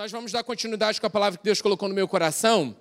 Nós 0.00 0.10
vamos 0.10 0.32
dar 0.32 0.42
continuidade 0.42 0.98
com 0.98 1.06
a 1.06 1.10
palavra 1.10 1.36
que 1.36 1.44
Deus 1.44 1.60
colocou 1.60 1.86
no 1.86 1.94
meu 1.94 2.08
coração. 2.08 2.74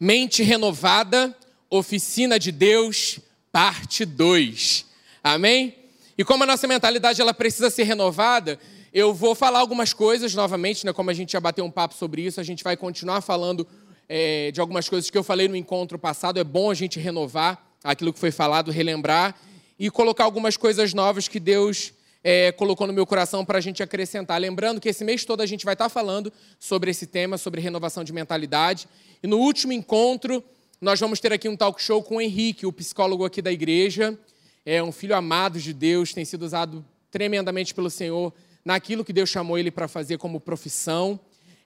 Mente 0.00 0.42
renovada, 0.42 1.36
oficina 1.68 2.38
de 2.38 2.50
Deus, 2.50 3.20
parte 3.52 4.06
2. 4.06 4.86
Amém? 5.22 5.76
E 6.16 6.24
como 6.24 6.44
a 6.44 6.46
nossa 6.46 6.66
mentalidade 6.66 7.20
ela 7.20 7.34
precisa 7.34 7.68
ser 7.68 7.82
renovada, 7.82 8.58
eu 8.90 9.12
vou 9.12 9.34
falar 9.34 9.58
algumas 9.58 9.92
coisas 9.92 10.34
novamente, 10.34 10.86
né? 10.86 10.94
Como 10.94 11.10
a 11.10 11.12
gente 11.12 11.32
já 11.32 11.40
bateu 11.40 11.62
um 11.62 11.70
papo 11.70 11.94
sobre 11.94 12.22
isso, 12.22 12.40
a 12.40 12.42
gente 12.42 12.64
vai 12.64 12.74
continuar 12.74 13.20
falando 13.20 13.68
é, 14.08 14.50
de 14.50 14.62
algumas 14.62 14.88
coisas 14.88 15.10
que 15.10 15.18
eu 15.18 15.22
falei 15.22 15.46
no 15.46 15.56
encontro 15.56 15.98
passado. 15.98 16.40
É 16.40 16.44
bom 16.44 16.70
a 16.70 16.74
gente 16.74 16.98
renovar 16.98 17.62
aquilo 17.84 18.14
que 18.14 18.18
foi 18.18 18.30
falado, 18.30 18.70
relembrar 18.70 19.38
e 19.78 19.90
colocar 19.90 20.24
algumas 20.24 20.56
coisas 20.56 20.94
novas 20.94 21.28
que 21.28 21.38
Deus 21.38 21.92
é, 22.22 22.52
colocou 22.52 22.86
no 22.86 22.92
meu 22.92 23.06
coração 23.06 23.44
para 23.44 23.58
a 23.58 23.60
gente 23.60 23.82
acrescentar. 23.82 24.40
Lembrando 24.40 24.80
que 24.80 24.88
esse 24.88 25.04
mês 25.04 25.24
todo 25.24 25.40
a 25.40 25.46
gente 25.46 25.64
vai 25.64 25.74
estar 25.74 25.88
falando 25.88 26.32
sobre 26.58 26.90
esse 26.90 27.06
tema, 27.06 27.38
sobre 27.38 27.60
renovação 27.60 28.02
de 28.02 28.12
mentalidade. 28.12 28.88
E 29.22 29.26
no 29.26 29.38
último 29.38 29.72
encontro, 29.72 30.42
nós 30.80 30.98
vamos 31.00 31.20
ter 31.20 31.32
aqui 31.32 31.48
um 31.48 31.56
talk 31.56 31.80
show 31.82 32.02
com 32.02 32.16
o 32.16 32.20
Henrique, 32.20 32.66
o 32.66 32.72
psicólogo 32.72 33.24
aqui 33.24 33.40
da 33.40 33.52
igreja. 33.52 34.18
É 34.64 34.82
um 34.82 34.92
filho 34.92 35.16
amado 35.16 35.58
de 35.58 35.72
Deus, 35.72 36.12
tem 36.12 36.24
sido 36.24 36.42
usado 36.42 36.84
tremendamente 37.10 37.74
pelo 37.74 37.88
Senhor 37.88 38.32
naquilo 38.64 39.04
que 39.04 39.12
Deus 39.12 39.30
chamou 39.30 39.58
ele 39.58 39.70
para 39.70 39.88
fazer 39.88 40.18
como 40.18 40.40
profissão. 40.40 41.18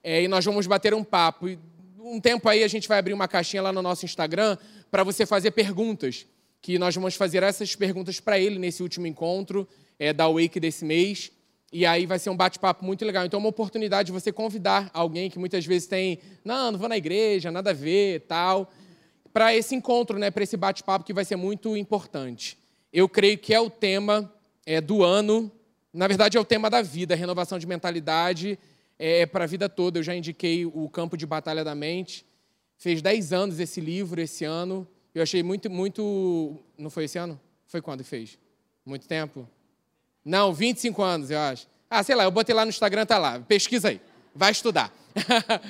É, 0.04 0.22
e 0.22 0.28
nós 0.28 0.44
vamos 0.44 0.66
bater 0.66 0.94
um 0.94 1.02
papo. 1.02 1.48
E 1.48 1.58
um 1.98 2.20
tempo 2.20 2.48
aí 2.48 2.62
a 2.62 2.68
gente 2.68 2.88
vai 2.88 2.98
abrir 2.98 3.12
uma 3.12 3.26
caixinha 3.26 3.62
lá 3.62 3.72
no 3.72 3.82
nosso 3.82 4.04
Instagram 4.04 4.56
para 4.90 5.02
você 5.02 5.24
fazer 5.24 5.50
perguntas. 5.52 6.26
Que 6.60 6.78
nós 6.78 6.94
vamos 6.94 7.16
fazer 7.16 7.42
essas 7.42 7.74
perguntas 7.74 8.20
para 8.20 8.38
ele 8.38 8.58
nesse 8.58 8.84
último 8.84 9.06
encontro 9.06 9.66
é, 9.98 10.12
da 10.12 10.28
Wake 10.28 10.58
desse 10.60 10.84
mês. 10.84 11.32
E 11.72 11.86
aí 11.86 12.04
vai 12.04 12.18
ser 12.18 12.30
um 12.30 12.36
bate-papo 12.36 12.84
muito 12.84 13.04
legal. 13.04 13.24
Então, 13.24 13.38
é 13.38 13.42
uma 13.42 13.48
oportunidade 13.48 14.06
de 14.06 14.12
você 14.12 14.30
convidar 14.30 14.90
alguém 14.92 15.30
que 15.30 15.38
muitas 15.38 15.64
vezes 15.64 15.88
tem, 15.88 16.18
não, 16.44 16.72
não 16.72 16.78
vou 16.78 16.88
na 16.88 16.96
igreja, 16.96 17.50
nada 17.50 17.70
a 17.70 17.72
ver, 17.72 18.20
tal, 18.28 18.70
para 19.32 19.56
esse 19.56 19.74
encontro, 19.74 20.18
né, 20.18 20.30
para 20.30 20.42
esse 20.42 20.56
bate-papo 20.56 21.04
que 21.04 21.14
vai 21.14 21.24
ser 21.24 21.36
muito 21.36 21.76
importante. 21.76 22.58
Eu 22.92 23.08
creio 23.08 23.38
que 23.38 23.54
é 23.54 23.60
o 23.60 23.70
tema 23.70 24.30
é, 24.66 24.80
do 24.80 25.02
ano, 25.02 25.50
na 25.92 26.08
verdade, 26.08 26.38
é 26.38 26.40
o 26.40 26.44
tema 26.44 26.70
da 26.70 26.80
vida, 26.80 27.14
renovação 27.14 27.58
de 27.58 27.66
mentalidade 27.66 28.58
é, 28.98 29.26
para 29.26 29.44
a 29.44 29.46
vida 29.46 29.68
toda. 29.68 29.98
Eu 29.98 30.02
já 30.02 30.14
indiquei 30.14 30.64
o 30.64 30.88
Campo 30.88 31.16
de 31.16 31.26
Batalha 31.26 31.62
da 31.62 31.74
Mente. 31.74 32.24
Fez 32.78 33.02
10 33.02 33.32
anos 33.32 33.60
esse 33.60 33.80
livro 33.80 34.20
esse 34.20 34.44
ano. 34.44 34.88
Eu 35.14 35.22
achei 35.22 35.42
muito, 35.42 35.68
muito. 35.68 36.58
Não 36.78 36.88
foi 36.88 37.04
esse 37.04 37.18
ano? 37.18 37.38
Foi 37.66 37.82
quando 37.82 38.02
fez? 38.04 38.38
Muito 38.86 39.06
tempo? 39.06 39.46
Não, 40.24 40.52
25 40.52 41.02
anos, 41.02 41.30
eu 41.30 41.38
acho. 41.38 41.66
Ah, 41.90 42.02
sei 42.02 42.14
lá, 42.14 42.24
eu 42.24 42.30
botei 42.30 42.54
lá 42.54 42.64
no 42.64 42.70
Instagram, 42.70 43.04
tá 43.04 43.18
lá. 43.18 43.40
Pesquisa 43.40 43.88
aí. 43.88 44.00
Vai 44.34 44.52
estudar. 44.52 44.92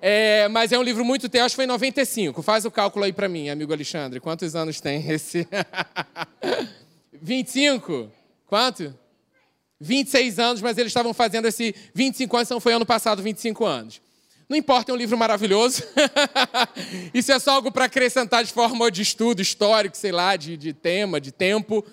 é, 0.00 0.46
mas 0.48 0.70
é 0.70 0.78
um 0.78 0.82
livro 0.82 1.04
muito 1.04 1.28
tempo, 1.28 1.44
acho 1.44 1.54
que 1.54 1.56
foi 1.56 1.64
em 1.64 1.68
95. 1.68 2.42
Faz 2.42 2.64
o 2.64 2.70
cálculo 2.70 3.04
aí 3.04 3.12
para 3.12 3.28
mim, 3.28 3.48
amigo 3.48 3.72
Alexandre. 3.72 4.20
Quantos 4.20 4.54
anos 4.54 4.80
tem 4.80 5.10
esse? 5.10 5.48
25? 7.20 8.10
Quanto? 8.46 8.94
26 9.80 10.38
anos, 10.38 10.62
mas 10.62 10.78
eles 10.78 10.90
estavam 10.90 11.12
fazendo 11.12 11.48
esse 11.48 11.74
25 11.92 12.36
anos, 12.36 12.48
então 12.48 12.60
foi 12.60 12.72
ano 12.72 12.86
passado 12.86 13.20
25 13.20 13.64
anos. 13.64 14.00
Não 14.48 14.56
importa, 14.56 14.92
é 14.92 14.94
um 14.94 14.98
livro 14.98 15.16
maravilhoso. 15.16 15.82
Isso 17.12 17.32
é 17.32 17.38
só 17.38 17.52
algo 17.52 17.72
para 17.72 17.86
acrescentar 17.86 18.44
de 18.44 18.52
forma 18.52 18.90
de 18.90 19.02
estudo 19.02 19.40
histórico, 19.40 19.96
sei 19.96 20.12
lá, 20.12 20.36
de, 20.36 20.56
de 20.56 20.72
tema, 20.72 21.20
de 21.20 21.32
tempo. 21.32 21.84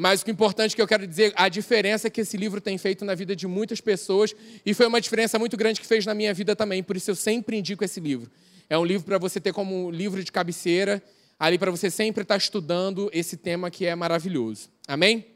Mas 0.00 0.22
o 0.22 0.28
é 0.28 0.30
importante 0.30 0.76
que 0.76 0.80
eu 0.80 0.86
quero 0.86 1.04
dizer, 1.08 1.32
a 1.34 1.48
diferença 1.48 2.08
que 2.08 2.20
esse 2.20 2.36
livro 2.36 2.60
tem 2.60 2.78
feito 2.78 3.04
na 3.04 3.16
vida 3.16 3.34
de 3.34 3.48
muitas 3.48 3.80
pessoas, 3.80 4.32
e 4.64 4.72
foi 4.72 4.86
uma 4.86 5.00
diferença 5.00 5.40
muito 5.40 5.56
grande 5.56 5.80
que 5.80 5.86
fez 5.88 6.06
na 6.06 6.14
minha 6.14 6.32
vida 6.32 6.54
também, 6.54 6.84
por 6.84 6.96
isso 6.96 7.10
eu 7.10 7.16
sempre 7.16 7.56
indico 7.56 7.84
esse 7.84 7.98
livro. 7.98 8.30
É 8.70 8.78
um 8.78 8.84
livro 8.84 9.04
para 9.04 9.18
você 9.18 9.40
ter 9.40 9.52
como 9.52 9.90
livro 9.90 10.22
de 10.22 10.30
cabeceira, 10.30 11.02
ali 11.36 11.58
para 11.58 11.72
você 11.72 11.90
sempre 11.90 12.22
estar 12.22 12.34
tá 12.34 12.38
estudando 12.38 13.10
esse 13.12 13.36
tema 13.36 13.72
que 13.72 13.86
é 13.86 13.94
maravilhoso. 13.96 14.68
Amém? 14.86 15.26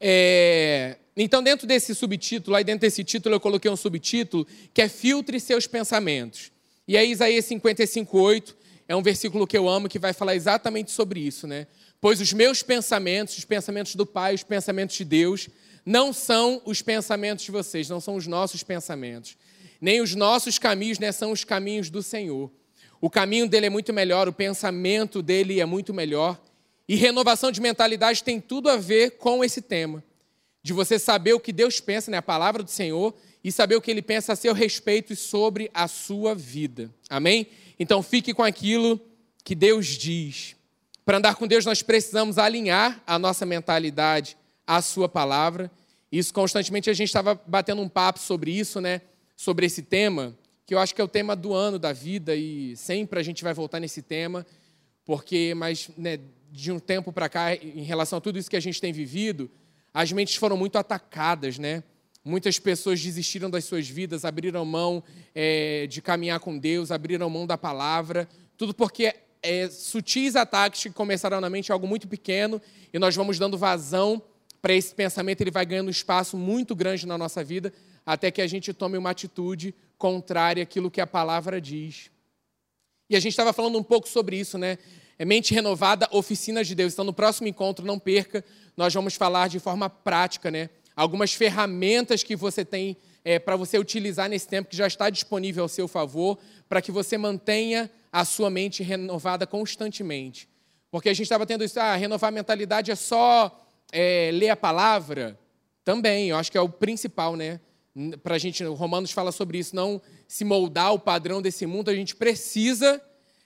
É... 0.00 0.96
Então, 1.16 1.42
dentro 1.42 1.66
desse 1.66 1.96
subtítulo, 1.96 2.54
aí 2.54 2.62
dentro 2.62 2.82
desse 2.82 3.02
título 3.02 3.34
eu 3.34 3.40
coloquei 3.40 3.68
um 3.68 3.76
subtítulo 3.76 4.46
que 4.72 4.82
é 4.82 4.88
Filtre 4.88 5.40
seus 5.40 5.66
pensamentos. 5.66 6.52
E 6.86 6.96
aí, 6.96 7.10
Isaías 7.10 7.44
55,8 7.46 8.54
é 8.86 8.94
um 8.94 9.02
versículo 9.02 9.48
que 9.48 9.58
eu 9.58 9.68
amo 9.68 9.88
que 9.88 9.98
vai 9.98 10.12
falar 10.12 10.36
exatamente 10.36 10.92
sobre 10.92 11.18
isso, 11.18 11.48
né? 11.48 11.66
Pois 12.00 12.20
os 12.20 12.32
meus 12.32 12.62
pensamentos, 12.62 13.38
os 13.38 13.44
pensamentos 13.44 13.94
do 13.94 14.06
Pai, 14.06 14.34
os 14.34 14.42
pensamentos 14.42 14.96
de 14.96 15.04
Deus, 15.04 15.48
não 15.84 16.12
são 16.12 16.62
os 16.64 16.82
pensamentos 16.82 17.44
de 17.44 17.50
vocês, 17.50 17.88
não 17.88 18.00
são 18.00 18.14
os 18.14 18.26
nossos 18.26 18.62
pensamentos. 18.62 19.36
Nem 19.80 20.00
os 20.00 20.14
nossos 20.14 20.58
caminhos, 20.58 20.98
né, 20.98 21.10
são 21.12 21.32
os 21.32 21.44
caminhos 21.44 21.88
do 21.90 22.02
Senhor. 22.02 22.50
O 23.00 23.08
caminho 23.08 23.48
dele 23.48 23.66
é 23.66 23.70
muito 23.70 23.92
melhor, 23.92 24.28
o 24.28 24.32
pensamento 24.32 25.22
dele 25.22 25.60
é 25.60 25.64
muito 25.64 25.94
melhor. 25.94 26.40
E 26.88 26.94
renovação 26.94 27.50
de 27.50 27.60
mentalidade 27.60 28.22
tem 28.22 28.40
tudo 28.40 28.68
a 28.68 28.76
ver 28.76 29.12
com 29.12 29.44
esse 29.44 29.62
tema. 29.62 30.02
De 30.62 30.72
você 30.72 30.98
saber 30.98 31.32
o 31.32 31.40
que 31.40 31.52
Deus 31.52 31.80
pensa, 31.80 32.10
né, 32.10 32.18
a 32.18 32.22
palavra 32.22 32.62
do 32.62 32.70
Senhor, 32.70 33.14
e 33.42 33.52
saber 33.52 33.76
o 33.76 33.80
que 33.80 33.90
ele 33.90 34.02
pensa 34.02 34.32
a 34.32 34.36
seu 34.36 34.52
respeito 34.52 35.12
e 35.12 35.16
sobre 35.16 35.70
a 35.72 35.88
sua 35.88 36.34
vida. 36.34 36.90
Amém? 37.08 37.46
Então 37.78 38.02
fique 38.02 38.34
com 38.34 38.42
aquilo 38.42 39.00
que 39.44 39.54
Deus 39.54 39.86
diz. 39.86 40.57
Para 41.08 41.16
andar 41.16 41.36
com 41.36 41.46
Deus, 41.46 41.64
nós 41.64 41.80
precisamos 41.80 42.36
alinhar 42.36 43.02
a 43.06 43.18
nossa 43.18 43.46
mentalidade 43.46 44.36
à 44.66 44.82
Sua 44.82 45.08
palavra. 45.08 45.70
Isso 46.12 46.34
constantemente 46.34 46.90
a 46.90 46.92
gente 46.92 47.08
estava 47.08 47.34
batendo 47.46 47.80
um 47.80 47.88
papo 47.88 48.18
sobre 48.18 48.50
isso, 48.50 48.78
né? 48.78 49.00
Sobre 49.34 49.64
esse 49.64 49.80
tema, 49.80 50.36
que 50.66 50.74
eu 50.74 50.78
acho 50.78 50.94
que 50.94 51.00
é 51.00 51.04
o 51.04 51.08
tema 51.08 51.34
do 51.34 51.54
ano 51.54 51.78
da 51.78 51.94
vida 51.94 52.36
e 52.36 52.76
sempre 52.76 53.18
a 53.18 53.22
gente 53.22 53.42
vai 53.42 53.54
voltar 53.54 53.80
nesse 53.80 54.02
tema, 54.02 54.46
porque, 55.02 55.54
mas 55.56 55.88
né, 55.96 56.20
de 56.52 56.70
um 56.70 56.78
tempo 56.78 57.10
para 57.10 57.26
cá, 57.26 57.54
em 57.54 57.84
relação 57.84 58.18
a 58.18 58.20
tudo 58.20 58.38
isso 58.38 58.50
que 58.50 58.56
a 58.56 58.60
gente 58.60 58.78
tem 58.78 58.92
vivido, 58.92 59.50
as 59.94 60.12
mentes 60.12 60.34
foram 60.34 60.58
muito 60.58 60.76
atacadas, 60.76 61.58
né? 61.58 61.82
Muitas 62.22 62.58
pessoas 62.58 63.00
desistiram 63.00 63.48
das 63.48 63.64
suas 63.64 63.88
vidas, 63.88 64.26
abriram 64.26 64.62
mão 64.62 65.02
é, 65.34 65.86
de 65.86 66.02
caminhar 66.02 66.38
com 66.38 66.58
Deus, 66.58 66.90
abriram 66.90 67.30
mão 67.30 67.46
da 67.46 67.56
palavra, 67.56 68.28
tudo 68.58 68.74
porque 68.74 69.14
é, 69.42 69.68
sutis 69.68 70.36
ataques 70.36 70.82
que 70.82 70.90
começaram 70.90 71.40
na 71.40 71.50
mente 71.50 71.72
algo 71.72 71.86
muito 71.86 72.08
pequeno 72.08 72.60
e 72.92 72.98
nós 72.98 73.14
vamos 73.14 73.38
dando 73.38 73.56
vazão 73.56 74.22
para 74.60 74.74
esse 74.74 74.94
pensamento, 74.94 75.40
ele 75.40 75.50
vai 75.50 75.64
ganhando 75.64 75.90
espaço 75.90 76.36
muito 76.36 76.74
grande 76.74 77.06
na 77.06 77.16
nossa 77.16 77.44
vida, 77.44 77.72
até 78.04 78.30
que 78.30 78.42
a 78.42 78.46
gente 78.46 78.72
tome 78.72 78.98
uma 78.98 79.10
atitude 79.10 79.74
contrária 79.96 80.62
àquilo 80.62 80.90
que 80.90 81.00
a 81.00 81.06
palavra 81.06 81.60
diz. 81.60 82.10
E 83.08 83.16
a 83.16 83.20
gente 83.20 83.32
estava 83.32 83.52
falando 83.52 83.78
um 83.78 83.82
pouco 83.82 84.08
sobre 84.08 84.36
isso, 84.38 84.58
né? 84.58 84.78
É 85.18 85.24
mente 85.24 85.54
renovada, 85.54 86.08
oficinas 86.12 86.66
de 86.66 86.74
Deus. 86.74 86.92
Então, 86.92 87.04
no 87.04 87.12
próximo 87.12 87.48
encontro, 87.48 87.84
não 87.84 87.98
perca, 87.98 88.44
nós 88.76 88.92
vamos 88.94 89.14
falar 89.14 89.48
de 89.48 89.58
forma 89.58 89.88
prática, 89.88 90.50
né? 90.50 90.70
Algumas 90.94 91.32
ferramentas 91.32 92.22
que 92.22 92.36
você 92.36 92.64
tem 92.64 92.96
é, 93.28 93.38
para 93.38 93.56
você 93.56 93.78
utilizar 93.78 94.26
nesse 94.26 94.48
tempo 94.48 94.70
que 94.70 94.76
já 94.76 94.86
está 94.86 95.10
disponível 95.10 95.62
ao 95.64 95.68
seu 95.68 95.86
favor, 95.86 96.38
para 96.66 96.80
que 96.80 96.90
você 96.90 97.18
mantenha 97.18 97.90
a 98.10 98.24
sua 98.24 98.48
mente 98.48 98.82
renovada 98.82 99.46
constantemente. 99.46 100.48
Porque 100.90 101.10
a 101.10 101.12
gente 101.12 101.24
estava 101.24 101.44
tendo 101.44 101.62
isso, 101.62 101.78
ah, 101.78 101.94
renovar 101.94 102.28
a 102.28 102.30
mentalidade 102.30 102.90
é 102.90 102.94
só 102.94 103.68
é, 103.92 104.30
ler 104.32 104.48
a 104.48 104.56
palavra. 104.56 105.38
Também, 105.84 106.30
eu 106.30 106.38
acho 106.38 106.50
que 106.50 106.56
é 106.56 106.60
o 106.62 106.70
principal, 106.70 107.36
né? 107.36 107.60
Para 108.22 108.36
a 108.36 108.38
gente, 108.38 108.64
o 108.64 108.72
Romanos 108.72 109.10
fala 109.10 109.30
sobre 109.30 109.58
isso, 109.58 109.76
não 109.76 110.00
se 110.26 110.42
moldar 110.42 110.94
o 110.94 110.98
padrão 110.98 111.42
desse 111.42 111.66
mundo, 111.66 111.90
a 111.90 111.94
gente 111.94 112.16
precisa 112.16 112.98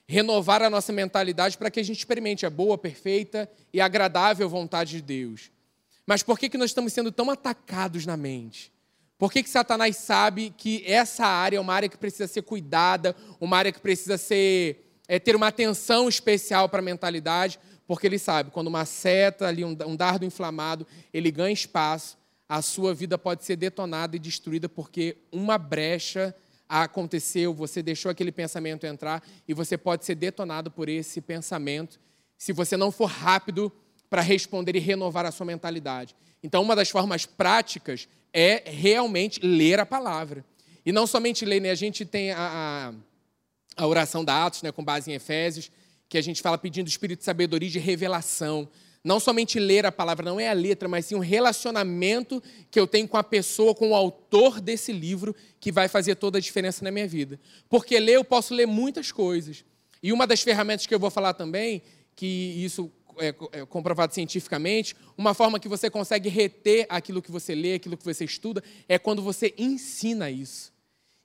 renovar 0.07 0.61
a 0.61 0.69
nossa 0.69 0.93
mentalidade 0.93 1.57
para 1.57 1.69
que 1.69 1.81
a 1.81 1.83
gente 1.83 1.97
experimente 1.97 2.45
a 2.45 2.49
boa, 2.49 2.77
perfeita 2.77 3.51
e 3.73 3.81
agradável 3.81 4.47
vontade 4.47 4.91
de 4.91 5.01
Deus. 5.01 5.51
Mas 6.07 6.23
por 6.23 6.39
que, 6.39 6.47
que 6.47 6.57
nós 6.57 6.69
estamos 6.69 6.93
sendo 6.93 7.11
tão 7.11 7.29
atacados 7.29 8.05
na 8.05 8.15
mente? 8.15 8.71
Por 9.17 9.31
que, 9.31 9.43
que 9.43 9.49
Satanás 9.49 9.95
sabe 9.97 10.53
que 10.57 10.83
essa 10.85 11.25
área 11.25 11.57
é 11.57 11.59
uma 11.59 11.73
área 11.73 11.89
que 11.89 11.97
precisa 11.97 12.27
ser 12.27 12.41
cuidada, 12.41 13.15
uma 13.39 13.57
área 13.57 13.71
que 13.71 13.79
precisa 13.79 14.17
ser 14.17 14.89
é, 15.07 15.19
ter 15.19 15.35
uma 15.35 15.47
atenção 15.47 16.09
especial 16.09 16.67
para 16.67 16.79
a 16.79 16.83
mentalidade? 16.83 17.59
Porque 17.85 18.07
ele 18.07 18.17
sabe, 18.17 18.51
quando 18.51 18.67
uma 18.67 18.85
seta, 18.85 19.47
ali, 19.47 19.63
um, 19.63 19.77
um 19.85 19.95
dardo 19.95 20.25
inflamado, 20.25 20.87
ele 21.13 21.29
ganha 21.31 21.53
espaço, 21.53 22.17
a 22.47 22.61
sua 22.61 22.93
vida 22.93 23.17
pode 23.17 23.43
ser 23.43 23.55
detonada 23.55 24.15
e 24.15 24.19
destruída 24.19 24.69
porque 24.69 25.17
uma 25.31 25.57
brecha 25.57 26.35
aconteceu, 26.67 27.53
você 27.53 27.83
deixou 27.83 28.09
aquele 28.09 28.31
pensamento 28.31 28.85
entrar 28.85 29.23
e 29.47 29.53
você 29.53 29.77
pode 29.77 30.05
ser 30.05 30.15
detonado 30.15 30.71
por 30.71 30.89
esse 30.89 31.21
pensamento 31.21 31.99
se 32.37 32.51
você 32.51 32.75
não 32.75 32.91
for 32.91 33.05
rápido 33.05 33.71
para 34.09 34.21
responder 34.21 34.75
e 34.75 34.79
renovar 34.79 35.25
a 35.25 35.31
sua 35.31 35.45
mentalidade. 35.45 36.15
Então, 36.41 36.61
uma 36.61 36.75
das 36.75 36.89
formas 36.89 37.25
práticas 37.25 38.07
é 38.33 38.63
realmente 38.65 39.39
ler 39.41 39.79
a 39.79 39.85
palavra. 39.85 40.43
E 40.85 40.91
não 40.91 41.07
somente 41.07 41.45
ler, 41.45 41.61
né? 41.61 41.69
a 41.69 41.75
gente 41.75 42.03
tem 42.03 42.31
a, 42.31 42.93
a, 43.77 43.83
a 43.83 43.87
oração 43.87 44.25
da 44.25 44.45
Atos, 44.45 44.63
né, 44.63 44.71
com 44.71 44.83
base 44.83 45.09
em 45.09 45.13
Efésios, 45.13 45.71
que 46.09 46.17
a 46.17 46.21
gente 46.21 46.41
fala 46.41 46.57
pedindo 46.57 46.87
o 46.87 46.89
espírito 46.89 47.19
de 47.19 47.25
sabedoria 47.25 47.69
e 47.69 47.71
de 47.71 47.79
revelação. 47.79 48.67
Não 49.03 49.19
somente 49.19 49.59
ler 49.59 49.85
a 49.85 49.91
palavra, 49.91 50.25
não 50.25 50.39
é 50.39 50.49
a 50.49 50.53
letra, 50.53 50.87
mas 50.87 51.05
sim 51.05 51.15
um 51.15 51.19
relacionamento 51.19 52.41
que 52.71 52.79
eu 52.79 52.87
tenho 52.87 53.07
com 53.07 53.17
a 53.17 53.23
pessoa, 53.23 53.75
com 53.75 53.91
o 53.91 53.95
autor 53.95 54.59
desse 54.59 54.91
livro, 54.91 55.35
que 55.59 55.71
vai 55.71 55.87
fazer 55.87 56.15
toda 56.15 56.37
a 56.37 56.41
diferença 56.41 56.83
na 56.83 56.91
minha 56.91 57.07
vida. 57.07 57.39
Porque 57.69 57.99
ler, 57.99 58.15
eu 58.15 58.23
posso 58.23 58.53
ler 58.53 58.65
muitas 58.65 59.11
coisas. 59.11 59.65
E 60.01 60.11
uma 60.11 60.27
das 60.27 60.41
ferramentas 60.41 60.85
que 60.85 60.93
eu 60.93 60.99
vou 60.99 61.09
falar 61.09 61.33
também, 61.33 61.81
que 62.15 62.25
isso 62.25 62.91
é, 63.19 63.59
é 63.59 63.65
comprovado 63.65 64.13
cientificamente, 64.13 64.95
uma 65.17 65.33
forma 65.33 65.59
que 65.59 65.67
você 65.67 65.89
consegue 65.89 66.29
reter 66.29 66.85
aquilo 66.89 67.21
que 67.21 67.31
você 67.31 67.53
lê, 67.55 67.75
aquilo 67.75 67.97
que 67.97 68.05
você 68.05 68.25
estuda, 68.25 68.63
é 68.87 68.97
quando 68.99 69.21
você 69.21 69.53
ensina 69.57 70.29
isso. 70.29 70.73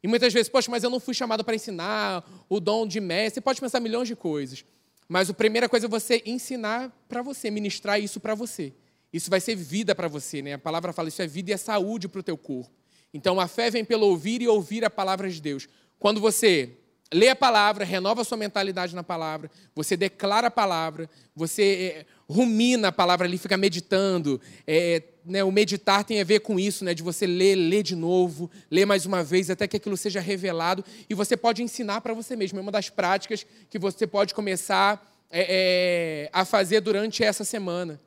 E 0.03 0.09
muitas 0.09 0.33
vezes, 0.33 0.49
poxa, 0.49 0.71
mas 0.71 0.85
eu 0.85 0.91
não 0.91 1.01
fui 1.01 1.15
chamado 1.15 1.45
para 1.45 1.55
ensinar, 1.55 2.25
o 2.49 2.61
dom 2.61 2.87
de 2.87 3.01
mestre, 3.01 3.35
você 3.35 3.41
pode 3.41 3.61
pensar 3.61 3.81
milhões 3.81 4.09
de 4.09 4.15
coisas. 4.15 4.65
Mas 5.09 5.31
a 5.31 5.35
primeira 5.35 5.69
coisa 5.69 5.87
é 5.87 5.89
você 5.89 6.23
ensinar 6.27 6.91
para 7.09 7.23
você, 7.23 7.51
ministrar 7.51 8.01
isso 8.01 8.21
para 8.21 8.35
você. 8.35 8.73
Isso 9.13 9.31
vai 9.31 9.41
ser 9.41 9.57
vida 9.57 9.95
para 9.95 10.07
você, 10.07 10.43
né? 10.43 10.53
A 10.53 10.59
palavra 10.59 10.93
fala 10.93 11.09
isso 11.09 11.23
é 11.23 11.27
vida 11.27 11.51
e 11.51 11.55
é 11.55 11.57
saúde 11.57 12.09
para 12.09 12.21
o 12.21 12.23
teu 12.23 12.37
corpo. 12.37 12.71
Então 13.13 13.41
a 13.41 13.49
fé 13.49 13.71
vem 13.71 13.85
pelo 13.85 14.07
ouvir 14.07 14.43
e 14.43 14.49
ouvir 14.49 14.85
a 14.85 14.91
palavra 14.91 15.31
de 15.31 15.41
Deus. 15.41 15.67
Quando 15.99 16.21
você 16.21 16.77
lê 17.13 17.29
a 17.29 17.37
palavra, 17.37 17.85
renova 17.85 18.23
a 18.23 18.25
sua 18.25 18.37
mentalidade 18.37 18.95
na 18.95 19.03
palavra, 19.03 19.51
você 19.75 19.97
declara 19.97 20.49
a 20.49 20.51
palavra, 20.51 21.09
você 21.35 21.63
é, 21.63 22.07
rumina 22.33 22.89
a 22.89 22.93
palavra 22.93 23.27
ali, 23.27 23.39
fica 23.39 23.57
meditando. 23.57 24.41
É, 24.67 25.03
né, 25.25 25.45
o 25.45 25.53
meditar 25.53 26.05
tem 26.05 26.21
a 26.21 26.25
ver 26.25 26.41
com 26.41 26.59
isso, 26.59 26.85
né, 26.85 26.95
de 26.95 27.03
você 27.03 27.27
ler, 27.27 27.55
ler 27.55 27.83
de 27.83 27.95
novo, 27.95 28.51
ler 28.71 28.87
mais 28.87 29.05
uma 29.05 29.23
vez, 29.23 29.51
até 29.51 29.69
que 29.69 29.77
aquilo 29.77 29.97
seja 29.97 30.21
revelado. 30.21 30.85
E 31.09 31.15
você 31.15 31.37
pode 31.37 31.63
ensinar 31.63 32.01
para 32.01 32.15
você 32.15 32.35
mesmo. 32.35 32.59
É 32.59 32.63
uma 32.63 32.73
das 32.73 32.89
práticas 32.89 33.47
que 33.69 33.79
você 33.79 34.07
pode 34.07 34.35
começar 34.35 35.07
é, 35.31 36.27
é, 36.29 36.31
a 36.33 36.45
fazer 36.45 36.81
durante 36.81 37.23
essa 37.23 37.45
semana. 37.45 38.01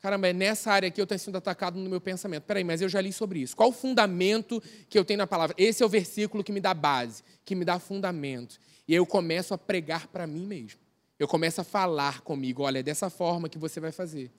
Caramba, 0.00 0.28
é 0.28 0.32
nessa 0.32 0.70
área 0.70 0.88
aqui 0.88 1.00
eu 1.00 1.06
tenho 1.06 1.18
sido 1.18 1.36
atacado 1.36 1.78
no 1.78 1.88
meu 1.88 2.00
pensamento. 2.00 2.44
Peraí, 2.44 2.62
mas 2.62 2.80
eu 2.80 2.88
já 2.88 3.00
li 3.00 3.12
sobre 3.12 3.40
isso. 3.40 3.56
Qual 3.56 3.70
o 3.70 3.72
fundamento 3.72 4.62
que 4.88 4.98
eu 4.98 5.04
tenho 5.04 5.18
na 5.18 5.26
palavra? 5.26 5.54
Esse 5.58 5.82
é 5.82 5.86
o 5.86 5.88
versículo 5.88 6.44
que 6.44 6.52
me 6.52 6.60
dá 6.60 6.74
base, 6.74 7.22
que 7.44 7.54
me 7.54 7.64
dá 7.64 7.78
fundamento. 7.78 8.58
E 8.86 8.92
aí 8.92 8.98
eu 8.98 9.06
começo 9.06 9.54
a 9.54 9.58
pregar 9.58 10.06
para 10.08 10.26
mim 10.26 10.46
mesmo. 10.46 10.80
Eu 11.18 11.26
começo 11.26 11.60
a 11.60 11.64
falar 11.64 12.20
comigo: 12.20 12.62
olha, 12.62 12.80
é 12.80 12.82
dessa 12.82 13.08
forma 13.08 13.48
que 13.48 13.58
você 13.58 13.80
vai 13.80 13.90
fazer. 13.90 14.30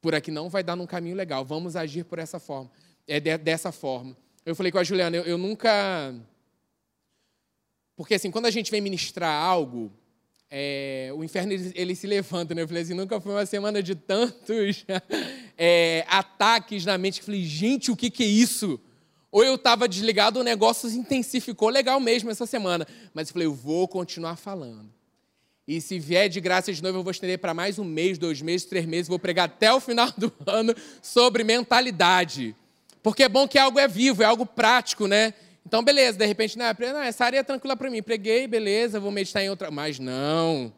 Por 0.00 0.14
aqui 0.14 0.30
não 0.30 0.48
vai 0.48 0.62
dar 0.62 0.76
num 0.76 0.86
caminho 0.86 1.16
legal. 1.16 1.44
Vamos 1.44 1.76
agir 1.76 2.04
por 2.04 2.18
essa 2.18 2.38
forma. 2.38 2.70
É 3.06 3.18
de, 3.20 3.36
dessa 3.36 3.72
forma. 3.72 4.16
Eu 4.46 4.54
falei 4.54 4.72
com 4.72 4.78
a 4.78 4.84
Juliana, 4.84 5.16
eu, 5.16 5.24
eu 5.24 5.36
nunca. 5.36 6.14
Porque 7.96 8.14
assim, 8.14 8.30
quando 8.30 8.46
a 8.46 8.50
gente 8.50 8.70
vem 8.70 8.80
ministrar 8.80 9.44
algo, 9.44 9.92
é, 10.50 11.12
o 11.14 11.22
inferno 11.22 11.52
ele, 11.52 11.72
ele, 11.76 11.94
se 11.94 12.08
levanta, 12.08 12.54
né? 12.54 12.62
Eu 12.62 12.66
falei 12.68 12.82
assim, 12.82 12.94
nunca 12.94 13.20
foi 13.20 13.32
uma 13.32 13.46
semana 13.46 13.80
de 13.80 13.94
tantos 13.94 14.84
é, 15.56 16.04
ataques 16.08 16.84
na 16.84 16.98
mente. 16.98 17.20
Eu 17.20 17.26
falei, 17.26 17.44
gente, 17.44 17.90
o 17.90 17.96
que, 17.96 18.10
que 18.10 18.24
é 18.24 18.26
isso? 18.26 18.80
Ou 19.30 19.44
eu 19.44 19.54
estava 19.54 19.88
desligado, 19.88 20.40
o 20.40 20.42
negócio 20.42 20.88
se 20.88 20.98
intensificou 20.98 21.68
legal 21.68 22.00
mesmo 22.00 22.30
essa 22.30 22.46
semana. 22.46 22.84
Mas 23.14 23.28
eu 23.28 23.32
falei, 23.32 23.46
eu 23.46 23.54
vou 23.54 23.86
continuar 23.86 24.34
falando. 24.34 24.90
E 25.68 25.80
se 25.80 26.00
vier 26.00 26.28
de 26.28 26.40
graça 26.40 26.72
de 26.72 26.82
novo, 26.82 26.98
eu 26.98 27.04
vou 27.04 27.12
estender 27.12 27.38
para 27.38 27.54
mais 27.54 27.78
um 27.78 27.84
mês, 27.84 28.18
dois 28.18 28.42
meses, 28.42 28.66
três 28.66 28.84
meses. 28.84 29.06
Vou 29.06 29.20
pregar 29.20 29.44
até 29.44 29.72
o 29.72 29.78
final 29.78 30.10
do 30.18 30.32
ano 30.44 30.74
sobre 31.00 31.44
mentalidade. 31.44 32.56
Porque 33.04 33.22
é 33.22 33.28
bom 33.28 33.46
que 33.46 33.56
algo 33.56 33.78
é 33.78 33.86
vivo, 33.86 34.20
é 34.24 34.26
algo 34.26 34.44
prático, 34.44 35.06
né? 35.06 35.32
Então, 35.66 35.82
beleza, 35.82 36.18
de 36.18 36.26
repente, 36.26 36.58
não, 36.58 36.66
essa 37.02 37.24
área 37.24 37.38
é 37.38 37.42
tranquila 37.42 37.76
para 37.76 37.90
mim. 37.90 38.02
Preguei, 38.02 38.46
beleza, 38.46 38.98
vou 38.98 39.10
meditar 39.10 39.42
em 39.42 39.50
outra. 39.50 39.70
Mas 39.70 39.98
não. 39.98 40.72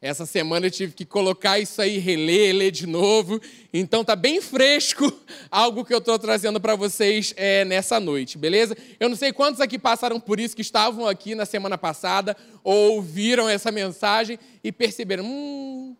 Essa 0.00 0.26
semana 0.26 0.66
eu 0.66 0.70
tive 0.70 0.92
que 0.92 1.06
colocar 1.06 1.58
isso 1.58 1.80
aí, 1.80 1.96
reler, 1.96 2.54
ler 2.54 2.70
de 2.70 2.86
novo. 2.86 3.40
Então 3.72 4.04
tá 4.04 4.14
bem 4.14 4.42
fresco 4.42 5.10
algo 5.50 5.84
que 5.84 5.94
eu 5.94 5.98
estou 5.98 6.18
trazendo 6.18 6.60
para 6.60 6.76
vocês 6.76 7.32
é, 7.36 7.64
nessa 7.64 7.98
noite, 7.98 8.36
beleza? 8.36 8.76
Eu 9.00 9.08
não 9.08 9.16
sei 9.16 9.32
quantos 9.32 9.60
aqui 9.60 9.78
passaram 9.78 10.20
por 10.20 10.38
isso, 10.38 10.54
que 10.54 10.60
estavam 10.60 11.08
aqui 11.08 11.34
na 11.34 11.46
semana 11.46 11.78
passada, 11.78 12.36
ou 12.62 12.96
ouviram 12.96 13.48
essa 13.48 13.72
mensagem 13.72 14.38
e 14.62 14.70
perceberam: 14.70 15.24
hum, 15.24 15.96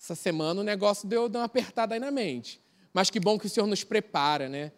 essa 0.00 0.14
semana 0.14 0.60
o 0.60 0.64
negócio 0.64 1.08
deu, 1.08 1.28
deu 1.28 1.40
uma 1.40 1.46
apertada 1.46 1.94
aí 1.94 2.00
na 2.00 2.12
mente. 2.12 2.60
Mas 2.92 3.10
que 3.10 3.18
bom 3.18 3.36
que 3.36 3.46
o 3.46 3.50
Senhor 3.50 3.66
nos 3.66 3.82
prepara, 3.82 4.48
né? 4.48 4.70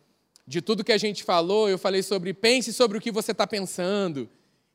De 0.46 0.62
tudo 0.62 0.84
que 0.84 0.92
a 0.92 0.98
gente 0.98 1.24
falou, 1.24 1.68
eu 1.68 1.76
falei 1.76 2.02
sobre 2.02 2.32
pense 2.32 2.72
sobre 2.72 2.98
o 2.98 3.00
que 3.00 3.10
você 3.10 3.32
está 3.32 3.46
pensando. 3.46 4.28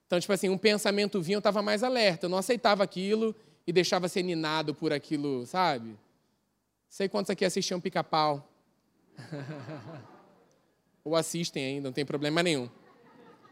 Então, 0.05 0.19
tipo 0.19 0.33
assim, 0.33 0.49
um 0.49 0.57
pensamento 0.57 1.21
vinha, 1.21 1.37
eu 1.37 1.39
estava 1.39 1.61
mais 1.61 1.83
alerta, 1.83 2.25
eu 2.25 2.29
não 2.29 2.37
aceitava 2.37 2.83
aquilo 2.83 3.33
e 3.65 3.71
deixava 3.71 4.09
ser 4.09 4.23
ninado 4.23 4.75
por 4.75 4.91
aquilo, 4.91 5.45
sabe? 5.45 5.95
Sei 6.89 7.07
quantos 7.07 7.29
aqui 7.29 7.45
assistiam 7.45 7.79
pica-pau. 7.79 8.45
Ou 11.05 11.15
assistem 11.15 11.63
ainda, 11.63 11.87
não 11.87 11.93
tem 11.93 12.05
problema 12.05 12.43
nenhum. 12.43 12.69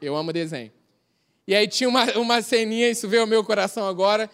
Eu 0.01 0.17
amo 0.17 0.33
desenho. 0.33 0.71
E 1.47 1.55
aí 1.55 1.67
tinha 1.67 1.87
uma, 1.87 2.05
uma 2.17 2.41
ceninha, 2.41 2.89
isso 2.89 3.07
veio 3.07 3.21
ao 3.21 3.27
meu 3.27 3.43
coração 3.43 3.87
agora, 3.87 4.29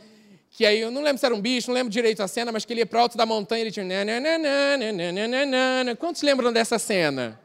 que 0.49 0.65
aí 0.65 0.81
eu 0.81 0.89
não 0.89 1.03
lembro 1.03 1.19
se 1.19 1.25
era 1.25 1.35
um 1.35 1.39
bicho, 1.39 1.67
não 1.67 1.75
lembro 1.75 1.93
direito 1.93 2.23
a 2.23 2.27
cena, 2.27 2.51
mas 2.51 2.65
que 2.65 2.73
ele 2.73 2.81
ia 2.81 2.85
para 2.85 3.01
alto 3.01 3.15
da 3.15 3.25
montanha 3.25 3.59
e 3.59 3.67
ele 3.67 3.71
tinha. 3.71 3.85
Quantos 5.99 6.23
lembram 6.23 6.51
dessa 6.51 6.79
cena? 6.79 7.39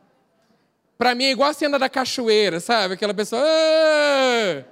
Para 1.00 1.14
mim 1.14 1.24
é 1.24 1.30
igual 1.30 1.48
a 1.48 1.54
cena 1.54 1.78
da 1.78 1.88
cachoeira, 1.88 2.60
sabe? 2.60 2.92
Aquela 2.92 3.14
pessoa. 3.14 3.42
Ah! 3.42 4.62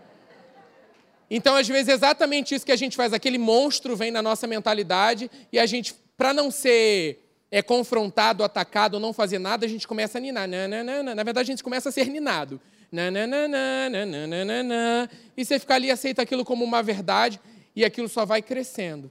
Então, 1.30 1.56
às 1.56 1.66
vezes, 1.66 1.88
é 1.88 1.92
exatamente 1.94 2.54
isso 2.54 2.66
que 2.66 2.72
a 2.72 2.76
gente 2.76 2.98
faz. 2.98 3.14
Aquele 3.14 3.38
monstro 3.38 3.96
vem 3.96 4.10
na 4.10 4.20
nossa 4.20 4.46
mentalidade 4.46 5.30
e 5.50 5.58
a 5.58 5.64
gente, 5.64 5.94
para 6.19 6.34
não 6.34 6.50
ser 6.50 7.26
é, 7.50 7.62
confrontado, 7.62 8.44
atacado, 8.44 9.00
não 9.00 9.14
fazer 9.14 9.38
nada, 9.38 9.64
a 9.64 9.69
gente 9.70 9.88
começa 9.88 10.19
a 10.19 10.20
ninar. 10.20 10.46
Na 10.46 11.25
verdade, 11.25 11.50
a 11.50 11.52
gente 11.54 11.64
começa 11.64 11.88
a 11.88 11.92
ser 11.92 12.10
ninado. 12.10 12.60
E 15.34 15.44
você 15.46 15.58
fica 15.58 15.76
ali 15.76 15.90
aceita 15.90 16.20
aquilo 16.20 16.44
como 16.44 16.62
uma 16.62 16.82
verdade 16.82 17.40
e 17.75 17.86
aquilo 17.86 18.06
só 18.06 18.26
vai 18.26 18.42
crescendo. 18.42 19.10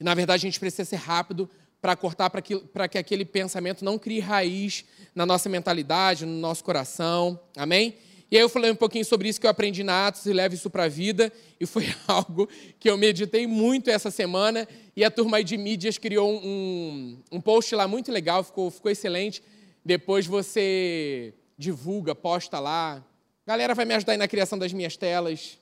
E, 0.00 0.02
na 0.02 0.12
verdade, 0.12 0.44
a 0.44 0.48
gente 0.48 0.58
precisa 0.58 0.84
ser 0.84 0.96
rápido 0.96 1.48
para 1.84 1.94
cortar 1.94 2.30
para 2.30 2.40
que, 2.40 2.58
que 2.90 2.96
aquele 2.96 3.26
pensamento 3.26 3.84
não 3.84 3.98
crie 3.98 4.18
raiz 4.18 4.86
na 5.14 5.26
nossa 5.26 5.50
mentalidade, 5.50 6.24
no 6.24 6.32
nosso 6.32 6.64
coração. 6.64 7.38
Amém? 7.54 7.96
E 8.30 8.38
aí 8.38 8.42
eu 8.42 8.48
falei 8.48 8.70
um 8.70 8.74
pouquinho 8.74 9.04
sobre 9.04 9.28
isso 9.28 9.38
que 9.38 9.44
eu 9.44 9.50
aprendi 9.50 9.84
na 9.84 10.06
Atos 10.06 10.24
e 10.24 10.32
levo 10.32 10.54
isso 10.54 10.70
para 10.70 10.84
a 10.84 10.88
vida. 10.88 11.30
E 11.60 11.66
foi 11.66 11.84
algo 12.08 12.48
que 12.80 12.88
eu 12.88 12.96
meditei 12.96 13.46
muito 13.46 13.90
essa 13.90 14.10
semana. 14.10 14.66
E 14.96 15.04
a 15.04 15.10
turma 15.10 15.44
de 15.44 15.58
mídias 15.58 15.98
criou 15.98 16.32
um, 16.32 17.18
um 17.30 17.38
post 17.38 17.74
lá 17.74 17.86
muito 17.86 18.10
legal, 18.10 18.42
ficou, 18.42 18.70
ficou 18.70 18.90
excelente. 18.90 19.42
Depois 19.84 20.26
você 20.26 21.34
divulga, 21.58 22.14
posta 22.14 22.58
lá. 22.60 23.04
Galera 23.46 23.74
vai 23.74 23.84
me 23.84 23.92
ajudar 23.92 24.12
aí 24.12 24.18
na 24.18 24.26
criação 24.26 24.58
das 24.58 24.72
minhas 24.72 24.96
telas. 24.96 25.58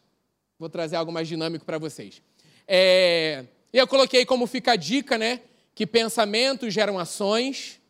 Vou 0.57 0.69
trazer 0.69 0.95
algo 0.95 1.11
mais 1.11 1.27
dinâmico 1.27 1.65
para 1.65 1.79
vocês. 1.79 2.23
É, 2.69 3.45
e 3.73 3.79
eu 3.79 3.89
coloquei 3.89 4.25
como 4.25 4.47
fica 4.47 4.71
a 4.71 4.77
dica, 4.77 5.19
né? 5.19 5.41
Que 5.75 5.87
pensamentos 5.87 6.73
geram 6.73 6.99
ações, 6.99 7.81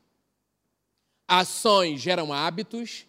ações 1.26 2.00
geram 2.00 2.32
hábitos 2.32 3.06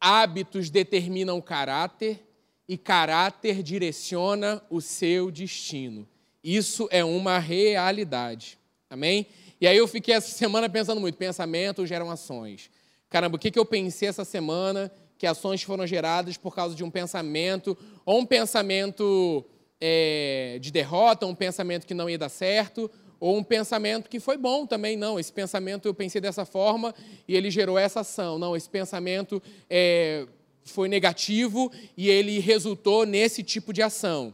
Hábitos 0.00 0.70
determinam 0.70 1.36
o 1.36 1.42
caráter 1.42 2.26
e 2.66 2.78
caráter 2.78 3.62
direciona 3.62 4.62
o 4.70 4.80
seu 4.80 5.30
destino. 5.30 6.08
Isso 6.42 6.88
é 6.90 7.04
uma 7.04 7.38
realidade. 7.38 8.58
Amém? 8.88 9.26
E 9.60 9.66
aí 9.66 9.76
eu 9.76 9.86
fiquei 9.86 10.14
essa 10.14 10.30
semana 10.34 10.70
pensando 10.70 11.02
muito: 11.02 11.18
pensamentos 11.18 11.86
geram 11.86 12.10
ações. 12.10 12.70
Caramba, 13.10 13.36
o 13.36 13.38
que 13.38 13.58
eu 13.58 13.66
pensei 13.66 14.08
essa 14.08 14.24
semana 14.24 14.90
que 15.18 15.26
ações 15.26 15.62
foram 15.62 15.86
geradas 15.86 16.38
por 16.38 16.54
causa 16.54 16.74
de 16.74 16.82
um 16.82 16.90
pensamento, 16.90 17.76
ou 18.06 18.20
um 18.20 18.24
pensamento 18.24 19.44
é, 19.78 20.56
de 20.62 20.70
derrota, 20.70 21.26
um 21.26 21.34
pensamento 21.34 21.86
que 21.86 21.92
não 21.92 22.08
ia 22.08 22.16
dar 22.16 22.30
certo, 22.30 22.90
ou 23.20 23.36
um 23.36 23.44
pensamento 23.44 24.08
que 24.08 24.18
foi 24.18 24.38
bom 24.38 24.66
também, 24.66 24.96
não, 24.96 25.20
esse 25.20 25.30
pensamento 25.30 25.86
eu 25.86 25.92
pensei 25.92 26.22
dessa 26.22 26.46
forma 26.46 26.94
e 27.28 27.36
ele 27.36 27.50
gerou 27.50 27.78
essa 27.78 28.00
ação. 28.00 28.38
Não, 28.38 28.56
esse 28.56 28.68
pensamento 28.68 29.42
é, 29.68 30.26
foi 30.64 30.88
negativo 30.88 31.70
e 31.98 32.08
ele 32.08 32.38
resultou 32.38 33.04
nesse 33.04 33.42
tipo 33.42 33.74
de 33.74 33.82
ação. 33.82 34.32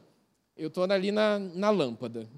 Eu 0.56 0.68
estou 0.68 0.84
ali 0.84 1.10
na, 1.10 1.36
na 1.40 1.68
lâmpada. 1.68 2.28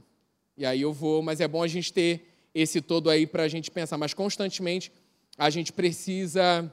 E 0.56 0.64
aí 0.64 0.80
eu 0.80 0.92
vou, 0.92 1.20
mas 1.22 1.38
é 1.38 1.46
bom 1.46 1.62
a 1.62 1.68
gente 1.68 1.92
ter 1.92 2.26
esse 2.54 2.80
todo 2.80 3.10
aí 3.10 3.26
para 3.26 3.42
a 3.42 3.48
gente 3.48 3.70
pensar. 3.70 3.98
Mas 3.98 4.14
constantemente 4.14 4.90
a 5.36 5.50
gente 5.50 5.70
precisa 5.70 6.72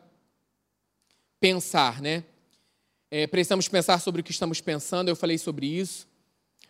pensar, 1.38 2.02
né? 2.02 2.24
É, 3.12 3.28
precisamos 3.28 3.68
pensar 3.68 4.00
sobre 4.00 4.22
o 4.22 4.24
que 4.24 4.32
estamos 4.32 4.62
pensando, 4.62 5.10
eu 5.10 5.16
falei 5.16 5.38
sobre 5.38 5.68
isso 5.68 6.08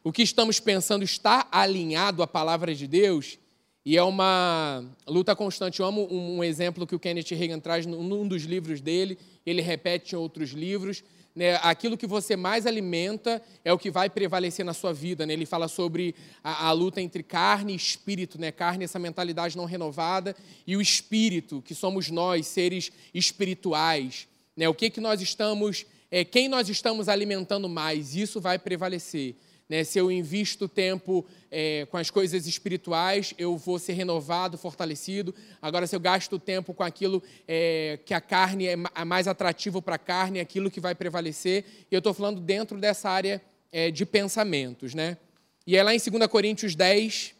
o 0.05 0.11
que 0.11 0.21
estamos 0.21 0.59
pensando 0.59 1.03
está 1.03 1.47
alinhado 1.51 2.21
à 2.21 2.27
palavra 2.27 2.75
de 2.75 2.85
Deus, 2.85 3.39
E 3.87 3.97
é 3.97 4.01
uma 4.01 4.83
luta 5.07 5.35
constante. 5.35 5.79
Eu 5.79 5.85
amo 5.85 6.07
um, 6.11 6.43
exemplo 6.43 6.87
que 6.87 6.95
o 6.95 6.99
Kenneth 6.99 7.35
Reagan 7.35 7.59
traz 7.59 7.85
num 7.85 8.27
dos 8.27 8.41
livros 8.43 8.81
dele, 8.81 9.15
ele 9.45 9.61
repete 9.61 10.15
em 10.15 10.17
outros 10.17 10.51
livros. 10.51 11.03
Né? 11.35 11.59
Aquilo 11.61 11.95
que 11.95 12.07
você 12.07 12.35
mais 12.35 12.65
alimenta 12.65 13.39
é 13.63 13.71
o 13.71 13.77
que 13.77 13.91
vai 13.91 14.09
prevalecer 14.09 14.65
na 14.65 14.73
sua 14.73 14.91
vida. 14.91 15.23
Né? 15.23 15.33
Ele 15.33 15.45
fala 15.45 15.67
sobre 15.67 16.15
a, 16.43 16.67
a, 16.67 16.71
luta 16.71 16.99
entre 16.99 17.21
carne 17.21 17.73
e 17.73 17.75
espírito. 17.75 18.41
Né? 18.41 18.51
Carne, 18.51 18.85
essa 18.85 18.97
mentalidade 18.97 19.55
não 19.55 19.65
renovada, 19.65 20.35
e 20.65 20.75
o 20.75 20.81
espírito, 20.81 21.61
que 21.61 21.75
somos 21.75 22.09
nós, 22.09 22.47
seres 22.47 22.91
espirituais. 23.13 24.27
Né? 24.57 24.67
O 24.67 24.73
que, 24.73 24.89
que 24.89 24.99
nós 24.99 25.21
estamos, 25.21 25.85
é, 26.09 26.25
quem 26.25 26.47
nós 26.47 26.69
estamos 26.69 27.07
alimentando 27.07 27.69
mais, 27.69 28.15
isso 28.15 28.41
vai 28.41 28.57
prevalecer. 28.57 29.35
Né? 29.67 29.83
Se 29.83 29.97
eu 29.97 30.11
invisto 30.11 30.67
tempo 30.67 31.25
é, 31.49 31.85
com 31.89 31.97
as 31.97 32.09
coisas 32.09 32.45
espirituais, 32.45 33.33
eu 33.37 33.57
vou 33.57 33.79
ser 33.79 33.93
renovado, 33.93 34.57
fortalecido. 34.57 35.33
Agora, 35.61 35.87
se 35.87 35.95
eu 35.95 35.99
gasto 35.99 36.37
tempo 36.37 36.73
com 36.73 36.83
aquilo 36.83 37.21
é, 37.47 37.99
que 38.05 38.13
a 38.13 38.21
carne 38.21 38.67
é, 38.67 38.73
é 38.73 39.05
mais 39.05 39.27
atrativo 39.27 39.81
para 39.81 39.95
a 39.95 39.99
carne, 39.99 40.39
é 40.39 40.41
aquilo 40.41 40.69
que 40.69 40.79
vai 40.79 40.93
prevalecer. 40.93 41.65
E 41.91 41.95
eu 41.95 41.99
estou 41.99 42.13
falando 42.13 42.39
dentro 42.39 42.79
dessa 42.79 43.09
área 43.09 43.41
é, 43.71 43.89
de 43.89 44.05
pensamentos. 44.05 44.93
Né? 44.93 45.17
E 45.65 45.75
é 45.75 45.81
lá 45.81 45.95
em 45.95 45.99
2 45.99 46.27
Coríntios 46.27 46.75
10, 46.75 47.33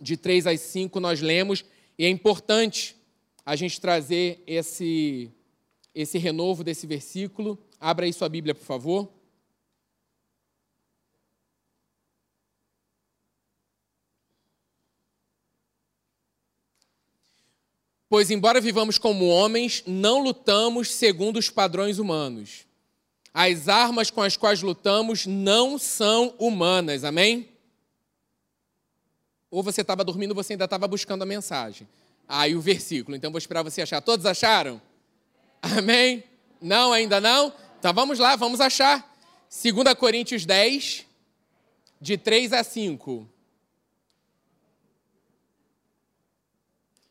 de 0.00 0.16
3 0.16 0.46
às 0.48 0.60
5, 0.60 1.00
nós 1.00 1.20
lemos, 1.20 1.64
e 1.98 2.04
é 2.04 2.08
importante 2.08 2.96
a 3.44 3.56
gente 3.56 3.80
trazer 3.80 4.42
esse, 4.46 5.30
esse 5.94 6.18
renovo 6.18 6.64
desse 6.64 6.86
versículo. 6.86 7.58
Abra 7.80 8.04
aí 8.04 8.12
sua 8.12 8.28
Bíblia, 8.28 8.54
por 8.54 8.64
favor. 8.64 9.15
Pois, 18.08 18.30
embora 18.30 18.60
vivamos 18.60 18.98
como 18.98 19.26
homens, 19.26 19.82
não 19.86 20.20
lutamos 20.20 20.92
segundo 20.92 21.38
os 21.38 21.50
padrões 21.50 21.98
humanos. 21.98 22.64
As 23.34 23.68
armas 23.68 24.10
com 24.10 24.22
as 24.22 24.36
quais 24.36 24.62
lutamos 24.62 25.26
não 25.26 25.78
são 25.78 26.34
humanas, 26.38 27.04
amém? 27.04 27.48
Ou 29.50 29.62
você 29.62 29.80
estava 29.80 30.04
dormindo, 30.04 30.34
você 30.34 30.52
ainda 30.52 30.64
estava 30.64 30.86
buscando 30.86 31.22
a 31.22 31.26
mensagem. 31.26 31.86
Aí 32.28 32.52
ah, 32.52 32.56
o 32.56 32.60
versículo, 32.60 33.16
então 33.16 33.30
vou 33.30 33.38
esperar 33.38 33.62
você 33.62 33.82
achar. 33.82 34.00
Todos 34.00 34.24
acharam? 34.24 34.80
Amém? 35.60 36.24
Não, 36.60 36.92
ainda 36.92 37.20
não? 37.20 37.52
Então 37.78 37.92
vamos 37.92 38.18
lá, 38.18 38.36
vamos 38.36 38.60
achar. 38.60 39.16
2 39.50 39.94
Coríntios 39.94 40.44
10, 40.44 41.06
de 42.00 42.16
3 42.16 42.52
a 42.52 42.64
5. 42.64 43.28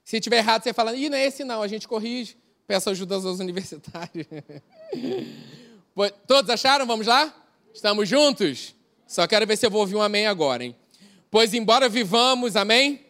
Se 0.05 0.19
tiver 0.19 0.37
errado, 0.37 0.61
você 0.61 0.71
fala, 0.71 0.95
ih, 0.95 1.09
não 1.09 1.17
é 1.17 1.25
esse 1.25 1.43
não, 1.43 1.63
a 1.63 1.67
gente 1.67 1.87
corrige. 1.87 2.37
Peço 2.67 2.91
ajuda 2.91 3.15
aos 3.15 3.25
universitários. 3.39 4.27
Todos 6.27 6.51
acharam? 6.51 6.85
Vamos 6.85 7.07
lá? 7.07 7.33
Estamos 7.73 8.07
juntos? 8.07 8.75
Só 9.07 9.25
quero 9.25 9.47
ver 9.47 9.57
se 9.57 9.65
eu 9.65 9.71
vou 9.71 9.81
ouvir 9.81 9.95
um 9.95 10.01
amém 10.03 10.27
agora, 10.27 10.63
hein? 10.63 10.75
Pois 11.31 11.55
embora 11.55 11.89
vivamos, 11.89 12.55
amém? 12.55 13.03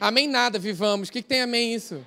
Amém, 0.00 0.24
amém 0.24 0.28
nada, 0.28 0.58
vivamos. 0.58 1.10
O 1.10 1.12
que, 1.12 1.20
que 1.20 1.28
tem 1.28 1.42
amém 1.42 1.74
isso? 1.74 2.04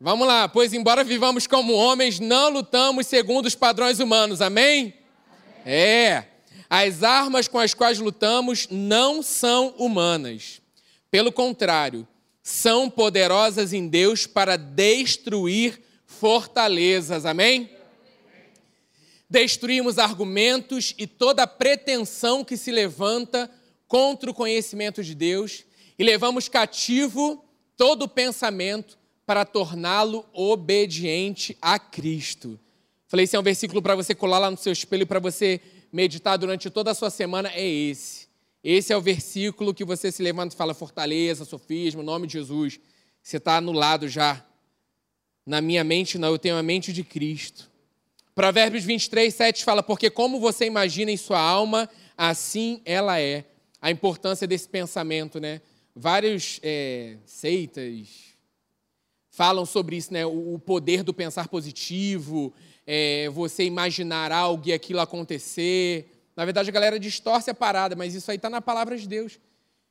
Vamos 0.00 0.26
lá. 0.26 0.48
Pois 0.48 0.72
embora 0.72 1.04
vivamos 1.04 1.46
como 1.46 1.74
homens, 1.74 2.18
não 2.18 2.50
lutamos 2.50 3.06
segundo 3.06 3.46
os 3.46 3.54
padrões 3.54 4.00
humanos, 4.00 4.40
amém? 4.40 4.94
amém? 5.62 5.74
É. 5.78 6.24
As 6.68 7.04
armas 7.04 7.46
com 7.46 7.58
as 7.58 7.72
quais 7.72 8.00
lutamos 8.00 8.66
não 8.68 9.22
são 9.22 9.68
humanas 9.78 10.60
pelo 11.10 11.32
contrário, 11.32 12.06
são 12.42 12.88
poderosas 12.88 13.72
em 13.72 13.88
Deus 13.88 14.26
para 14.26 14.56
destruir 14.56 15.80
fortalezas. 16.06 17.26
Amém? 17.26 17.70
Destruímos 19.28 19.98
argumentos 19.98 20.94
e 20.96 21.06
toda 21.06 21.46
pretensão 21.46 22.44
que 22.44 22.56
se 22.56 22.70
levanta 22.70 23.50
contra 23.86 24.30
o 24.30 24.34
conhecimento 24.34 25.02
de 25.02 25.14
Deus 25.14 25.64
e 25.98 26.04
levamos 26.04 26.48
cativo 26.48 27.44
todo 27.76 28.08
pensamento 28.08 28.98
para 29.26 29.44
torná-lo 29.44 30.24
obediente 30.32 31.56
a 31.60 31.78
Cristo. 31.78 32.58
Falei, 33.06 33.24
esse 33.24 33.36
é 33.36 33.40
um 33.40 33.42
versículo 33.42 33.82
para 33.82 33.94
você 33.94 34.14
colar 34.14 34.38
lá 34.38 34.50
no 34.50 34.56
seu 34.56 34.72
espelho 34.72 35.06
para 35.06 35.18
você 35.18 35.60
meditar 35.92 36.36
durante 36.36 36.70
toda 36.70 36.90
a 36.90 36.94
sua 36.94 37.10
semana, 37.10 37.50
é 37.52 37.66
esse. 37.66 38.27
Esse 38.70 38.92
é 38.92 38.96
o 38.98 39.00
versículo 39.00 39.72
que 39.72 39.82
você 39.82 40.12
se 40.12 40.22
levanta 40.22 40.54
e 40.54 40.58
fala 40.58 40.74
fortaleza, 40.74 41.46
sofismo, 41.46 42.02
nome 42.02 42.26
de 42.26 42.34
Jesus. 42.34 42.78
Você 43.22 43.38
está 43.38 43.56
anulado 43.56 44.06
já. 44.08 44.44
Na 45.46 45.62
minha 45.62 45.82
mente, 45.82 46.18
não, 46.18 46.32
eu 46.32 46.38
tenho 46.38 46.54
a 46.54 46.62
mente 46.62 46.92
de 46.92 47.02
Cristo. 47.02 47.70
Provérbios 48.34 48.84
23, 48.84 49.34
7 49.34 49.64
fala: 49.64 49.82
Porque 49.82 50.10
como 50.10 50.38
você 50.38 50.66
imagina 50.66 51.10
em 51.10 51.16
sua 51.16 51.40
alma, 51.40 51.88
assim 52.14 52.82
ela 52.84 53.18
é. 53.18 53.46
A 53.80 53.90
importância 53.90 54.46
desse 54.46 54.68
pensamento, 54.68 55.40
né? 55.40 55.62
Vários 55.96 56.60
é, 56.62 57.16
seitas 57.24 58.34
falam 59.30 59.64
sobre 59.64 59.96
isso, 59.96 60.12
né? 60.12 60.26
O 60.26 60.58
poder 60.58 61.02
do 61.02 61.14
pensar 61.14 61.48
positivo, 61.48 62.52
é, 62.86 63.30
você 63.30 63.64
imaginar 63.64 64.30
algo 64.30 64.68
e 64.68 64.74
aquilo 64.74 65.00
acontecer. 65.00 66.17
Na 66.38 66.44
verdade, 66.44 66.70
a 66.70 66.72
galera 66.72 67.00
distorce 67.00 67.50
a 67.50 67.54
parada, 67.54 67.96
mas 67.96 68.14
isso 68.14 68.30
aí 68.30 68.36
está 68.36 68.48
na 68.48 68.60
palavra 68.60 68.96
de 68.96 69.08
Deus. 69.08 69.40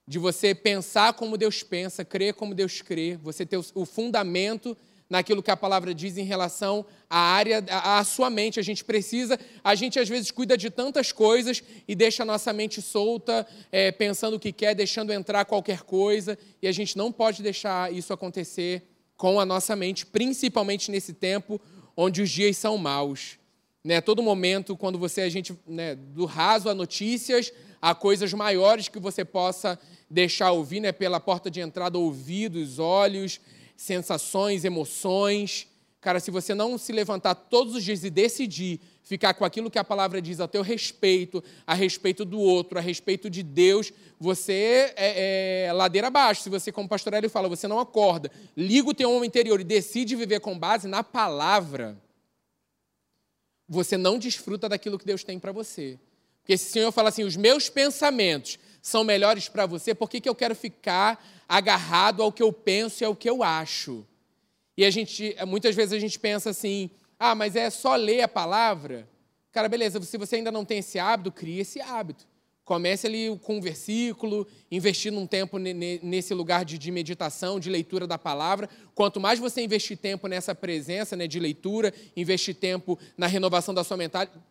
De 0.08 0.18
você 0.18 0.56
pensar 0.56 1.12
como 1.12 1.38
Deus 1.38 1.62
pensa, 1.62 2.06
crer 2.06 2.36
como 2.36 2.56
Deus 2.56 2.82
crê, 2.82 3.20
você 3.22 3.46
ter 3.46 3.58
o 3.58 3.86
fundamento 3.86 4.78
naquilo 5.10 5.44
que 5.44 5.52
a 5.52 5.58
palavra 5.58 5.94
diz 5.94 6.18
em 6.18 6.24
relação 6.24 6.86
à 7.10 7.20
área, 7.20 7.62
à 7.70 8.02
sua 8.06 8.30
mente. 8.30 8.62
A 8.62 8.64
gente 8.64 8.86
precisa, 8.86 9.38
a 9.62 9.76
gente 9.76 10.00
às 10.00 10.08
vezes 10.08 10.32
cuida 10.32 10.58
de 10.58 10.70
tantas 10.70 11.12
coisas 11.12 11.62
e 11.86 11.94
deixa 11.94 12.24
a 12.24 12.26
nossa 12.26 12.54
mente 12.54 12.82
solta, 12.82 13.46
é, 13.70 13.92
pensando 13.92 14.38
o 14.38 14.40
que 14.40 14.54
quer, 14.54 14.74
deixando 14.74 15.12
entrar 15.12 15.44
qualquer 15.44 15.82
coisa, 15.82 16.40
e 16.62 16.68
a 16.70 16.72
gente 16.72 16.96
não 16.96 17.12
pode 17.12 17.44
deixar 17.44 17.92
isso 17.92 18.14
acontecer 18.14 18.84
com 19.18 19.38
a 19.38 19.46
nossa 19.46 19.76
mente, 19.76 20.06
principalmente 20.06 20.92
nesse 20.92 21.12
tempo 21.12 21.60
onde 21.98 22.22
os 22.22 22.30
dias 22.30 22.56
são 22.56 22.78
maus 22.78 23.38
né, 23.88 24.02
todo 24.02 24.22
momento, 24.22 24.76
quando 24.76 25.00
você, 25.00 25.22
a 25.22 25.30
gente, 25.30 25.58
né, 25.66 25.96
do 25.96 26.26
raso 26.26 26.68
a 26.68 26.76
notícias, 26.76 27.54
a 27.82 27.96
coisas 27.96 28.34
maiores 28.34 28.90
que 28.90 29.00
você 29.00 29.24
possa 29.24 29.80
deixar 30.10 30.52
ouvir, 30.52 30.82
né, 30.82 30.92
pela 30.92 31.22
porta 31.22 31.50
de 31.50 31.62
entrada, 31.62 31.98
ouvidos, 31.98 32.80
olhos, 32.80 33.40
sensações, 33.78 34.66
emoções. 34.66 35.68
Cara, 36.02 36.20
se 36.20 36.30
você 36.30 36.54
não 36.54 36.78
se 36.78 36.92
levantar 36.92 37.34
todos 37.34 37.76
os 37.76 37.84
dias 37.84 38.04
e 38.04 38.10
decidir 38.10 38.82
ficar 39.04 39.34
com 39.36 39.46
aquilo 39.46 39.72
que 39.72 39.80
a 39.80 39.86
palavra 39.86 40.22
diz 40.22 40.42
a 40.42 40.50
teu 40.50 40.62
respeito, 40.62 41.42
a 41.66 41.74
respeito 41.74 42.26
do 42.26 42.42
outro, 42.42 42.78
a 42.78 42.82
respeito 42.82 43.30
de 43.30 43.42
Deus, 43.42 43.94
você 44.20 44.94
é, 44.98 45.68
é 45.68 45.72
ladeira 45.72 46.08
abaixo. 46.08 46.42
Se 46.42 46.50
você, 46.50 46.74
como 46.74 46.90
pastor 46.90 47.14
Hélio 47.14 47.30
fala, 47.30 47.48
você 47.48 47.70
não 47.70 47.80
acorda, 47.80 48.30
liga 48.56 48.90
o 48.90 48.94
teu 48.94 49.10
homem 49.10 49.28
interior 49.28 49.62
e 49.62 49.64
decide 49.64 50.14
viver 50.14 50.42
com 50.42 50.60
base 50.60 50.90
na 50.90 51.06
palavra, 51.06 51.98
você 53.68 53.98
não 53.98 54.18
desfruta 54.18 54.70
daquilo 54.70 54.98
que 54.98 55.06
Deus 55.06 55.24
tem 55.24 55.40
para 55.40 55.52
você. 55.52 56.00
Porque 56.42 56.58
se 56.58 56.70
o 56.70 56.72
Senhor 56.72 56.92
fala 56.92 57.10
assim, 57.10 57.24
os 57.24 57.36
meus 57.36 57.70
pensamentos 57.70 58.58
são 58.82 59.04
melhores 59.04 59.50
para 59.50 59.66
você, 59.66 59.94
por 59.94 60.10
que, 60.10 60.22
que 60.22 60.30
eu 60.30 60.36
quero 60.36 60.56
ficar 60.56 61.22
agarrado 61.48 62.24
ao 62.24 62.32
que 62.32 62.42
eu 62.42 62.54
penso 62.54 63.04
e 63.04 63.06
ao 63.06 63.16
que 63.16 63.30
eu 63.30 63.44
acho? 63.44 64.06
E 64.78 64.86
a 64.86 64.90
gente, 64.90 65.36
muitas 65.46 65.76
vezes 65.76 65.92
a 65.92 66.00
gente 66.00 66.18
pensa 66.18 66.52
assim, 66.52 66.90
ah, 67.20 67.36
mas 67.36 67.56
é 67.56 67.70
só 67.70 67.96
ler 67.96 68.22
a 68.22 68.28
palavra? 68.28 69.08
Cara, 69.52 69.68
beleza, 69.68 70.02
se 70.02 70.18
você 70.18 70.38
ainda 70.38 70.52
não 70.52 70.64
tem 70.64 70.78
esse 70.78 71.00
hábito, 71.00 71.32
crie 71.32 71.60
esse 71.60 71.82
hábito. 71.82 72.26
Comece 72.68 73.08
ali 73.08 73.40
com 73.44 73.60
um 73.60 73.62
versículo, 73.62 74.46
investir 74.70 75.14
um 75.14 75.26
tempo 75.26 75.58
nesse 75.58 76.34
lugar 76.34 76.66
de, 76.66 76.92
meditação, 76.92 77.62
de 77.62 77.70
leitura 77.70 78.06
da 78.06 78.18
palavra. 78.18 78.68
Quanto 78.94 79.22
mais 79.22 79.40
você 79.40 79.62
investir 79.62 79.96
tempo 79.98 80.28
nessa 80.28 80.54
presença 80.54 81.16
né, 81.16 81.28
de 81.28 81.40
leitura, 81.40 81.94
investir 82.14 82.54
tempo 82.54 83.00
na 83.18 83.26
renovação 83.26 83.74
da 83.74 83.86
sua 83.86 83.96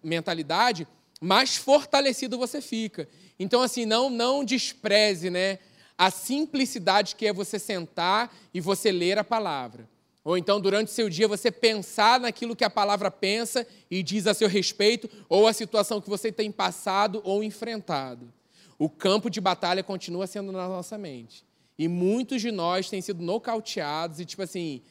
mentalidade, 0.03 0.89
mais 1.21 1.59
fortalecido 1.59 2.39
você 2.39 2.63
fica. 2.63 3.07
Então, 3.39 3.61
assim, 3.61 3.85
não, 3.85 4.09
não 4.09 4.43
despreze 4.43 5.29
né, 5.29 5.59
a 5.99 6.11
simplicidade 6.11 7.17
que 7.17 7.27
é 7.27 7.35
você 7.35 7.59
sentar 7.59 8.35
e 8.55 8.63
você 8.63 8.91
ler 8.91 9.19
a 9.19 9.25
palavra. 9.25 9.87
Ou 10.27 10.37
então, 10.37 10.61
durante 10.61 10.89
o 10.89 10.91
seu 10.91 11.09
dia, 11.09 11.29
você 11.29 11.53
pensar 11.53 12.19
naquilo 12.19 12.57
que 12.57 12.65
a 12.65 12.69
palavra 12.69 13.13
pensa 13.13 13.65
e 13.89 14.03
diz 14.03 14.27
a 14.27 14.35
seu 14.35 14.49
respeito, 14.49 15.09
ou 15.29 15.47
a 15.47 15.53
situação 15.53 16.01
que 16.01 16.11
você 16.11 16.33
tem 16.33 16.51
passado 16.51 17.21
ou 17.23 17.45
enfrentado. 17.45 18.35
O 18.77 18.91
campo 18.91 19.31
de 19.31 19.41
batalha 19.41 19.85
continua 19.85 20.27
sendo 20.27 20.51
na 20.51 20.67
nossa 20.67 20.99
mente. 20.99 21.45
E 21.79 21.87
muitos 21.87 22.43
de 22.43 22.51
nós 22.51 22.91
têm 22.91 23.01
sido 23.01 23.23
nocauteados 23.23 24.19
e, 24.19 24.25
tipo 24.25 24.43
assim, 24.43 24.83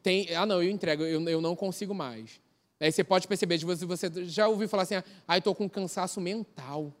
tem, 0.00 0.32
ah, 0.36 0.46
não, 0.46 0.62
eu 0.62 0.70
entrego, 0.70 1.02
eu, 1.02 1.28
eu 1.28 1.40
não 1.40 1.56
consigo 1.56 1.92
mais. 1.92 2.40
Aí 2.78 2.92
você 2.92 3.02
pode 3.02 3.26
perceber, 3.26 3.58
você, 3.58 3.84
você 3.84 4.08
já 4.26 4.46
ouviu 4.46 4.68
falar 4.68 4.84
assim, 4.84 5.02
ah, 5.26 5.38
estou 5.38 5.56
com 5.56 5.68
cansaço 5.68 6.20
mental. 6.20 6.94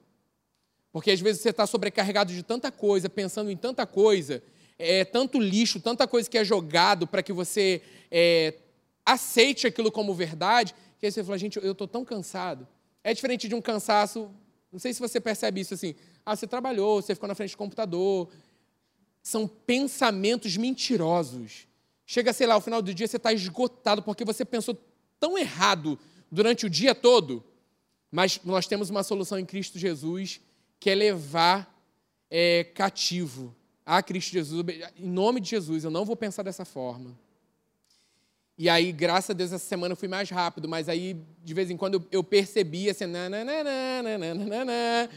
Porque 0.90 1.12
às 1.12 1.20
vezes 1.20 1.42
você 1.42 1.50
está 1.50 1.64
sobrecarregado 1.64 2.32
de 2.32 2.42
tanta 2.42 2.72
coisa, 2.72 3.08
pensando 3.08 3.52
em 3.52 3.56
tanta 3.56 3.86
coisa, 3.86 4.42
é, 4.78 5.04
tanto 5.04 5.40
lixo, 5.40 5.80
tanta 5.80 6.06
coisa 6.06 6.30
que 6.30 6.38
é 6.38 6.44
jogado 6.44 7.06
para 7.06 7.22
que 7.22 7.32
você 7.32 7.82
é, 8.10 8.54
aceite 9.04 9.66
aquilo 9.66 9.90
como 9.90 10.14
verdade, 10.14 10.74
que 10.98 11.06
aí 11.06 11.12
você 11.12 11.24
fala, 11.24 11.38
gente, 11.38 11.58
eu 11.58 11.72
estou 11.72 11.88
tão 11.88 12.04
cansado. 12.04 12.66
É 13.02 13.12
diferente 13.12 13.48
de 13.48 13.54
um 13.54 13.60
cansaço, 13.60 14.30
não 14.70 14.78
sei 14.78 14.92
se 14.92 15.00
você 15.00 15.20
percebe 15.20 15.60
isso 15.60 15.74
assim, 15.74 15.94
ah, 16.24 16.36
você 16.36 16.46
trabalhou, 16.46 17.00
você 17.00 17.14
ficou 17.14 17.28
na 17.28 17.34
frente 17.34 17.52
do 17.52 17.56
computador. 17.56 18.28
São 19.22 19.48
pensamentos 19.48 20.56
mentirosos. 20.56 21.66
Chega, 22.06 22.32
sei 22.32 22.46
lá, 22.46 22.54
ao 22.54 22.60
final 22.60 22.82
do 22.82 22.92
dia 22.92 23.06
você 23.06 23.16
está 23.16 23.32
esgotado 23.32 24.02
porque 24.02 24.24
você 24.24 24.44
pensou 24.44 24.76
tão 25.18 25.38
errado 25.38 25.98
durante 26.30 26.66
o 26.66 26.70
dia 26.70 26.94
todo. 26.94 27.42
Mas 28.10 28.40
nós 28.44 28.66
temos 28.66 28.90
uma 28.90 29.02
solução 29.02 29.38
em 29.38 29.44
Cristo 29.44 29.78
Jesus, 29.78 30.40
que 30.78 30.90
é 30.90 30.94
levar 30.94 31.74
é, 32.30 32.64
cativo 32.64 33.54
a 33.88 34.02
Cristo 34.02 34.32
Jesus. 34.32 34.66
Em 34.98 35.08
nome 35.08 35.40
de 35.40 35.48
Jesus, 35.48 35.82
eu 35.82 35.90
não 35.90 36.04
vou 36.04 36.14
pensar 36.14 36.42
dessa 36.42 36.66
forma. 36.66 37.18
E 38.58 38.68
aí, 38.68 38.92
graças 38.92 39.30
a 39.30 39.32
Deus, 39.32 39.50
essa 39.50 39.64
semana 39.64 39.92
eu 39.92 39.96
fui 39.96 40.08
mais 40.08 40.28
rápido, 40.28 40.68
mas 40.68 40.90
aí, 40.90 41.16
de 41.42 41.54
vez 41.54 41.70
em 41.70 41.76
quando, 41.76 42.06
eu, 42.12 42.22
percebi 42.22 42.90
assim, 42.90 43.06
nananana. 43.06 45.08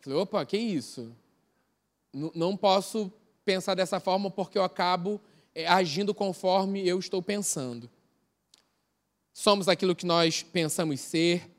Falei, 0.00 0.16
opa, 0.16 0.46
que 0.46 0.56
isso? 0.56 1.10
Não 2.12 2.56
posso 2.56 3.12
pensar 3.44 3.74
dessa 3.74 3.98
forma 3.98 4.30
porque 4.30 4.58
eu 4.58 4.62
acabo 4.62 5.20
é, 5.52 5.66
agindo 5.66 6.14
conforme 6.14 6.86
eu 6.86 7.00
estou 7.00 7.20
pensando. 7.20 7.90
Somos 9.32 9.66
aquilo 9.66 9.96
que 9.96 10.06
nós 10.06 10.44
pensamos 10.44 11.00
ser, 11.00 11.50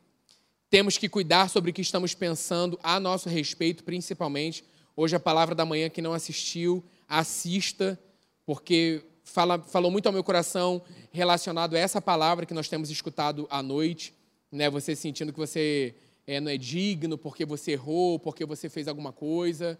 temos 0.69 0.97
que 0.97 1.09
cuidar 1.09 1.49
sobre 1.49 1.71
o 1.71 1.73
que 1.73 1.81
estamos 1.81 2.13
pensando 2.13 2.79
a 2.81 2.97
nosso 2.97 3.27
respeito, 3.27 3.83
principalmente. 3.83 4.63
Hoje, 4.97 5.13
a 5.13 5.19
palavra 5.19 5.53
da 5.53 5.65
manhã, 5.65 5.89
que 5.89 6.01
não 6.01 6.13
assistiu, 6.13 6.81
assista, 7.05 7.99
porque 8.45 9.03
fala, 9.25 9.59
falou 9.59 9.91
muito 9.91 10.07
ao 10.07 10.13
meu 10.13 10.23
coração 10.23 10.81
relacionado 11.11 11.75
a 11.75 11.79
essa 11.79 12.01
palavra 12.01 12.45
que 12.45 12.53
nós 12.53 12.69
temos 12.69 12.89
escutado 12.89 13.45
à 13.49 13.61
noite. 13.61 14.13
Né? 14.49 14.69
Você 14.69 14.95
sentindo 14.95 15.33
que 15.33 15.39
você 15.39 15.93
é, 16.25 16.39
não 16.39 16.49
é 16.49 16.57
digno 16.57 17.17
porque 17.17 17.45
você 17.45 17.73
errou, 17.73 18.17
porque 18.17 18.45
você 18.45 18.69
fez 18.69 18.87
alguma 18.87 19.11
coisa. 19.11 19.77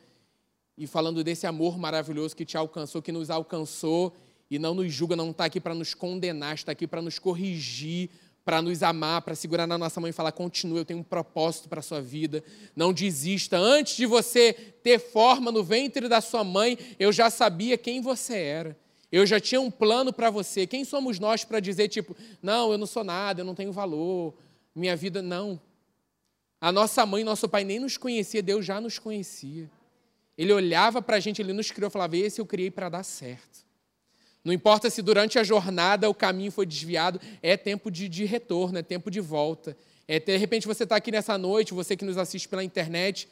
E 0.78 0.86
falando 0.86 1.24
desse 1.24 1.48
amor 1.48 1.78
maravilhoso 1.78 2.36
que 2.36 2.44
te 2.44 2.58
alcançou, 2.58 3.02
que 3.02 3.14
nos 3.14 3.30
alcançou 3.30 4.14
e 4.52 4.60
não 4.60 4.74
nos 4.74 4.92
julga, 4.92 5.16
não 5.16 5.32
está 5.32 5.46
aqui 5.46 5.62
para 5.62 5.74
nos 5.74 5.94
condenar, 5.94 6.56
está 6.56 6.74
aqui 6.74 6.86
para 6.86 7.02
nos 7.02 7.18
corrigir, 7.18 8.10
para 8.46 8.62
nos 8.62 8.84
amar, 8.84 9.24
para 9.24 9.34
segurar 9.34 9.66
na 9.66 9.76
nossa 9.76 10.00
mão 10.00 10.08
e 10.08 10.14
falar: 10.14 10.32
continue, 10.32 10.78
eu 10.78 10.86
tenho 10.86 11.00
um 11.00 11.04
propósito 11.04 11.68
para 11.68 11.80
a 11.80 11.84
sua 11.84 12.00
vida. 12.00 12.44
Não 12.76 12.94
desista. 12.94 13.58
Antes 13.58 13.98
de 13.98 14.06
você 14.06 14.54
ter 14.54 15.00
forma 15.00 15.52
no 15.52 15.64
ventre 15.64 16.08
da 16.08 16.22
sua 16.22 16.44
mãe, 16.44 16.78
eu 17.00 17.12
já 17.12 17.32
sabia 17.32 17.76
quem 17.76 18.00
você 18.00 18.38
era. 18.38 18.78
Eu 19.12 19.26
já 19.26 19.40
tinha 19.40 19.60
um 19.60 19.72
plano 19.72 20.14
para 20.14 20.30
você. 20.30 20.68
Quem 20.68 20.86
somos 20.86 21.20
nós 21.20 21.44
para 21.44 21.60
dizer, 21.60 21.88
tipo, 21.88 22.16
não, 22.42 22.72
eu 22.72 22.78
não 22.78 22.86
sou 22.86 23.04
nada, 23.04 23.42
eu 23.42 23.46
não 23.46 23.56
tenho 23.56 23.72
valor, 23.72 24.36
minha 24.76 24.96
vida. 24.96 25.22
Não. 25.22 25.60
A 26.62 26.72
nossa 26.72 27.06
mãe, 27.06 27.24
nosso 27.24 27.50
pai 27.50 27.64
nem 27.64 27.80
nos 27.80 27.98
conhecia, 27.98 28.44
Deus 28.44 28.64
já 28.64 28.80
nos 28.80 29.00
conhecia. 29.00 29.70
Ele 30.38 30.54
olhava 30.54 31.02
para 31.02 31.18
a 31.18 31.20
gente, 31.20 31.42
ele 31.42 31.54
nos 31.54 31.72
criou 31.72 31.90
falava: 31.90 32.16
esse 32.16 32.40
eu 32.40 32.46
criei 32.46 32.70
para 32.70 32.90
dar 32.90 33.04
certo. 33.04 33.65
Não 34.46 34.54
importa 34.54 34.92
se 34.92 35.02
durante 35.02 35.40
a 35.40 35.44
jornada 35.44 36.08
o 36.08 36.14
caminho 36.14 36.52
foi 36.52 36.68
desviado, 36.68 37.20
é 37.42 37.58
tempo 37.58 37.90
de, 37.90 38.08
de 38.08 38.26
retorno, 38.26 38.78
é 38.78 38.84
tempo 38.84 39.10
de 39.10 39.20
volta. 39.20 39.76
É, 40.08 40.20
de 40.20 40.38
repente 40.38 40.68
você 40.68 40.84
está 40.84 40.96
aqui 40.96 41.12
nessa 41.12 41.36
noite, 41.36 41.74
você 41.74 41.98
que 41.98 42.06
nos 42.06 42.16
assiste 42.16 42.48
pela 42.48 42.64
internet, 42.64 43.28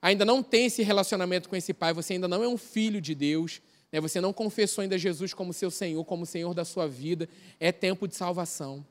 ainda 0.00 0.24
não 0.24 0.40
tem 0.40 0.66
esse 0.66 0.84
relacionamento 0.84 1.48
com 1.48 1.56
esse 1.56 1.74
Pai, 1.74 1.92
você 1.92 2.12
ainda 2.12 2.28
não 2.28 2.44
é 2.44 2.48
um 2.48 2.56
filho 2.56 3.00
de 3.00 3.12
Deus, 3.12 3.60
né? 3.90 4.00
você 4.00 4.20
não 4.20 4.32
confessou 4.32 4.82
ainda 4.82 4.96
Jesus 4.96 5.34
como 5.34 5.52
seu 5.52 5.68
Senhor, 5.68 6.04
como 6.04 6.24
Senhor 6.24 6.54
da 6.54 6.64
sua 6.64 6.86
vida. 6.86 7.28
É 7.58 7.72
tempo 7.72 8.06
de 8.06 8.14
salvação. 8.14 8.86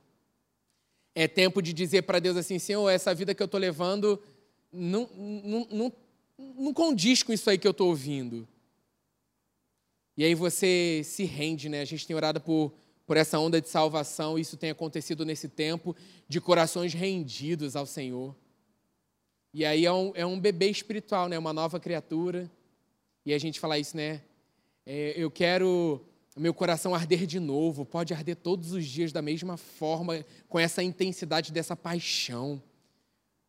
É 1.16 1.25
tempo 1.25 1.62
de 1.62 1.72
dizer 1.72 2.01
para 2.01 2.20
Deus 2.20 2.36
assim: 2.36 2.60
Senhor, 2.60 2.90
essa 2.90 3.16
vida 3.16 3.34
que 3.34 3.42
eu 3.42 3.46
estou 3.46 3.60
levando 3.60 4.22
não, 4.74 5.10
não, 5.16 5.68
não, 5.72 5.94
não 6.38 6.74
condiz 6.74 7.24
com 7.24 7.32
isso 7.32 7.50
aí 7.50 7.58
que 7.58 7.68
eu 7.68 7.72
estou 7.72 7.88
ouvindo. 7.88 8.46
E 10.18 10.24
aí 10.24 10.36
você 10.36 11.01
se 11.03 11.24
rende, 11.24 11.70
né? 11.70 11.82
A 11.82 11.86
gente 11.86 12.06
tem 12.06 12.15
orado 12.15 12.41
por, 12.41 12.74
por 13.06 13.18
essa 13.18 13.39
onda 13.39 13.62
de 13.62 13.70
salvação, 13.70 14.38
isso 14.38 14.58
tem 14.58 14.70
acontecido 14.70 15.25
nesse 15.25 15.48
tempo 15.48 15.96
de 16.27 16.41
corações 16.41 16.94
rendidos 16.94 17.75
ao 17.75 17.86
Senhor. 17.86 18.36
E 19.53 19.66
aí 19.66 19.86
é 19.86 19.92
um, 19.92 20.12
é 20.16 20.25
um 20.25 20.40
bebê 20.40 20.70
espiritual, 20.70 21.27
né? 21.27 21.38
Uma 21.38 21.53
nova 21.53 21.79
criatura. 21.79 22.50
E 23.25 23.33
a 23.33 23.38
gente 23.38 23.59
fala 23.59 23.79
isso, 23.79 23.96
né? 23.96 24.22
É, 24.86 25.14
eu 25.16 25.29
quero 25.29 26.05
meu 26.38 26.53
coração 26.53 26.96
arder 26.96 27.25
de 27.25 27.40
novo, 27.40 27.86
pode 27.86 28.14
arder 28.14 28.38
todos 28.38 28.72
os 28.72 28.86
dias 28.86 29.12
da 29.12 29.22
mesma 29.22 29.57
forma, 29.57 30.25
com 30.48 30.57
essa 30.57 30.81
intensidade 30.81 31.51
dessa 31.51 31.75
paixão. 31.75 32.62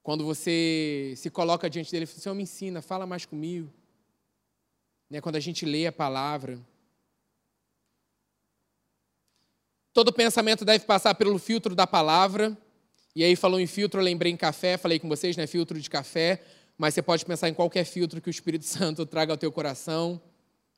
Quando 0.02 0.24
você 0.24 1.14
se 1.16 1.30
coloca 1.30 1.70
diante 1.70 1.92
dele 1.92 2.04
e 2.04 2.06
fala, 2.06 2.20
Senhor, 2.20 2.34
me 2.34 2.42
ensina, 2.42 2.82
fala 2.82 3.06
mais 3.06 3.24
comigo 3.24 3.72
né, 5.12 5.20
quando 5.20 5.36
a 5.36 5.40
gente 5.40 5.66
lê 5.66 5.86
a 5.86 5.92
palavra. 5.92 6.58
Todo 9.92 10.10
pensamento 10.10 10.64
deve 10.64 10.86
passar 10.86 11.14
pelo 11.14 11.38
filtro 11.38 11.74
da 11.74 11.86
palavra. 11.86 12.56
E 13.14 13.22
aí, 13.22 13.36
falou 13.36 13.60
em 13.60 13.66
filtro, 13.66 14.00
eu 14.00 14.04
lembrei 14.04 14.32
em 14.32 14.38
café, 14.38 14.78
falei 14.78 14.98
com 14.98 15.10
vocês, 15.10 15.36
né? 15.36 15.46
Filtro 15.46 15.78
de 15.78 15.90
café. 15.90 16.42
Mas 16.78 16.94
você 16.94 17.02
pode 17.02 17.26
pensar 17.26 17.50
em 17.50 17.52
qualquer 17.52 17.84
filtro 17.84 18.22
que 18.22 18.30
o 18.30 18.30
Espírito 18.30 18.64
Santo 18.64 19.04
traga 19.04 19.34
ao 19.34 19.36
teu 19.36 19.52
coração. 19.52 20.18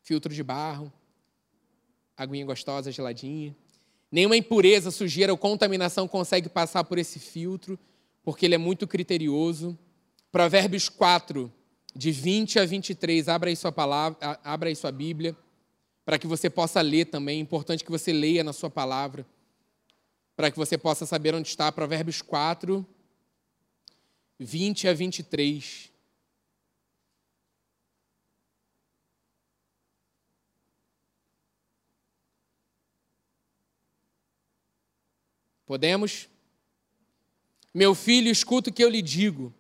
Filtro 0.03 0.35
de 0.35 0.43
barro, 0.43 0.93
aguinha 2.17 2.45
gostosa, 2.45 2.91
geladinha. 2.91 3.55
Nenhuma 4.11 4.37
impureza, 4.37 4.91
sujeira 4.91 5.33
ou 5.33 5.39
contaminação 5.39 6.09
consegue 6.09 6.49
passar 6.49 6.83
por 6.83 6.99
esse 6.99 7.21
filtro, 7.21 7.79
porque 8.25 8.47
ele 8.47 8.57
é 8.57 8.59
muito 8.59 8.85
criterioso. 8.89 9.79
Provérbios 10.33 10.89
4, 10.89 11.53
de 11.95 12.11
20 12.11 12.59
a 12.59 12.65
23. 12.65 13.29
Abra 13.29 13.51
aí 13.51 13.57
sua 13.57 13.71
palavra, 13.71 14.19
abra 14.43 14.69
aí 14.69 14.77
sua 14.77 14.91
Bíblia, 14.91 15.37
para 16.05 16.19
que 16.19 16.27
você 16.27 16.51
possa 16.51 16.81
ler 16.81 17.07
também. 17.07 17.39
É 17.39 17.43
importante 17.43 17.85
que 17.85 17.91
você 17.91 18.13
leia 18.13 18.43
na 18.43 18.53
sua 18.53 18.69
palavra, 18.69 19.25
para 20.37 20.51
que 20.51 20.57
você 20.57 20.77
possa 20.77 21.07
saber 21.07 21.35
onde 21.35 21.49
está. 21.49 21.71
Provérbios 21.71 22.21
4, 22.21 22.85
20 24.39 24.89
a 24.89 24.93
23. 24.93 25.93
Podemos? 35.67 36.29
Meu 37.73 37.95
filho, 37.95 38.31
escuta 38.31 38.71
o 38.71 38.73
que 38.73 38.85
eu 38.85 38.89
lhe 38.89 39.01
digo 39.01 39.53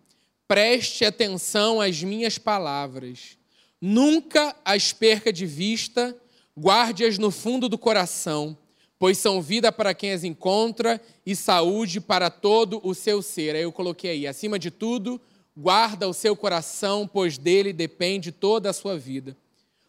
preste 0.46 1.04
atenção 1.04 1.80
às 1.80 2.02
minhas 2.02 2.38
palavras. 2.38 3.38
Nunca 3.80 4.54
as 4.64 4.92
perca 4.92 5.33
de 5.33 5.46
vista, 5.46 6.16
guarde-as 6.59 7.18
no 7.18 7.30
fundo 7.30 7.68
do 7.68 7.76
coração, 7.76 8.57
pois 8.98 9.18
são 9.18 9.42
vida 9.42 9.70
para 9.70 9.92
quem 9.92 10.12
as 10.12 10.24
encontra 10.24 11.00
e 11.26 11.35
saúde 11.37 12.00
para 12.00 12.30
todo 12.30 12.80
o 12.83 12.94
seu 12.94 13.20
ser. 13.20 13.57
Aí 13.57 13.62
eu 13.62 13.72
coloquei 13.72 14.11
aí, 14.11 14.26
acima 14.26 14.59
de 14.59 14.70
tudo, 14.70 15.20
guarda 15.57 16.09
o 16.09 16.14
seu 16.14 16.35
coração, 16.35 17.07
pois 17.07 17.37
dele 17.37 17.72
depende 17.72 18.33
toda 18.33 18.70
a 18.70 18.72
sua 18.72 18.96
vida. 18.96 19.37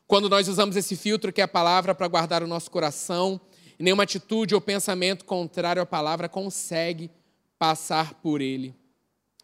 Quando 0.07 0.29
nós 0.29 0.47
usamos 0.47 0.75
esse 0.75 0.95
filtro 0.95 1.33
que 1.33 1.41
é 1.41 1.45
a 1.45 1.47
palavra 1.47 1.95
para 1.95 2.07
guardar 2.07 2.43
o 2.43 2.47
nosso 2.47 2.69
coração, 2.69 3.39
nenhuma 3.79 4.03
atitude 4.03 4.53
ou 4.53 4.61
pensamento 4.61 5.25
contrário 5.25 5.81
à 5.81 5.85
palavra 5.85 6.29
consegue 6.29 7.09
passar 7.57 8.13
por 8.15 8.41
ele. 8.41 8.75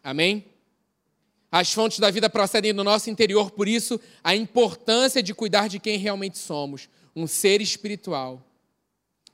Amém? 0.04 0.51
As 1.52 1.70
fontes 1.70 1.98
da 1.98 2.10
vida 2.10 2.30
procedem 2.30 2.72
do 2.72 2.82
nosso 2.82 3.10
interior, 3.10 3.50
por 3.50 3.68
isso, 3.68 4.00
a 4.24 4.34
importância 4.34 5.22
de 5.22 5.34
cuidar 5.34 5.68
de 5.68 5.78
quem 5.78 5.98
realmente 5.98 6.38
somos, 6.38 6.88
um 7.14 7.26
ser 7.26 7.60
espiritual. 7.60 8.42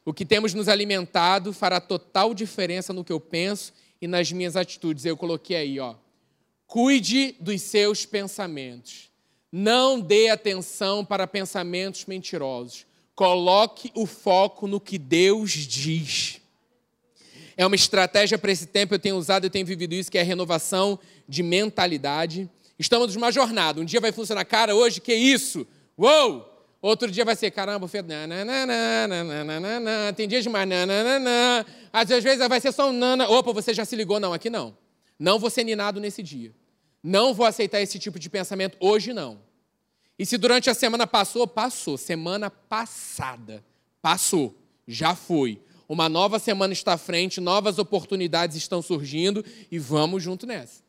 O 0.04 0.12
que 0.12 0.26
temos 0.26 0.52
nos 0.52 0.66
alimentado 0.66 1.52
fará 1.52 1.80
total 1.80 2.34
diferença 2.34 2.92
no 2.92 3.04
que 3.04 3.12
eu 3.12 3.20
penso 3.20 3.72
e 4.02 4.08
nas 4.08 4.32
minhas 4.32 4.56
atitudes. 4.56 5.04
Eu 5.04 5.16
coloquei 5.16 5.56
aí, 5.56 5.78
ó. 5.78 5.94
Cuide 6.66 7.36
dos 7.38 7.62
seus 7.62 8.04
pensamentos. 8.04 9.10
Não 9.52 10.00
dê 10.00 10.28
atenção 10.28 11.04
para 11.04 11.24
pensamentos 11.24 12.04
mentirosos. 12.04 12.84
Coloque 13.14 13.92
o 13.94 14.06
foco 14.06 14.66
no 14.66 14.80
que 14.80 14.98
Deus 14.98 15.52
diz. 15.52 16.40
É 17.58 17.66
uma 17.66 17.74
estratégia 17.74 18.38
para 18.38 18.52
esse 18.52 18.66
tempo, 18.66 18.94
eu 18.94 19.00
tenho 19.00 19.16
usado, 19.16 19.42
eu 19.44 19.50
tenho 19.50 19.66
vivido 19.66 19.92
isso, 19.92 20.08
que 20.08 20.16
é 20.16 20.22
renovação 20.22 20.96
de 21.28 21.42
mentalidade. 21.42 22.48
Estamos 22.78 23.16
numa 23.16 23.32
jornada. 23.32 23.80
Um 23.80 23.84
dia 23.84 24.00
vai 24.00 24.12
funcionar, 24.12 24.44
cara, 24.44 24.76
hoje, 24.76 25.00
que 25.00 25.12
isso? 25.12 25.66
Uou! 25.98 26.54
Outro 26.80 27.10
dia 27.10 27.24
vai 27.24 27.34
ser, 27.34 27.50
caramba, 27.50 27.88
feio. 27.88 28.04
Tem 30.14 30.28
dias 30.28 30.44
de 30.44 30.48
mais. 30.48 30.68
Nananana. 30.68 31.66
Às 31.92 32.08
vezes 32.08 32.38
vai 32.46 32.60
ser 32.60 32.70
só 32.70 32.90
um 32.90 32.92
nana. 32.92 33.28
Opa, 33.28 33.52
você 33.52 33.74
já 33.74 33.84
se 33.84 33.96
ligou? 33.96 34.20
Não, 34.20 34.32
aqui 34.32 34.48
não. 34.48 34.76
Não 35.18 35.40
vou 35.40 35.50
ser 35.50 35.64
ninado 35.64 35.98
nesse 35.98 36.22
dia. 36.22 36.54
Não 37.02 37.34
vou 37.34 37.44
aceitar 37.44 37.80
esse 37.80 37.98
tipo 37.98 38.20
de 38.20 38.30
pensamento 38.30 38.76
hoje, 38.78 39.12
não. 39.12 39.40
E 40.16 40.24
se 40.24 40.38
durante 40.38 40.70
a 40.70 40.74
semana 40.74 41.08
passou, 41.08 41.44
passou. 41.48 41.98
Semana 41.98 42.48
passada, 42.50 43.64
passou. 44.00 44.54
Já 44.86 45.16
foi. 45.16 45.60
Uma 45.88 46.08
nova 46.08 46.38
semana 46.38 46.72
está 46.74 46.92
à 46.92 46.98
frente, 46.98 47.40
novas 47.40 47.78
oportunidades 47.78 48.56
estão 48.56 48.82
surgindo 48.82 49.42
e 49.70 49.78
vamos 49.78 50.22
junto 50.22 50.46
nessa. 50.46 50.82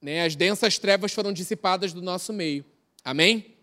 Né? 0.00 0.24
As 0.24 0.34
densas 0.34 0.78
trevas 0.78 1.12
foram 1.12 1.32
dissipadas 1.32 1.92
do 1.92 2.00
nosso 2.00 2.32
meio. 2.32 2.64
Amém? 3.04 3.58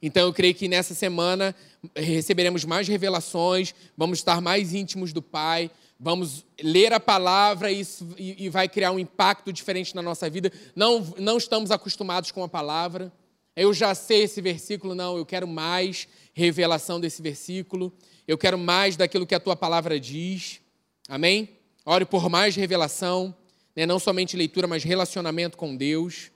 Então 0.00 0.26
eu 0.26 0.32
creio 0.32 0.54
que 0.54 0.68
nessa 0.68 0.94
semana 0.94 1.54
receberemos 1.96 2.64
mais 2.64 2.86
revelações, 2.86 3.74
vamos 3.96 4.18
estar 4.18 4.40
mais 4.40 4.72
íntimos 4.72 5.12
do 5.12 5.22
Pai, 5.22 5.70
vamos 5.98 6.44
ler 6.60 6.92
a 6.92 7.00
palavra 7.00 7.70
e, 7.70 7.84
e, 8.18 8.48
vai 8.48 8.68
criar 8.68 8.90
um 8.90 8.98
impacto 8.98 9.52
diferente 9.52 9.94
na 9.94 10.02
nossa 10.02 10.28
vida. 10.28 10.52
Não, 10.74 11.14
não 11.18 11.36
estamos 11.36 11.70
acostumados 11.70 12.32
com 12.32 12.42
a 12.42 12.48
palavra. 12.48 13.12
Eu 13.54 13.72
já 13.72 13.94
sei 13.94 14.22
esse 14.22 14.40
versículo, 14.40 14.94
não, 14.94 15.16
eu 15.16 15.24
quero 15.24 15.46
mais 15.46 16.08
revelação 16.34 16.98
desse 16.98 17.22
versículo. 17.22 17.92
Eu 18.32 18.38
quero 18.38 18.56
mais 18.56 18.96
daquilo 18.96 19.26
que 19.26 19.34
a 19.34 19.40
tua 19.40 19.54
palavra 19.54 20.00
diz. 20.00 20.62
Amém? 21.06 21.50
Ore 21.84 22.06
por 22.06 22.30
mais 22.30 22.56
revelação, 22.56 23.36
né? 23.76 23.84
não 23.84 23.98
somente 23.98 24.38
leitura, 24.38 24.66
mas 24.66 24.82
relacionamento 24.82 25.58
com 25.58 25.76
Deus. 25.76 26.30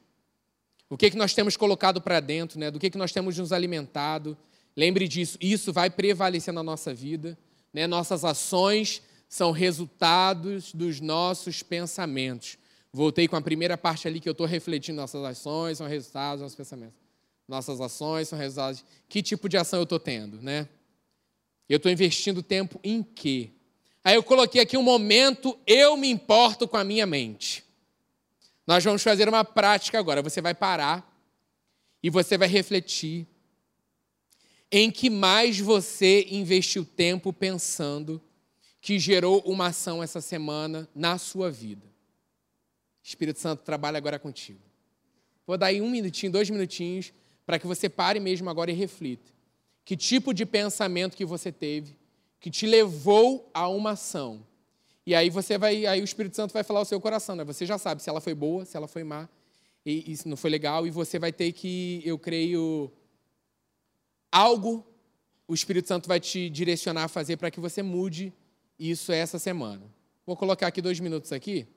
O 0.90 0.96
que, 0.98 1.10
que 1.10 1.16
nós 1.16 1.32
temos 1.32 1.56
colocado 1.56 1.98
para 1.98 2.20
dentro, 2.20 2.60
né? 2.60 2.70
do 2.70 2.78
que, 2.78 2.90
que 2.90 2.98
nós 2.98 3.12
temos 3.12 3.38
nos 3.38 3.50
alimentado. 3.50 4.36
Lembre 4.76 5.08
disso, 5.08 5.38
isso 5.40 5.72
vai 5.72 5.88
prevalecer 5.88 6.52
na 6.52 6.62
nossa 6.62 6.92
vida. 6.92 7.38
Né? 7.72 7.86
Nossas 7.86 8.26
ações 8.26 9.00
são 9.26 9.50
resultados 9.50 10.74
dos 10.74 11.00
nossos 11.00 11.62
pensamentos. 11.62 12.58
Voltei 12.92 13.26
com 13.26 13.36
a 13.36 13.40
primeira 13.40 13.78
parte 13.78 14.06
ali 14.06 14.20
que 14.20 14.28
eu 14.28 14.32
estou 14.32 14.46
refletindo. 14.46 15.00
Nossas 15.00 15.24
ações 15.24 15.78
são 15.78 15.86
resultados 15.86 16.40
dos 16.40 16.42
nossos 16.42 16.56
pensamentos. 16.56 16.98
Nossas 17.48 17.80
ações 17.80 18.28
são 18.28 18.38
resultados. 18.38 18.84
Que 19.08 19.22
tipo 19.22 19.48
de 19.48 19.56
ação 19.56 19.78
eu 19.78 19.84
estou 19.84 19.98
tendo, 19.98 20.42
né? 20.42 20.68
Eu 21.68 21.78
estou 21.78 21.90
investindo 21.90 22.42
tempo 22.42 22.80
em 22.82 23.02
quê? 23.02 23.50
Aí 24.04 24.14
eu 24.14 24.22
coloquei 24.22 24.60
aqui 24.60 24.76
um 24.76 24.82
momento, 24.82 25.58
eu 25.66 25.96
me 25.96 26.08
importo 26.08 26.68
com 26.68 26.76
a 26.76 26.84
minha 26.84 27.06
mente. 27.06 27.64
Nós 28.66 28.84
vamos 28.84 29.02
fazer 29.02 29.28
uma 29.28 29.44
prática 29.44 29.98
agora. 29.98 30.22
Você 30.22 30.40
vai 30.40 30.54
parar 30.54 31.12
e 32.02 32.08
você 32.08 32.38
vai 32.38 32.48
refletir 32.48 33.26
em 34.70 34.90
que 34.90 35.08
mais 35.10 35.58
você 35.58 36.26
investiu 36.30 36.84
tempo 36.84 37.32
pensando 37.32 38.22
que 38.80 38.98
gerou 38.98 39.40
uma 39.40 39.66
ação 39.66 40.02
essa 40.02 40.20
semana 40.20 40.88
na 40.94 41.18
sua 41.18 41.50
vida. 41.50 41.86
Espírito 43.02 43.40
Santo 43.40 43.62
trabalha 43.64 43.96
agora 43.96 44.18
contigo. 44.18 44.60
Vou 45.46 45.56
dar 45.56 45.66
aí 45.66 45.80
um 45.80 45.90
minutinho, 45.90 46.30
dois 46.32 46.50
minutinhos, 46.50 47.12
para 47.44 47.58
que 47.58 47.66
você 47.66 47.88
pare 47.88 48.18
mesmo 48.18 48.50
agora 48.50 48.70
e 48.70 48.74
reflita. 48.74 49.35
Que 49.86 49.96
tipo 49.96 50.34
de 50.34 50.44
pensamento 50.44 51.16
que 51.16 51.24
você 51.24 51.50
teve 51.50 51.96
que 52.38 52.50
te 52.50 52.66
levou 52.66 53.50
a 53.54 53.66
uma 53.66 53.92
ação 53.92 54.44
e 55.06 55.14
aí 55.14 55.30
você 55.30 55.56
vai, 55.56 55.86
aí 55.86 56.00
o 56.00 56.04
Espírito 56.04 56.34
Santo 56.34 56.52
vai 56.52 56.64
falar 56.64 56.80
o 56.80 56.84
seu 56.84 57.00
coração, 57.00 57.36
né? 57.36 57.44
Você 57.44 57.64
já 57.64 57.78
sabe 57.78 58.02
se 58.02 58.10
ela 58.10 58.20
foi 58.20 58.34
boa, 58.34 58.64
se 58.64 58.76
ela 58.76 58.88
foi 58.88 59.04
má, 59.04 59.28
e, 59.84 60.10
e 60.10 60.16
se 60.16 60.28
não 60.28 60.36
foi 60.36 60.50
legal, 60.50 60.84
e 60.84 60.90
você 60.90 61.16
vai 61.16 61.32
ter 61.32 61.52
que, 61.52 62.02
eu 62.04 62.18
creio, 62.18 62.90
algo 64.32 64.84
o 65.46 65.54
Espírito 65.54 65.86
Santo 65.86 66.08
vai 66.08 66.18
te 66.18 66.50
direcionar 66.50 67.04
a 67.04 67.08
fazer 67.08 67.36
para 67.36 67.52
que 67.52 67.60
você 67.60 67.84
mude 67.84 68.32
isso 68.76 69.12
essa 69.12 69.38
semana. 69.38 69.86
Vou 70.26 70.36
colocar 70.36 70.66
aqui 70.66 70.82
dois 70.82 70.98
minutos 70.98 71.30
aqui, 71.30 71.68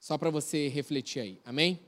só 0.00 0.18
para 0.18 0.28
você 0.28 0.66
refletir 0.66 1.20
aí. 1.20 1.40
Amém? 1.44 1.78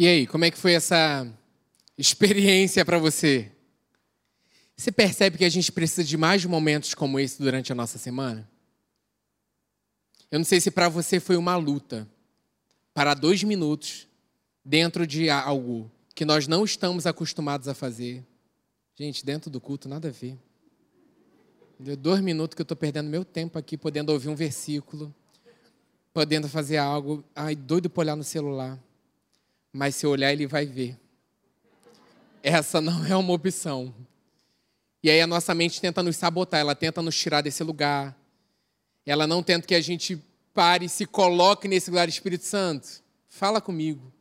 E 0.00 0.08
aí, 0.08 0.26
como 0.26 0.46
é 0.46 0.50
que 0.50 0.56
foi 0.56 0.72
essa 0.72 1.30
experiência 1.98 2.86
para 2.86 2.96
você? 2.96 3.52
Você 4.74 4.90
percebe 4.90 5.36
que 5.36 5.44
a 5.44 5.48
gente 5.50 5.70
precisa 5.70 6.02
de 6.02 6.16
mais 6.16 6.42
momentos 6.46 6.94
como 6.94 7.20
esse 7.20 7.38
durante 7.38 7.70
a 7.70 7.74
nossa 7.74 7.98
semana? 7.98 8.50
Eu 10.30 10.38
não 10.38 10.44
sei 10.46 10.58
se 10.58 10.70
para 10.70 10.88
você 10.88 11.20
foi 11.20 11.36
uma 11.36 11.54
luta 11.56 12.08
parar 12.94 13.12
dois 13.12 13.42
minutos 13.42 14.08
dentro 14.64 15.06
de 15.06 15.28
algo 15.28 15.92
que 16.14 16.24
nós 16.24 16.48
não 16.48 16.64
estamos 16.64 17.06
acostumados 17.06 17.68
a 17.68 17.74
fazer. 17.74 18.24
Gente, 18.96 19.22
dentro 19.22 19.50
do 19.50 19.60
culto, 19.60 19.86
nada 19.86 20.08
a 20.08 20.10
ver. 20.10 20.34
Deu 21.78 21.94
dois 21.94 22.22
minutos 22.22 22.54
que 22.54 22.62
eu 22.62 22.64
estou 22.64 22.76
perdendo 22.76 23.10
meu 23.10 23.22
tempo 23.22 23.58
aqui, 23.58 23.76
podendo 23.76 24.12
ouvir 24.12 24.30
um 24.30 24.34
versículo, 24.34 25.14
podendo 26.10 26.48
fazer 26.48 26.78
algo. 26.78 27.22
Ai, 27.36 27.54
doido 27.54 27.90
para 27.90 28.00
olhar 28.00 28.16
no 28.16 28.24
celular 28.24 28.80
mas 29.72 29.94
se 29.94 30.06
olhar, 30.06 30.32
ele 30.32 30.46
vai 30.46 30.66
ver. 30.66 30.96
Essa 32.42 32.80
não 32.80 33.04
é 33.04 33.16
uma 33.16 33.32
opção. 33.32 33.94
E 35.02 35.10
aí 35.10 35.20
a 35.20 35.26
nossa 35.26 35.54
mente 35.54 35.80
tenta 35.80 36.02
nos 36.02 36.16
sabotar, 36.16 36.60
ela 36.60 36.74
tenta 36.74 37.00
nos 37.00 37.16
tirar 37.16 37.40
desse 37.40 37.62
lugar. 37.62 38.16
Ela 39.06 39.26
não 39.26 39.42
tenta 39.42 39.66
que 39.66 39.74
a 39.74 39.80
gente 39.80 40.22
pare 40.52 40.86
e 40.86 40.88
se 40.88 41.06
coloque 41.06 41.68
nesse 41.68 41.90
lugar 41.90 42.08
Espírito 42.08 42.44
Santo. 42.44 43.02
Fala 43.28 43.60
comigo. 43.60 44.12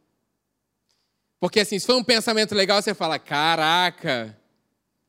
Porque 1.40 1.62
assim, 1.62 1.80
se 1.80 1.86
for 1.86 1.96
um 1.96 2.04
pensamento 2.04 2.54
legal, 2.54 2.82
você 2.82 2.94
fala, 2.94 3.18
caraca. 3.18 4.38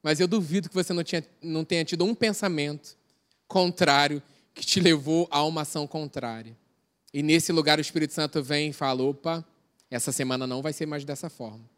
Mas 0.02 0.20
eu 0.20 0.26
duvido 0.26 0.68
que 0.68 0.74
você 0.74 0.92
não, 0.92 1.02
tinha, 1.02 1.24
não 1.42 1.64
tenha 1.64 1.84
tido 1.84 2.04
um 2.04 2.14
pensamento 2.14 2.96
contrário 3.46 4.22
que 4.54 4.64
te 4.64 4.80
levou 4.80 5.28
a 5.30 5.42
uma 5.44 5.62
ação 5.62 5.86
contrária. 5.86 6.56
E 7.12 7.22
nesse 7.22 7.52
lugar 7.52 7.78
o 7.78 7.80
Espírito 7.80 8.14
Santo 8.14 8.42
vem 8.42 8.70
e 8.70 8.72
fala, 8.72 9.02
opa, 9.02 9.44
Essa 9.90 10.12
semana 10.12 10.46
não 10.46 10.62
vai 10.62 10.72
ser 10.72 10.86
mais 10.86 11.04
dessa 11.04 11.28
forma. 11.28 11.68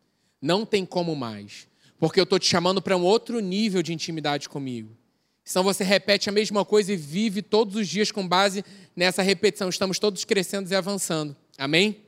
Não 0.40 0.66
tem 0.66 0.84
como 0.84 1.16
mais. 1.16 1.66
Porque 1.98 2.18
eu 2.20 2.24
estou 2.24 2.38
te 2.38 2.46
chamando 2.46 2.82
para 2.82 2.96
um 2.96 3.04
outro 3.04 3.40
nível 3.40 3.82
de 3.82 3.92
intimidade 3.92 4.48
comigo. 4.48 4.96
Senão 5.44 5.64
você 5.64 5.82
repete 5.82 6.28
a 6.28 6.32
mesma 6.32 6.64
coisa 6.64 6.92
e 6.92 6.96
vive 6.96 7.42
todos 7.42 7.76
os 7.76 7.88
dias 7.88 8.12
com 8.12 8.26
base 8.26 8.64
nessa 8.94 9.22
repetição. 9.22 9.68
Estamos 9.68 9.98
todos 9.98 10.24
crescendo 10.24 10.70
e 10.70 10.74
avançando. 10.74 11.36
Amém? 11.56 12.02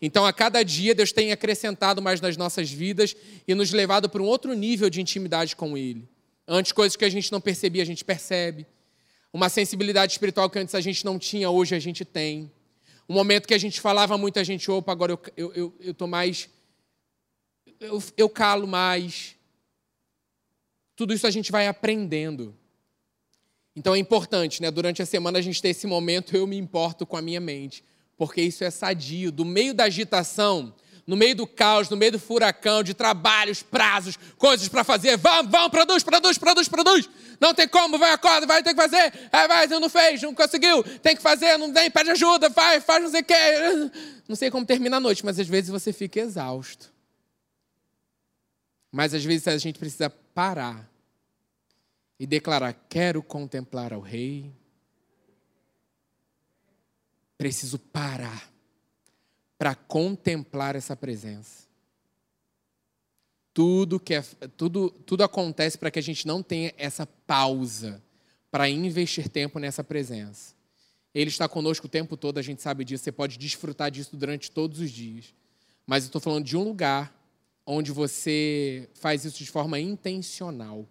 Então, 0.00 0.24
a 0.24 0.32
cada 0.32 0.62
dia, 0.62 0.94
Deus 0.94 1.12
tem 1.12 1.32
acrescentado 1.32 2.00
mais 2.00 2.20
nas 2.20 2.36
nossas 2.36 2.70
vidas 2.70 3.16
e 3.46 3.54
nos 3.54 3.72
levado 3.72 4.08
para 4.08 4.22
um 4.22 4.26
outro 4.26 4.54
nível 4.54 4.88
de 4.88 5.00
intimidade 5.00 5.56
com 5.56 5.76
Ele. 5.76 6.08
Antes, 6.46 6.72
coisas 6.72 6.96
que 6.96 7.04
a 7.04 7.10
gente 7.10 7.32
não 7.32 7.40
percebia, 7.40 7.82
a 7.82 7.86
gente 7.86 8.04
percebe. 8.04 8.64
Uma 9.32 9.48
sensibilidade 9.48 10.12
espiritual 10.12 10.48
que 10.48 10.58
antes 10.58 10.74
a 10.74 10.80
gente 10.80 11.04
não 11.04 11.18
tinha, 11.18 11.50
hoje 11.50 11.74
a 11.74 11.78
gente 11.78 12.04
tem. 12.04 12.50
Um 13.08 13.14
momento 13.14 13.48
que 13.48 13.54
a 13.54 13.58
gente 13.58 13.80
falava 13.80 14.18
muito, 14.18 14.38
a 14.38 14.44
gente, 14.44 14.70
opa, 14.70 14.92
agora 14.92 15.12
eu 15.12 15.16
estou 15.16 15.34
eu, 15.36 15.74
eu, 15.80 15.94
eu 15.98 16.06
mais. 16.06 16.48
Eu, 17.80 18.02
eu 18.16 18.28
calo 18.28 18.66
mais. 18.66 19.34
Tudo 20.94 21.14
isso 21.14 21.26
a 21.26 21.30
gente 21.30 21.50
vai 21.50 21.66
aprendendo. 21.66 22.54
Então 23.74 23.94
é 23.94 23.98
importante, 23.98 24.60
né? 24.60 24.70
Durante 24.70 25.00
a 25.00 25.06
semana 25.06 25.38
a 25.38 25.42
gente 25.42 25.62
ter 25.62 25.68
esse 25.68 25.86
momento, 25.86 26.36
eu 26.36 26.46
me 26.46 26.58
importo 26.58 27.06
com 27.06 27.16
a 27.16 27.22
minha 27.22 27.40
mente, 27.40 27.84
porque 28.16 28.42
isso 28.42 28.64
é 28.64 28.70
sadio. 28.70 29.30
Do 29.30 29.44
meio 29.44 29.72
da 29.72 29.84
agitação, 29.84 30.74
no 31.08 31.16
meio 31.16 31.34
do 31.34 31.46
caos, 31.46 31.88
no 31.88 31.96
meio 31.96 32.12
do 32.12 32.18
furacão, 32.18 32.82
de 32.82 32.92
trabalhos, 32.92 33.62
prazos, 33.62 34.18
coisas 34.36 34.68
para 34.68 34.84
fazer, 34.84 35.16
vamos, 35.16 35.50
vamos, 35.50 35.70
produz, 35.70 36.02
produz, 36.02 36.36
produz, 36.36 36.68
produz. 36.68 37.08
Não 37.40 37.54
tem 37.54 37.66
como, 37.66 37.96
vai, 37.96 38.12
acorda, 38.12 38.46
vai 38.46 38.62
ter 38.62 38.74
que 38.74 38.76
fazer. 38.76 39.14
É, 39.32 39.48
vai, 39.48 39.66
não 39.68 39.88
fez, 39.88 40.20
não 40.20 40.34
conseguiu, 40.34 40.82
tem 41.00 41.16
que 41.16 41.22
fazer, 41.22 41.56
não 41.56 41.72
tem, 41.72 41.90
pede 41.90 42.10
ajuda, 42.10 42.50
faz, 42.50 42.84
faz 42.84 43.02
não 43.02 43.10
sei 43.10 43.22
o 43.22 43.24
quê. 43.24 43.34
Não 44.28 44.36
sei 44.36 44.50
como 44.50 44.66
termina 44.66 44.98
a 44.98 45.00
noite, 45.00 45.24
mas 45.24 45.38
às 45.38 45.48
vezes 45.48 45.70
você 45.70 45.94
fica 45.94 46.20
exausto. 46.20 46.92
Mas 48.92 49.14
às 49.14 49.24
vezes 49.24 49.48
a 49.48 49.56
gente 49.56 49.78
precisa 49.78 50.10
parar 50.10 50.86
e 52.20 52.26
declarar: 52.26 52.74
Quero 52.86 53.22
contemplar 53.22 53.94
ao 53.94 54.00
Rei. 54.02 54.52
Preciso 57.38 57.78
parar 57.78 58.47
para 59.58 59.74
contemplar 59.74 60.76
essa 60.76 60.96
presença. 60.96 61.66
Tudo, 63.52 63.98
que 63.98 64.14
é, 64.14 64.22
tudo, 64.56 64.88
tudo 64.88 65.24
acontece 65.24 65.76
para 65.76 65.90
que 65.90 65.98
a 65.98 66.02
gente 66.02 66.26
não 66.26 66.42
tenha 66.42 66.72
essa 66.78 67.04
pausa 67.04 68.00
para 68.50 68.68
investir 68.68 69.28
tempo 69.28 69.58
nessa 69.58 69.82
presença. 69.82 70.54
Ele 71.12 71.28
está 71.28 71.48
conosco 71.48 71.86
o 71.86 71.90
tempo 71.90 72.16
todo, 72.16 72.38
a 72.38 72.42
gente 72.42 72.62
sabe 72.62 72.84
disso, 72.84 73.02
você 73.02 73.10
pode 73.10 73.36
desfrutar 73.36 73.90
disso 73.90 74.16
durante 74.16 74.50
todos 74.50 74.78
os 74.78 74.90
dias. 74.90 75.34
Mas 75.84 76.04
eu 76.04 76.08
estou 76.08 76.20
falando 76.20 76.44
de 76.44 76.56
um 76.56 76.62
lugar 76.62 77.12
onde 77.66 77.90
você 77.90 78.88
faz 78.94 79.24
isso 79.24 79.38
de 79.42 79.50
forma 79.50 79.80
intencional. 79.80 80.86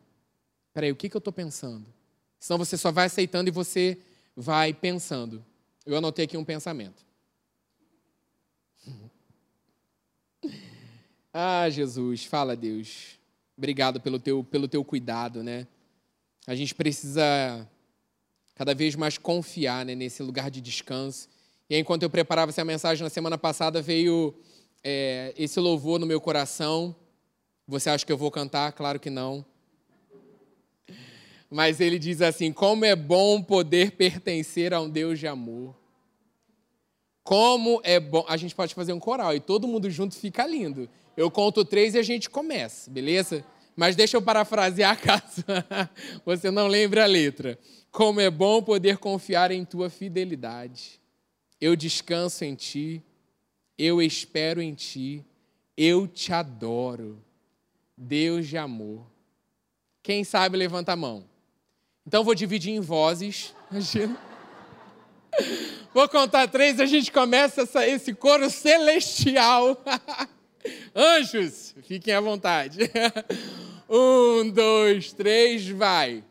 Peraí, 0.74 0.92
o 0.92 0.96
que, 0.96 1.08
que 1.08 1.16
eu 1.16 1.20
estou 1.20 1.32
pensando? 1.32 1.86
Senão 2.40 2.58
você 2.58 2.76
só 2.76 2.92
vai 2.92 3.06
aceitando 3.06 3.50
e 3.50 3.52
você 3.52 3.98
vai 4.36 4.74
pensando. 4.74 5.44
Eu 5.86 5.98
anotei 5.98 6.26
aqui 6.26 6.36
um 6.36 6.44
pensamento. 6.44 7.07
Ah, 11.34 11.70
Jesus, 11.70 12.26
fala, 12.26 12.56
Deus. 12.56 13.20
Obrigado 13.58 14.00
pelo 14.02 14.20
teu, 14.20 14.44
pelo 14.44 14.68
teu 14.68 14.84
cuidado, 14.84 15.44
né? 15.44 15.68
A 16.46 16.56
gente 16.56 16.74
precisa 16.74 17.68
cada 18.56 18.74
vez 18.74 18.96
mais 18.96 19.18
confiar 19.18 19.86
né, 19.86 19.96
nesse 19.96 20.24
lugar 20.24 20.50
de 20.50 20.62
descanso. 20.62 21.28
E 21.70 21.76
aí, 21.76 21.82
enquanto 21.82 22.04
eu 22.04 22.10
preparava 22.10 22.52
essa 22.52 22.64
mensagem 22.64 23.04
na 23.04 23.10
semana 23.10 23.38
passada, 23.38 23.82
veio 23.82 24.34
é, 24.84 25.34
esse 25.38 25.60
louvor 25.60 26.00
no 26.00 26.06
meu 26.06 26.22
coração. 26.22 26.96
Você 27.68 27.90
acha 27.90 28.06
que 28.06 28.12
eu 28.12 28.18
vou 28.18 28.32
cantar? 28.32 28.72
Claro 28.72 29.00
que 29.00 29.10
não 29.10 29.46
mas 31.50 31.80
ele 31.80 31.98
diz 31.98 32.22
assim: 32.22 32.52
como 32.52 32.86
é 32.86 32.96
bom 32.96 33.42
poder 33.42 33.92
pertencer 33.92 34.74
a 34.74 34.82
um 34.82 34.90
Deus 34.90 35.20
de 35.20 35.28
amor. 35.28 35.76
Como 37.24 37.82
é 37.84 38.00
bom. 38.00 38.26
A 38.28 38.38
gente 38.38 38.56
pode 38.56 38.74
fazer 38.74 38.94
um 38.94 39.00
coral 39.00 39.36
e 39.36 39.40
todo 39.40 39.68
mundo 39.68 39.90
junto 39.90 40.16
fica 40.16 40.46
lindo. 40.46 40.90
Eu 41.18 41.32
conto 41.32 41.66
três 41.66 41.96
e 41.96 41.98
a 41.98 42.04
gente 42.04 42.30
começa, 42.30 42.92
beleza? 42.92 43.44
Mas 43.76 43.96
deixa 43.96 44.16
eu 44.18 44.22
parafrasear 44.22 45.02
caso 45.02 45.44
você 46.24 46.52
não 46.52 46.68
lembre 46.68 47.00
a 47.00 47.08
letra. 47.08 47.58
Como 47.90 48.22
é 48.22 48.30
bom 48.30 48.62
poder 48.62 49.00
confiar 49.00 49.52
em 49.52 49.66
tua 49.66 49.90
fidelidade. 49.90 51.02
Eu 51.60 51.76
descanso 51.76 52.46
em 52.46 52.54
ti, 52.54 53.02
eu 53.76 54.00
espero 54.00 54.62
em 54.62 54.76
ti, 54.76 55.26
eu 55.76 56.08
te 56.08 56.32
adoro. 56.32 57.20
Deus 57.98 58.48
de 58.48 58.56
amor. 58.56 59.04
Quem 60.04 60.24
sabe 60.24 60.56
levanta 60.56 60.92
a 60.92 60.96
mão. 60.96 61.28
Então 62.06 62.24
vou 62.24 62.36
dividir 62.36 62.74
em 62.74 62.80
vozes. 62.80 63.56
Imagina. 63.72 64.16
Vou 65.92 66.08
contar 66.08 66.48
três 66.48 66.78
e 66.78 66.84
a 66.84 66.86
gente 66.86 67.12
começa 67.12 67.64
esse 67.88 68.14
coro 68.14 68.52
celestial. 68.52 69.84
Anjos, 70.96 71.76
fiquem 71.84 72.14
à 72.14 72.22
vontade. 72.22 72.80
Um, 73.90 74.50
dois, 74.50 75.14
três, 75.14 75.66
vai. 75.70 76.22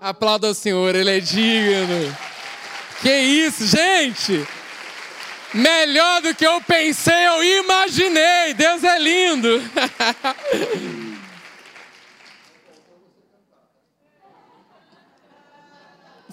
Aplauda 0.00 0.48
o 0.48 0.54
Senhor, 0.54 0.94
Ele 0.94 1.10
é 1.10 1.18
digno. 1.18 2.16
Que 3.02 3.10
isso, 3.18 3.66
gente! 3.66 4.46
Melhor 5.52 6.22
do 6.22 6.32
que 6.34 6.46
eu 6.46 6.60
pensei, 6.60 7.26
eu 7.26 7.42
imaginei. 7.42 8.54
Deus 8.54 8.84
é 8.84 8.96
lindo. 8.98 9.60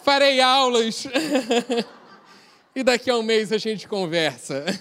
Farei 0.03 0.39
aulas. 0.41 1.07
e 2.75 2.83
daqui 2.83 3.09
a 3.09 3.17
um 3.17 3.23
mês 3.23 3.51
a 3.51 3.57
gente 3.57 3.87
conversa. 3.87 4.63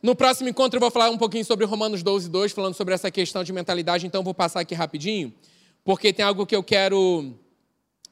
No 0.00 0.14
próximo 0.14 0.48
encontro 0.48 0.76
eu 0.76 0.80
vou 0.80 0.92
falar 0.92 1.10
um 1.10 1.18
pouquinho 1.18 1.44
sobre 1.44 1.66
Romanos 1.66 2.04
12, 2.04 2.30
2, 2.30 2.52
falando 2.52 2.74
sobre 2.74 2.94
essa 2.94 3.10
questão 3.10 3.42
de 3.42 3.52
mentalidade, 3.52 4.06
então 4.06 4.22
vou 4.22 4.32
passar 4.32 4.60
aqui 4.60 4.72
rapidinho 4.72 5.34
porque 5.88 6.12
tem 6.12 6.22
algo 6.22 6.44
que 6.44 6.54
eu 6.54 6.62
quero 6.62 7.32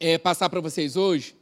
é, 0.01 0.17
passar 0.17 0.49
para 0.49 0.63
vocês 0.63 0.97
hoje 0.97 1.37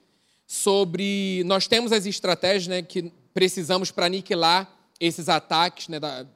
sobre. 0.45 1.45
Nós 1.47 1.69
temos 1.69 1.93
as 1.93 2.07
estratégias 2.07 2.67
né, 2.67 2.83
que 2.83 3.13
precisamos 3.33 3.93
para 3.93 4.07
aniquilar 4.07 4.69
esses 4.99 5.29
ataques 5.29 5.87
né, 5.87 6.01
da, 6.01 6.27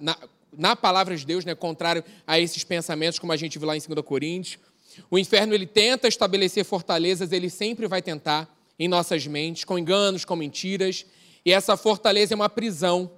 na, 0.00 0.16
na, 0.56 0.76
palavra 0.76 1.16
de 1.16 1.26
Deus, 1.26 1.44
né, 1.44 1.52
contrário 1.52 2.04
a 2.24 2.38
esses 2.38 2.62
pensamentos, 2.62 3.18
como 3.18 3.32
a 3.32 3.36
gente 3.36 3.58
viu 3.58 3.66
lá 3.66 3.76
em 3.76 3.80
2 3.80 4.06
Coríntios. 4.06 4.62
O 5.10 5.18
inferno 5.18 5.52
ele 5.52 5.66
tenta 5.66 6.06
estabelecer 6.06 6.64
fortalezas, 6.64 7.32
ele 7.32 7.50
sempre 7.50 7.88
vai 7.88 8.00
tentar 8.00 8.48
em 8.78 8.86
nossas 8.86 9.26
mentes, 9.26 9.64
com 9.64 9.76
enganos, 9.76 10.24
com 10.24 10.36
mentiras. 10.36 11.04
E 11.44 11.52
essa 11.52 11.76
fortaleza 11.76 12.34
é 12.34 12.36
uma 12.36 12.48
prisão, 12.48 13.10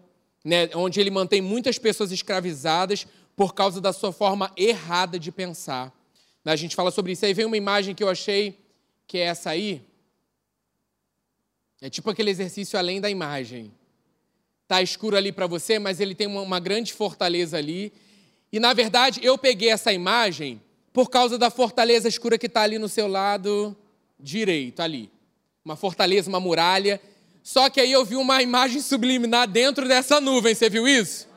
né, 0.42 0.70
onde 0.76 0.98
ele 0.98 1.10
mantém 1.10 1.42
muitas 1.42 1.78
pessoas 1.78 2.10
escravizadas 2.10 3.06
por 3.36 3.52
causa 3.54 3.82
da 3.82 3.92
sua 3.92 4.14
forma 4.14 4.50
errada 4.56 5.18
de 5.18 5.30
pensar. 5.30 5.94
A 6.52 6.56
gente 6.56 6.76
fala 6.76 6.90
sobre 6.90 7.12
isso. 7.12 7.24
Aí 7.24 7.34
vem 7.34 7.44
uma 7.44 7.56
imagem 7.56 7.94
que 7.94 8.04
eu 8.04 8.08
achei 8.08 8.58
que 9.06 9.18
é 9.18 9.22
essa 9.22 9.50
aí. 9.50 9.82
É 11.80 11.90
tipo 11.90 12.08
aquele 12.10 12.30
exercício 12.30 12.78
além 12.78 13.00
da 13.00 13.10
imagem. 13.10 13.72
Tá 14.66 14.82
escuro 14.82 15.16
ali 15.16 15.30
para 15.32 15.46
você, 15.46 15.78
mas 15.78 16.00
ele 16.00 16.14
tem 16.14 16.26
uma, 16.26 16.40
uma 16.40 16.60
grande 16.60 16.92
fortaleza 16.92 17.56
ali. 17.56 17.92
E 18.52 18.58
na 18.58 18.72
verdade, 18.72 19.20
eu 19.22 19.36
peguei 19.36 19.70
essa 19.70 19.92
imagem 19.92 20.60
por 20.92 21.10
causa 21.10 21.36
da 21.36 21.50
fortaleza 21.50 22.08
escura 22.08 22.38
que 22.38 22.46
está 22.46 22.62
ali 22.62 22.78
no 22.78 22.88
seu 22.88 23.06
lado 23.06 23.76
direito, 24.18 24.80
ali. 24.80 25.10
Uma 25.64 25.76
fortaleza, 25.76 26.28
uma 26.28 26.40
muralha. 26.40 27.00
Só 27.42 27.68
que 27.68 27.80
aí 27.80 27.92
eu 27.92 28.04
vi 28.04 28.16
uma 28.16 28.42
imagem 28.42 28.80
subliminar 28.80 29.46
dentro 29.46 29.86
dessa 29.86 30.20
nuvem, 30.20 30.54
você 30.54 30.70
viu 30.70 30.88
isso? 30.88 31.28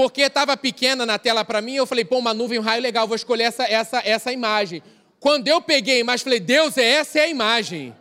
Porque 0.00 0.22
estava 0.22 0.56
pequena 0.56 1.04
na 1.04 1.18
tela 1.18 1.44
para 1.44 1.60
mim, 1.60 1.74
eu 1.74 1.84
falei, 1.84 2.06
pô, 2.06 2.16
uma 2.16 2.32
nuvem, 2.32 2.58
um 2.58 2.62
raio 2.62 2.82
legal, 2.82 3.06
vou 3.06 3.14
escolher 3.14 3.42
essa, 3.42 3.64
essa, 3.64 4.00
essa 4.02 4.32
imagem. 4.32 4.82
Quando 5.18 5.46
eu 5.46 5.60
peguei 5.60 5.96
a 5.96 5.98
imagem, 5.98 6.24
falei, 6.24 6.40
Deus, 6.40 6.78
é 6.78 6.84
essa 6.92 7.18
é 7.18 7.24
a 7.24 7.28
imagem. 7.28 7.94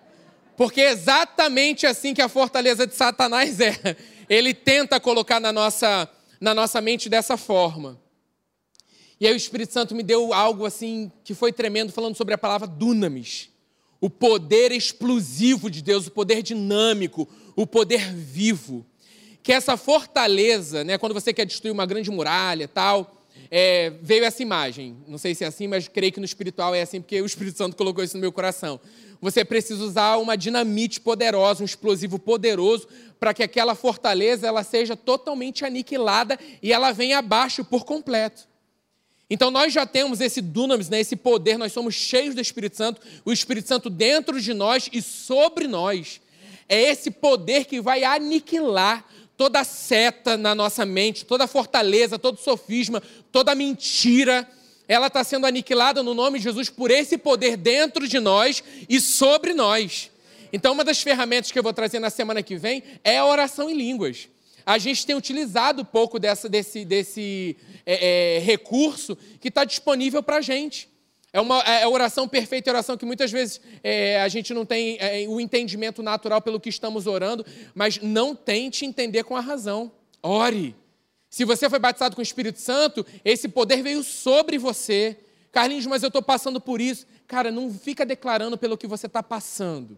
Porque 0.55 0.79
é 0.79 0.91
exatamente 0.91 1.85
assim 1.85 2.13
que 2.13 2.21
a 2.21 2.29
fortaleza 2.29 2.87
de 2.87 2.95
Satanás 2.95 3.59
é. 3.59 3.97
Ele 4.29 4.53
tenta 4.53 4.97
colocar 4.97 5.41
na 5.41 5.51
nossa, 5.51 6.09
na 6.39 6.53
nossa 6.53 6.79
mente 6.79 7.09
dessa 7.09 7.35
forma. 7.35 7.99
E 9.19 9.27
aí 9.27 9.33
o 9.33 9.35
Espírito 9.35 9.73
Santo 9.73 9.93
me 9.93 10.01
deu 10.01 10.33
algo 10.33 10.65
assim 10.65 11.11
que 11.25 11.33
foi 11.33 11.51
tremendo, 11.51 11.91
falando 11.91 12.15
sobre 12.15 12.33
a 12.33 12.37
palavra 12.37 12.65
dunamis. 12.65 13.49
O 13.99 14.09
poder 14.09 14.71
explosivo 14.71 15.69
de 15.69 15.81
Deus, 15.81 16.07
o 16.07 16.11
poder 16.11 16.41
dinâmico, 16.43 17.27
o 17.57 17.67
poder 17.67 18.13
vivo. 18.13 18.85
Que 19.41 19.53
essa 19.53 19.77
fortaleza, 19.77 20.83
né, 20.83 20.97
quando 20.97 21.13
você 21.13 21.33
quer 21.33 21.45
destruir 21.45 21.71
uma 21.71 21.85
grande 21.85 22.09
muralha 22.11 22.67
tal, 22.67 23.19
é, 23.51 23.91
veio 24.01 24.23
essa 24.23 24.41
imagem. 24.41 24.97
Não 25.07 25.17
sei 25.17 25.33
se 25.33 25.43
é 25.43 25.47
assim, 25.47 25.67
mas 25.67 25.87
creio 25.87 26.11
que 26.11 26.19
no 26.19 26.25
espiritual 26.25 26.75
é 26.75 26.81
assim, 26.81 27.01
porque 27.01 27.21
o 27.21 27.25
Espírito 27.25 27.57
Santo 27.57 27.75
colocou 27.75 28.03
isso 28.03 28.15
no 28.15 28.21
meu 28.21 28.31
coração. 28.31 28.79
Você 29.21 29.43
precisa 29.43 29.83
usar 29.83 30.17
uma 30.17 30.37
dinamite 30.37 31.01
poderosa, 31.01 31.61
um 31.61 31.65
explosivo 31.65 32.17
poderoso, 32.17 32.87
para 33.19 33.33
que 33.33 33.43
aquela 33.43 33.75
fortaleza 33.75 34.47
ela 34.47 34.63
seja 34.63 34.95
totalmente 34.95 35.65
aniquilada 35.65 36.39
e 36.61 36.71
ela 36.71 36.91
venha 36.91 37.17
abaixo 37.17 37.65
por 37.65 37.83
completo. 37.83 38.47
Então 39.29 39.51
nós 39.51 39.71
já 39.71 39.85
temos 39.85 40.21
esse 40.21 40.41
dunamis, 40.41 40.89
né, 40.89 41.01
esse 41.01 41.15
poder, 41.15 41.57
nós 41.57 41.71
somos 41.71 41.93
cheios 41.93 42.33
do 42.33 42.41
Espírito 42.41 42.77
Santo, 42.77 43.01
o 43.23 43.31
Espírito 43.31 43.67
Santo 43.67 43.89
dentro 43.89 44.41
de 44.41 44.53
nós 44.53 44.89
e 44.91 45.01
sobre 45.01 45.67
nós. 45.67 46.21
É 46.67 46.81
esse 46.81 47.11
poder 47.11 47.65
que 47.65 47.81
vai 47.81 48.03
aniquilar 48.03 49.05
toda 49.39 49.63
seta 49.63 50.35
na 50.35 50.53
nossa 50.53 50.85
mente, 50.85 51.23
toda 51.23 51.47
fortaleza, 51.47 52.19
todo 52.19 52.37
sofisma, 52.37 53.01
toda 53.31 53.55
mentira, 53.55 54.45
ela 54.85 55.07
está 55.07 55.23
sendo 55.23 55.45
aniquilada 55.45 56.03
no 56.03 56.13
nome 56.13 56.39
de 56.39 56.43
Jesus 56.43 56.69
por 56.69 56.91
esse 56.91 57.17
poder 57.17 57.55
dentro 57.55 58.05
de 58.05 58.19
nós 58.19 58.61
e 58.89 58.99
sobre 58.99 59.53
nós. 59.53 60.11
Então, 60.51 60.73
uma 60.73 60.83
das 60.83 61.01
ferramentas 61.01 61.53
que 61.53 61.57
eu 61.57 61.63
vou 61.63 61.71
trazer 61.71 61.99
na 61.99 62.09
semana 62.09 62.43
que 62.43 62.57
vem 62.57 62.83
é 63.01 63.17
a 63.17 63.25
oração 63.25 63.69
em 63.69 63.75
línguas 63.75 64.27
a 64.65 64.77
gente 64.77 65.05
tem 65.05 65.15
utilizado 65.15 65.81
um 65.81 65.85
pouco 65.85 66.19
dessa, 66.19 66.47
desse, 66.47 66.85
desse 66.85 67.57
é, 67.85 68.35
é, 68.35 68.39
recurso 68.39 69.17
que 69.39 69.47
está 69.47 69.63
disponível 69.63 70.21
para 70.21 70.37
a 70.37 70.41
gente. 70.41 70.88
É 71.31 71.39
uma 71.39 71.59
é 71.61 71.87
oração 71.87 72.27
perfeita, 72.27 72.69
é 72.69 72.73
oração 72.73 72.97
que 72.97 73.05
muitas 73.05 73.31
vezes 73.31 73.61
é, 73.83 74.21
a 74.21 74.27
gente 74.27 74.53
não 74.53 74.65
tem 74.65 74.97
é, 74.99 75.25
o 75.27 75.39
entendimento 75.39 76.01
natural 76.01 76.41
pelo 76.41 76.59
que 76.59 76.69
estamos 76.69 77.05
orando, 77.07 77.45
mas 77.75 77.99
não 78.01 78.35
tente 78.35 78.85
entender 78.85 79.23
com 79.23 79.35
a 79.35 79.41
razão. 79.41 79.91
Ore. 80.23 80.75
Se 81.29 81.45
você 81.45 81.69
foi 81.69 81.77
batizado 81.77 82.15
com 82.15 82.21
o 82.21 82.23
Espírito 82.23 82.59
Santo, 82.59 83.05
esse 83.23 83.47
poder 83.47 83.83
veio 83.83 84.03
sobre 84.03 84.57
você. 84.57 85.17
Carlinhos, 85.51 85.85
mas 85.85 86.01
eu 86.01 86.07
estou 86.07 86.21
passando 86.23 86.59
por 86.59 86.81
isso. 86.81 87.05
Cara, 87.27 87.51
não 87.51 87.71
fica 87.71 88.05
declarando 88.05 88.57
pelo 88.57 88.77
que 88.77 88.87
você 88.87 89.05
está 89.05 89.21
passando 89.21 89.97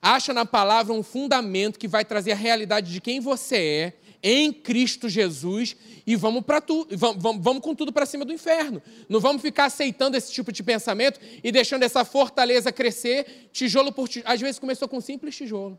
acha 0.00 0.32
na 0.32 0.46
palavra 0.46 0.92
um 0.92 1.02
fundamento 1.02 1.78
que 1.78 1.88
vai 1.88 2.04
trazer 2.04 2.32
a 2.32 2.36
realidade 2.36 2.92
de 2.92 3.00
quem 3.00 3.20
você 3.20 3.56
é 3.56 3.92
em 4.28 4.52
Cristo 4.52 5.08
Jesus 5.08 5.76
e 6.04 6.16
vamos 6.16 6.42
para 6.42 6.60
vamos, 6.90 7.22
vamos, 7.22 7.44
vamos 7.44 7.62
com 7.62 7.76
tudo 7.76 7.92
para 7.92 8.04
cima 8.04 8.24
do 8.24 8.32
inferno. 8.32 8.82
Não 9.08 9.20
vamos 9.20 9.40
ficar 9.40 9.66
aceitando 9.66 10.16
esse 10.16 10.32
tipo 10.32 10.50
de 10.50 10.64
pensamento 10.64 11.20
e 11.44 11.52
deixando 11.52 11.84
essa 11.84 12.04
fortaleza 12.04 12.72
crescer, 12.72 13.48
tijolo 13.52 13.92
por 13.92 14.08
tijolo. 14.08 14.32
Às 14.32 14.40
vezes 14.40 14.58
começou 14.58 14.88
com 14.88 14.96
um 14.96 15.00
simples 15.00 15.36
tijolo. 15.36 15.78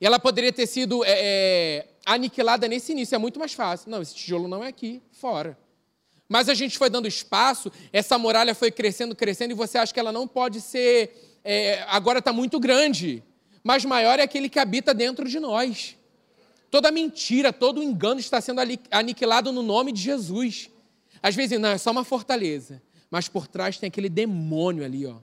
E 0.00 0.06
ela 0.06 0.18
poderia 0.18 0.50
ter 0.50 0.66
sido 0.66 1.04
é, 1.04 1.10
é, 1.10 1.88
aniquilada 2.06 2.66
nesse 2.66 2.92
início, 2.92 3.14
é 3.14 3.18
muito 3.18 3.38
mais 3.38 3.52
fácil. 3.52 3.90
Não, 3.90 4.00
esse 4.00 4.14
tijolo 4.14 4.48
não 4.48 4.64
é 4.64 4.68
aqui, 4.68 5.02
fora. 5.12 5.58
Mas 6.26 6.48
a 6.48 6.54
gente 6.54 6.78
foi 6.78 6.88
dando 6.88 7.06
espaço, 7.06 7.70
essa 7.92 8.16
muralha 8.16 8.54
foi 8.54 8.70
crescendo, 8.70 9.14
crescendo, 9.14 9.50
e 9.50 9.54
você 9.54 9.76
acha 9.76 9.92
que 9.92 10.00
ela 10.00 10.12
não 10.12 10.26
pode 10.26 10.62
ser 10.62 11.38
é, 11.44 11.84
agora 11.88 12.20
está 12.20 12.32
muito 12.32 12.58
grande, 12.58 13.22
mas 13.62 13.84
maior 13.84 14.18
é 14.18 14.22
aquele 14.22 14.48
que 14.48 14.58
habita 14.58 14.94
dentro 14.94 15.28
de 15.28 15.38
nós. 15.38 15.96
Toda 16.72 16.90
mentira, 16.90 17.52
todo 17.52 17.82
engano 17.82 18.18
está 18.18 18.40
sendo 18.40 18.58
aniquilado 18.90 19.52
no 19.52 19.62
nome 19.62 19.92
de 19.92 20.00
Jesus. 20.00 20.70
Às 21.22 21.36
vezes, 21.36 21.60
não, 21.60 21.68
é 21.68 21.76
só 21.76 21.90
uma 21.90 22.02
fortaleza, 22.02 22.82
mas 23.10 23.28
por 23.28 23.46
trás 23.46 23.76
tem 23.76 23.88
aquele 23.88 24.08
demônio 24.08 24.82
ali, 24.82 25.04
ó. 25.04 25.18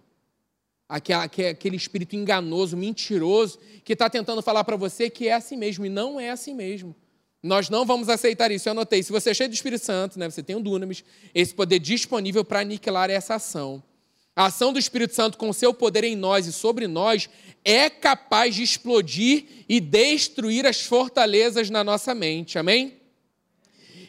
Aquele 0.88 1.76
espírito 1.76 2.16
enganoso, 2.16 2.78
mentiroso, 2.78 3.58
que 3.84 3.94
está 3.94 4.08
tentando 4.08 4.44
falar 4.44 4.64
para 4.64 4.76
você 4.76 5.10
que 5.10 5.28
é 5.28 5.34
assim 5.34 5.58
mesmo, 5.58 5.88
e 5.88 5.90
não 5.90 6.20
é 6.20 6.30
assim 6.30 6.54
mesmo. 6.54 6.96
Nós 7.42 7.68
não 7.68 7.84
vamos 7.84 8.10
aceitar 8.10 8.52
isso. 8.52 8.70
Eu 8.70 8.74
anotei, 8.74 9.02
se 9.02 9.12
você 9.12 9.32
é 9.32 9.34
cheio 9.34 9.50
do 9.50 9.56
Espírito 9.56 9.84
Santo, 9.84 10.20
né, 10.20 10.30
você 10.30 10.44
tem 10.44 10.56
o 10.56 10.60
um 10.60 10.62
dunamis, 10.62 11.04
esse 11.34 11.56
poder 11.56 11.80
disponível 11.80 12.46
para 12.46 12.60
aniquilar 12.60 13.10
essa 13.10 13.34
ação. 13.34 13.82
A 14.40 14.46
ação 14.46 14.72
do 14.72 14.80
Espírito 14.80 15.14
Santo 15.14 15.38
com 15.38 15.52
seu 15.52 15.74
poder 15.74 16.06
em 16.06 16.16
nós 16.16 16.48
e 16.48 16.54
sobre 16.54 16.88
nós 16.88 17.30
é 17.66 17.90
capaz 17.90 18.56
de 18.56 18.64
explodir 18.64 19.44
e 19.68 19.82
destruir 19.82 20.66
as 20.66 20.80
fortalezas 20.80 21.70
na 21.70 21.84
nossa 21.84 22.16
mente. 22.16 22.58
Amém? 22.58 23.02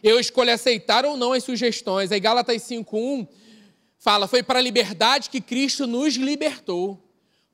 Eu 0.01 0.21
escolho 0.21 0.55
aceitar 0.55 1.05
ou 1.05 1.17
não 1.17 1.33
as 1.33 1.43
sugestões. 1.43 2.13
Aí 2.13 2.21
Gálatas 2.21 2.63
5:1 2.63 3.27
fala: 3.99 4.29
"Foi 4.29 4.41
para 4.41 4.61
a 4.61 4.63
liberdade 4.63 5.31
que 5.31 5.41
Cristo 5.41 5.85
nos 5.85 6.15
libertou. 6.15 6.97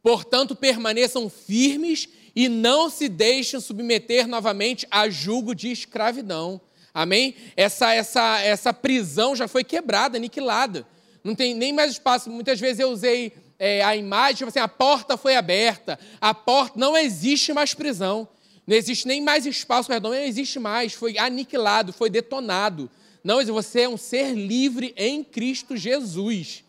Portanto, 0.03 0.55
permaneçam 0.55 1.31
firmes 1.31 2.07
e 2.35 2.47
não 2.47 2.91
se 2.91 3.09
deixem 3.09 3.59
submeter 3.59 4.29
novamente 4.29 4.87
a 4.91 5.09
julgo 5.09 5.55
de 5.55 5.71
escravidão." 5.71 6.61
Amém? 6.93 7.37
Essa 7.57 7.95
essa 7.95 8.39
essa 8.43 8.71
prisão 8.71 9.35
já 9.35 9.49
foi 9.49 9.65
quebrada, 9.65 10.19
aniquilada 10.19 10.87
não 11.27 11.35
tem 11.35 11.55
nem 11.55 11.73
mais 11.73 11.93
espaço. 11.93 12.31
Muitas 12.31 12.61
vezes 12.61 12.79
eu 12.79 12.89
usei 12.89 13.33
é, 13.59 13.83
a 13.83 13.97
imagem, 13.97 14.37
tipo 14.37 14.49
assim, 14.49 14.61
a 14.61 14.69
porta 14.69 15.17
foi 15.17 15.35
aberta, 15.35 15.99
a 16.21 16.33
porta, 16.33 16.79
não 16.79 16.97
existe 16.97 17.53
mais 17.53 17.75
prisão, 17.75 18.29
não 18.67 18.77
existe 18.77 19.09
nem 19.09 19.21
mais 19.21 19.45
espaço, 19.45 19.89
perdão, 19.89 20.13
não 20.13 20.19
existe 20.19 20.59
mais, 20.59 20.93
foi 20.93 21.19
aniquilado, 21.19 21.93
foi 21.93 22.09
detonado. 22.09 22.89
Não, 23.25 23.45
você 23.47 23.83
é 23.83 23.89
um 23.89 23.97
ser 23.97 24.35
livre 24.35 24.95
em 24.97 25.25
Cristo 25.25 25.77
Jesus. 25.77 26.63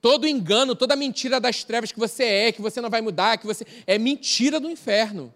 Todo 0.00 0.28
engano, 0.28 0.76
toda 0.76 0.94
mentira 0.94 1.40
das 1.40 1.64
trevas 1.64 1.90
que 1.90 1.98
você 1.98 2.24
é, 2.24 2.52
que 2.52 2.60
você 2.60 2.82
não 2.82 2.90
vai 2.90 3.00
mudar, 3.00 3.38
que 3.38 3.46
você 3.46 3.64
é 3.86 3.96
mentira 3.96 4.60
do 4.60 4.70
inferno. 4.70 5.32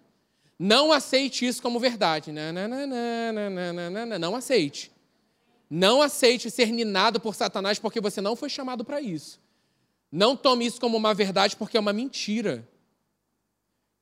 Não 0.58 0.92
aceite 0.92 1.46
isso 1.46 1.62
como 1.62 1.80
verdade. 1.80 2.30
Não, 2.30 2.52
não, 2.52 2.68
não, 2.68 2.86
não, 2.86 3.50
não, 3.50 3.90
não, 3.90 4.06
não, 4.06 4.18
não 4.18 4.36
aceite. 4.36 4.90
Não 5.70 6.00
aceite 6.00 6.50
ser 6.50 6.72
ninado 6.72 7.20
por 7.20 7.34
Satanás 7.34 7.78
porque 7.78 8.00
você 8.00 8.20
não 8.20 8.34
foi 8.34 8.48
chamado 8.48 8.84
para 8.84 9.00
isso. 9.00 9.40
Não 10.10 10.34
tome 10.36 10.64
isso 10.64 10.80
como 10.80 10.96
uma 10.96 11.12
verdade 11.12 11.56
porque 11.56 11.76
é 11.76 11.80
uma 11.80 11.92
mentira. 11.92 12.66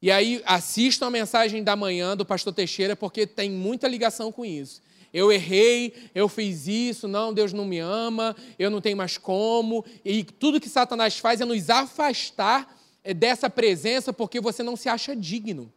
E 0.01 0.11
aí 0.11 0.43
assistam 0.45 1.07
a 1.07 1.11
mensagem 1.11 1.65
da 1.65 1.75
manhã 1.75 2.17
do 2.17 2.25
pastor 2.25 2.53
Teixeira 2.53 2.95
porque 2.95 3.27
tem 3.27 3.51
muita 3.51 3.89
ligação 3.89 4.31
com 4.31 4.45
isso. 4.45 4.81
Eu 5.13 5.33
errei, 5.33 5.95
eu 6.15 6.29
fiz 6.29 6.67
isso, 6.67 7.09
não, 7.09 7.33
Deus 7.33 7.53
não 7.53 7.65
me 7.65 7.79
ama, 7.79 8.37
eu 8.59 8.71
não 8.71 8.81
tenho 8.81 8.97
mais 8.97 9.17
como. 9.17 9.85
E 10.05 10.23
tudo 10.23 10.61
que 10.61 10.69
Satanás 10.69 11.19
faz 11.19 11.41
é 11.41 11.45
nos 11.45 11.71
afastar 11.71 12.79
eh, 13.03 13.15
dessa 13.15 13.49
presença 13.49 14.13
porque 14.13 14.41
você 14.41 14.63
não 14.63 14.77
se 14.77 14.89
acha 14.89 15.17
digno. 15.17 15.73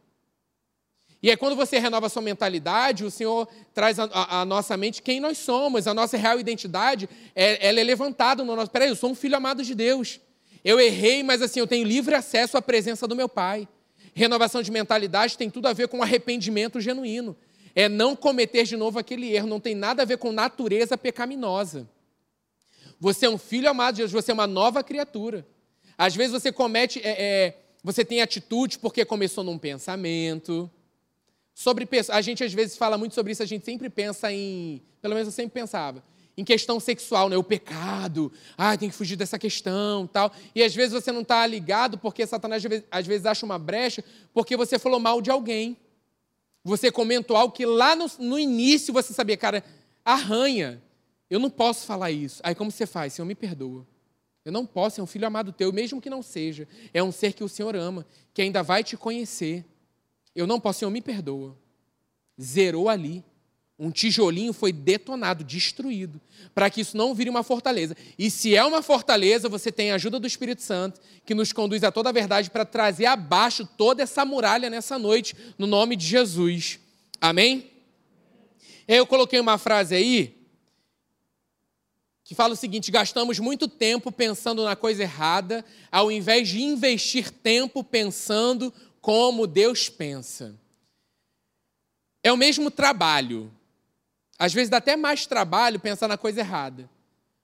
E 1.22 1.30
é 1.30 1.36
quando 1.36 1.54
você 1.54 1.78
renova 1.78 2.08
sua 2.08 2.22
mentalidade, 2.22 3.04
o 3.04 3.10
Senhor 3.10 3.46
traz 3.74 3.98
a, 3.98 4.44
nossa 4.46 4.74
mente 4.76 5.02
quem 5.02 5.20
nós 5.20 5.36
somos, 5.36 5.86
a 5.86 5.92
nossa 5.92 6.16
real 6.16 6.40
identidade, 6.40 7.08
é, 7.34 7.68
ela 7.68 7.78
é 7.78 7.84
levantada 7.84 8.42
no 8.42 8.56
nosso. 8.56 8.70
Peraí, 8.70 8.88
eu 8.88 8.96
sou 8.96 9.10
um 9.10 9.14
filho 9.14 9.36
amado 9.36 9.62
de 9.62 9.74
Deus. 9.74 10.18
Eu 10.64 10.80
errei, 10.80 11.22
mas 11.22 11.42
assim, 11.42 11.60
eu 11.60 11.66
tenho 11.66 11.86
livre 11.86 12.14
acesso 12.14 12.56
à 12.56 12.62
presença 12.62 13.06
do 13.06 13.14
meu 13.14 13.28
Pai. 13.28 13.68
Renovação 14.14 14.62
de 14.62 14.70
mentalidade 14.70 15.36
tem 15.36 15.50
tudo 15.50 15.66
a 15.66 15.72
ver 15.74 15.88
com 15.88 16.02
arrependimento 16.02 16.80
genuíno. 16.80 17.36
É 17.74 17.88
não 17.88 18.16
cometer 18.16 18.64
de 18.64 18.76
novo 18.76 18.98
aquele 18.98 19.30
erro, 19.32 19.46
não 19.46 19.60
tem 19.60 19.74
nada 19.74 20.02
a 20.02 20.06
ver 20.06 20.16
com 20.16 20.32
natureza 20.32 20.96
pecaminosa. 20.96 21.88
Você 22.98 23.26
é 23.26 23.30
um 23.30 23.38
filho 23.38 23.68
amado 23.68 23.96
de 23.96 24.02
Deus, 24.02 24.12
você 24.12 24.30
é 24.30 24.34
uma 24.34 24.46
nova 24.46 24.82
criatura. 24.82 25.46
Às 25.96 26.16
vezes 26.16 26.32
você 26.32 26.50
comete, 26.50 26.98
é, 27.04 27.10
é, 27.18 27.58
você 27.84 28.04
tem 28.04 28.22
atitude 28.22 28.78
porque 28.78 29.04
começou 29.04 29.44
num 29.44 29.58
pensamento 29.58 30.70
Sobre 31.60 31.86
a 32.08 32.20
gente 32.22 32.42
às 32.42 32.54
vezes 32.54 32.74
fala 32.74 32.96
muito 32.96 33.14
sobre 33.14 33.32
isso, 33.32 33.42
a 33.42 33.46
gente 33.46 33.66
sempre 33.66 33.90
pensa 33.90 34.32
em, 34.32 34.80
pelo 35.02 35.12
menos 35.12 35.28
eu 35.28 35.32
sempre 35.32 35.52
pensava, 35.52 36.02
em 36.34 36.42
questão 36.42 36.80
sexual, 36.80 37.28
né? 37.28 37.36
O 37.36 37.44
pecado, 37.44 38.32
ah, 38.56 38.74
tem 38.78 38.88
que 38.88 38.94
fugir 38.94 39.14
dessa 39.14 39.38
questão, 39.38 40.06
tal. 40.06 40.32
E 40.54 40.62
às 40.62 40.74
vezes 40.74 40.94
você 40.94 41.12
não 41.12 41.20
está 41.20 41.46
ligado 41.46 41.98
porque 41.98 42.26
Satanás 42.26 42.64
às 42.90 43.06
vezes 43.06 43.26
acha 43.26 43.44
uma 43.44 43.58
brecha 43.58 44.02
porque 44.32 44.56
você 44.56 44.78
falou 44.78 44.98
mal 44.98 45.20
de 45.20 45.30
alguém. 45.30 45.76
Você 46.64 46.90
comentou 46.90 47.36
algo 47.36 47.52
que 47.52 47.66
lá 47.66 47.94
no, 47.94 48.10
no 48.18 48.38
início 48.38 48.90
você 48.90 49.12
sabia, 49.12 49.36
cara, 49.36 49.62
arranha. 50.02 50.82
Eu 51.28 51.38
não 51.38 51.50
posso 51.50 51.84
falar 51.84 52.10
isso. 52.10 52.40
Aí 52.42 52.54
como 52.54 52.70
você 52.70 52.86
faz? 52.86 53.12
Senhor, 53.12 53.26
me 53.26 53.34
perdoa. 53.34 53.86
Eu 54.46 54.50
não 54.50 54.64
posso, 54.64 54.98
é 54.98 55.04
um 55.04 55.06
filho 55.06 55.26
amado 55.26 55.52
teu, 55.52 55.74
mesmo 55.74 56.00
que 56.00 56.08
não 56.08 56.22
seja. 56.22 56.66
É 56.94 57.02
um 57.02 57.12
ser 57.12 57.34
que 57.34 57.44
o 57.44 57.48
Senhor 57.50 57.76
ama, 57.76 58.06
que 58.32 58.40
ainda 58.40 58.62
vai 58.62 58.82
te 58.82 58.96
conhecer. 58.96 59.62
Eu 60.40 60.46
não 60.46 60.58
posso, 60.58 60.80
Senhor, 60.80 60.90
me 60.90 61.00
perdoa. 61.00 61.56
Zerou 62.40 62.88
ali. 62.88 63.22
Um 63.78 63.90
tijolinho 63.90 64.52
foi 64.52 64.72
detonado, 64.74 65.42
destruído, 65.42 66.20
para 66.54 66.68
que 66.68 66.82
isso 66.82 66.94
não 66.98 67.14
vire 67.14 67.30
uma 67.30 67.42
fortaleza. 67.42 67.96
E 68.18 68.30
se 68.30 68.54
é 68.54 68.62
uma 68.62 68.82
fortaleza, 68.82 69.48
você 69.48 69.72
tem 69.72 69.90
a 69.90 69.94
ajuda 69.94 70.20
do 70.20 70.26
Espírito 70.26 70.60
Santo, 70.60 71.00
que 71.24 71.34
nos 71.34 71.50
conduz 71.50 71.82
a 71.82 71.90
toda 71.90 72.10
a 72.10 72.12
verdade 72.12 72.50
para 72.50 72.66
trazer 72.66 73.06
abaixo 73.06 73.66
toda 73.78 74.02
essa 74.02 74.22
muralha 74.22 74.68
nessa 74.68 74.98
noite, 74.98 75.34
no 75.56 75.66
nome 75.66 75.96
de 75.96 76.06
Jesus. 76.06 76.78
Amém? 77.18 77.70
Eu 78.86 79.06
coloquei 79.06 79.40
uma 79.40 79.56
frase 79.56 79.94
aí 79.94 80.40
que 82.30 82.34
fala 82.36 82.52
o 82.52 82.56
seguinte: 82.56 82.92
gastamos 82.92 83.40
muito 83.40 83.66
tempo 83.66 84.12
pensando 84.12 84.62
na 84.62 84.76
coisa 84.76 85.02
errada, 85.02 85.64
ao 85.90 86.12
invés 86.12 86.48
de 86.48 86.62
investir 86.62 87.28
tempo 87.30 87.82
pensando 87.82 88.72
como 89.00 89.46
Deus 89.46 89.88
pensa. 89.88 90.54
É 92.22 92.32
o 92.32 92.36
mesmo 92.36 92.70
trabalho, 92.70 93.50
às 94.38 94.54
vezes 94.54 94.70
dá 94.70 94.78
até 94.78 94.96
mais 94.96 95.26
trabalho 95.26 95.78
pensar 95.78 96.08
na 96.08 96.16
coisa 96.16 96.40
errada. 96.40 96.88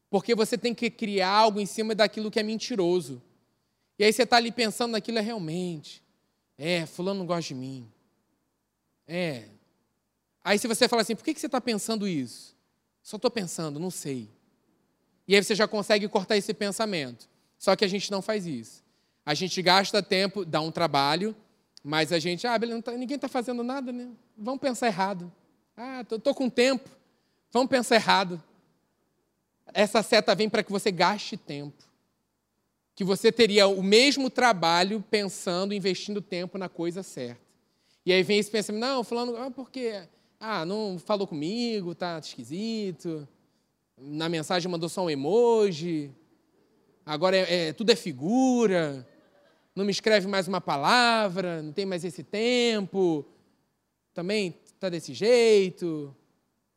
Porque 0.09 0.35
você 0.35 0.57
tem 0.57 0.75
que 0.75 0.89
criar 0.89 1.29
algo 1.29 1.61
em 1.61 1.67
cima 1.67 1.95
daquilo 1.95 2.31
que 2.31 2.41
é 2.41 2.43
mentiroso. 2.43 3.23
E 3.99 4.05
aí 4.05 4.11
você 4.11 4.23
está 4.23 4.37
ali 4.39 4.51
pensando 4.51 4.93
naquilo 4.93 5.19
é 5.19 5.21
realmente. 5.21 6.03
É, 6.57 6.87
fulano 6.87 7.19
não 7.19 7.27
gosta 7.27 7.49
de 7.49 7.55
mim. 7.55 7.87
É. 9.07 9.45
Aí 10.43 10.59
se 10.59 10.67
você 10.67 10.89
fala 10.89 11.03
assim, 11.03 11.15
por 11.15 11.23
que 11.23 11.39
você 11.39 11.45
está 11.45 11.61
pensando 11.61 12.09
isso? 12.09 12.57
Só 13.03 13.17
estou 13.17 13.31
pensando, 13.31 13.79
não 13.79 13.91
sei. 13.91 14.31
E 15.29 15.37
aí 15.37 15.45
você 15.45 15.55
já 15.55 15.69
consegue 15.69 16.09
cortar 16.09 16.37
esse 16.37 16.55
pensamento. 16.55 17.29
Só 17.59 17.77
que 17.77 17.85
a 17.85 17.89
gente 17.89 18.11
não 18.11 18.23
faz 18.23 18.47
isso. 18.47 18.83
A 19.25 19.35
gente 19.35 19.61
gasta 19.61 20.03
tempo, 20.03 20.47
dá 20.47 20.61
um 20.61 20.71
trabalho, 20.71 21.37
mas 21.89 22.11
a 22.11 22.19
gente, 22.19 22.45
ah, 22.49 22.59
tá, 22.83 22.91
ninguém 22.95 23.15
está 23.15 23.29
fazendo 23.29 23.63
nada, 23.63 23.93
né? 23.93 24.09
Vamos 24.37 24.61
pensar 24.61 24.89
errado. 24.89 25.33
Ah, 25.77 26.01
estou 26.01 26.35
com 26.35 26.51
tempo. 26.51 26.91
Vamos 27.53 27.69
pensar 27.69 27.95
errado. 27.95 28.43
Essa 29.73 30.03
seta 30.03 30.35
vem 30.35 30.51
para 30.51 30.65
que 30.65 30.73
você 30.73 30.91
gaste 30.91 31.37
tempo. 31.37 31.85
Que 32.93 33.05
você 33.05 33.31
teria 33.31 33.69
o 33.69 33.85
mesmo 33.85 34.29
trabalho 34.29 35.05
pensando, 35.09 35.73
investindo 35.73 36.21
tempo 36.21 36.59
na 36.59 36.69
coisa 36.69 37.05
certa. 37.05 37.41
E 38.05 38.13
aí 38.13 38.25
vem 38.25 38.41
esse 38.41 38.51
pensamento, 38.51 38.81
não, 38.81 39.05
falando, 39.05 39.37
ah, 39.37 39.49
por 39.49 39.71
quê? 39.71 40.09
Ah, 40.41 40.65
não 40.65 40.99
falou 40.99 41.25
comigo, 41.25 41.95
tá 41.95 42.19
esquisito. 42.19 43.29
Na 43.97 44.29
mensagem 44.29 44.69
mandou 44.69 44.89
só 44.89 45.05
um 45.05 45.11
emoji. 45.11 46.11
Agora 47.05 47.37
é, 47.37 47.69
é, 47.69 47.73
tudo 47.73 47.93
é 47.93 47.97
figura. 47.97 49.07
Não 49.77 49.85
me 49.85 49.91
escreve 49.91 50.27
mais 50.27 50.49
uma 50.49 50.59
palavra, 50.59 51.63
não 51.63 51.71
tem 51.71 51.85
mais 51.85 52.03
esse 52.03 52.25
tempo. 52.25 53.27
Também 54.15 54.59
está 54.65 54.89
desse 54.89 55.13
jeito. 55.13 56.17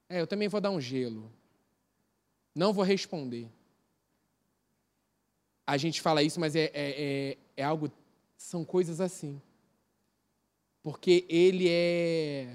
É, 0.09 0.19
eu 0.19 0.27
também 0.27 0.49
vou 0.49 0.59
dar 0.59 0.69
um 0.69 0.81
gelo. 0.81 1.31
Não 2.53 2.73
vou 2.73 2.83
responder. 2.83 3.47
A 5.65 5.77
gente 5.77 6.01
fala 6.01 6.21
isso, 6.21 6.41
mas 6.41 6.57
é, 6.57 6.65
é, 6.65 6.71
é, 6.73 7.37
é 7.55 7.63
algo. 7.63 7.89
São 8.35 8.65
coisas 8.65 8.99
assim. 8.99 9.41
Porque 10.83 11.25
ele 11.29 11.69
é. 11.69 12.53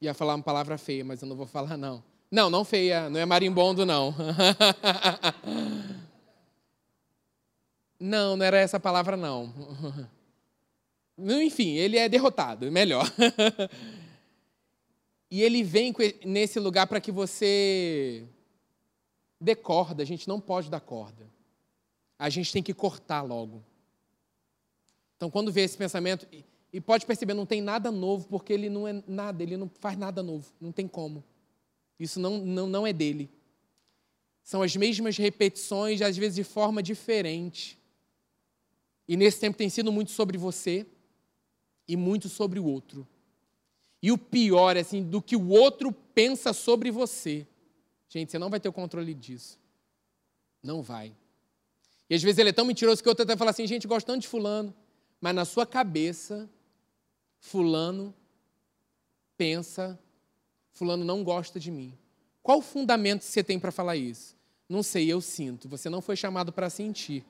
Ia 0.00 0.14
falar 0.14 0.36
uma 0.36 0.44
palavra 0.44 0.78
feia, 0.78 1.04
mas 1.04 1.20
eu 1.20 1.26
não 1.26 1.34
vou 1.34 1.46
falar, 1.48 1.76
não. 1.76 2.00
Não, 2.30 2.48
não 2.48 2.64
feia, 2.64 3.10
não 3.10 3.18
é 3.18 3.26
marimbondo, 3.26 3.84
não. 3.84 4.14
não, 8.02 8.36
não 8.36 8.44
era 8.44 8.58
essa 8.58 8.80
palavra, 8.80 9.16
não. 9.16 9.54
Enfim, 11.16 11.76
ele 11.76 11.96
é 11.96 12.08
derrotado, 12.08 12.70
melhor. 12.70 13.06
e 15.30 15.40
ele 15.40 15.62
vem 15.62 15.94
nesse 16.24 16.58
lugar 16.58 16.88
para 16.88 17.00
que 17.00 17.12
você 17.12 18.26
dê 19.40 19.54
corda. 19.54 20.02
A 20.02 20.06
gente 20.06 20.26
não 20.26 20.40
pode 20.40 20.68
dar 20.68 20.80
corda. 20.80 21.30
A 22.18 22.28
gente 22.28 22.52
tem 22.52 22.62
que 22.62 22.74
cortar 22.74 23.22
logo. 23.22 23.62
Então, 25.16 25.30
quando 25.30 25.52
vê 25.52 25.60
esse 25.60 25.76
pensamento, 25.76 26.26
e 26.72 26.80
pode 26.80 27.06
perceber, 27.06 27.34
não 27.34 27.46
tem 27.46 27.60
nada 27.60 27.92
novo, 27.92 28.26
porque 28.26 28.52
ele 28.52 28.68
não 28.68 28.88
é 28.88 29.00
nada, 29.06 29.42
ele 29.42 29.56
não 29.56 29.70
faz 29.78 29.96
nada 29.96 30.22
novo, 30.22 30.52
não 30.60 30.72
tem 30.72 30.88
como. 30.88 31.22
Isso 32.00 32.18
não, 32.18 32.38
não, 32.38 32.66
não 32.66 32.84
é 32.84 32.92
dele. 32.92 33.30
São 34.42 34.60
as 34.60 34.74
mesmas 34.74 35.16
repetições, 35.16 36.02
às 36.02 36.16
vezes 36.16 36.34
de 36.34 36.42
forma 36.42 36.82
diferente. 36.82 37.80
E 39.12 39.16
nesse 39.18 39.38
tempo 39.38 39.58
tem 39.58 39.68
sido 39.68 39.92
muito 39.92 40.10
sobre 40.10 40.38
você, 40.38 40.86
e 41.86 41.98
muito 41.98 42.30
sobre 42.30 42.58
o 42.58 42.64
outro. 42.64 43.06
E 44.00 44.10
o 44.10 44.16
pior, 44.16 44.74
assim, 44.74 45.02
do 45.02 45.20
que 45.20 45.36
o 45.36 45.50
outro 45.50 45.92
pensa 45.92 46.54
sobre 46.54 46.90
você. 46.90 47.46
Gente, 48.08 48.30
você 48.30 48.38
não 48.38 48.48
vai 48.48 48.58
ter 48.58 48.70
o 48.70 48.72
controle 48.72 49.12
disso. 49.12 49.58
Não 50.62 50.80
vai. 50.80 51.14
E 52.08 52.14
às 52.14 52.22
vezes 52.22 52.38
ele 52.38 52.48
é 52.48 52.52
tão 52.54 52.64
mentiroso 52.64 53.02
que 53.02 53.08
o 53.08 53.10
outro 53.10 53.24
até 53.24 53.36
fala 53.36 53.50
assim, 53.50 53.66
gente, 53.66 53.86
gosto 53.86 54.06
tanto 54.06 54.22
de 54.22 54.28
fulano. 54.28 54.74
Mas 55.20 55.34
na 55.34 55.44
sua 55.44 55.66
cabeça, 55.66 56.48
fulano 57.38 58.14
pensa, 59.36 60.00
fulano 60.70 61.04
não 61.04 61.22
gosta 61.22 61.60
de 61.60 61.70
mim. 61.70 61.92
Qual 62.42 62.60
o 62.60 62.62
fundamento 62.62 63.24
você 63.24 63.44
tem 63.44 63.60
para 63.60 63.70
falar 63.70 63.94
isso? 63.94 64.34
Não 64.66 64.82
sei, 64.82 65.12
eu 65.12 65.20
sinto. 65.20 65.68
Você 65.68 65.90
não 65.90 66.00
foi 66.00 66.16
chamado 66.16 66.50
para 66.50 66.70
sentir. 66.70 67.26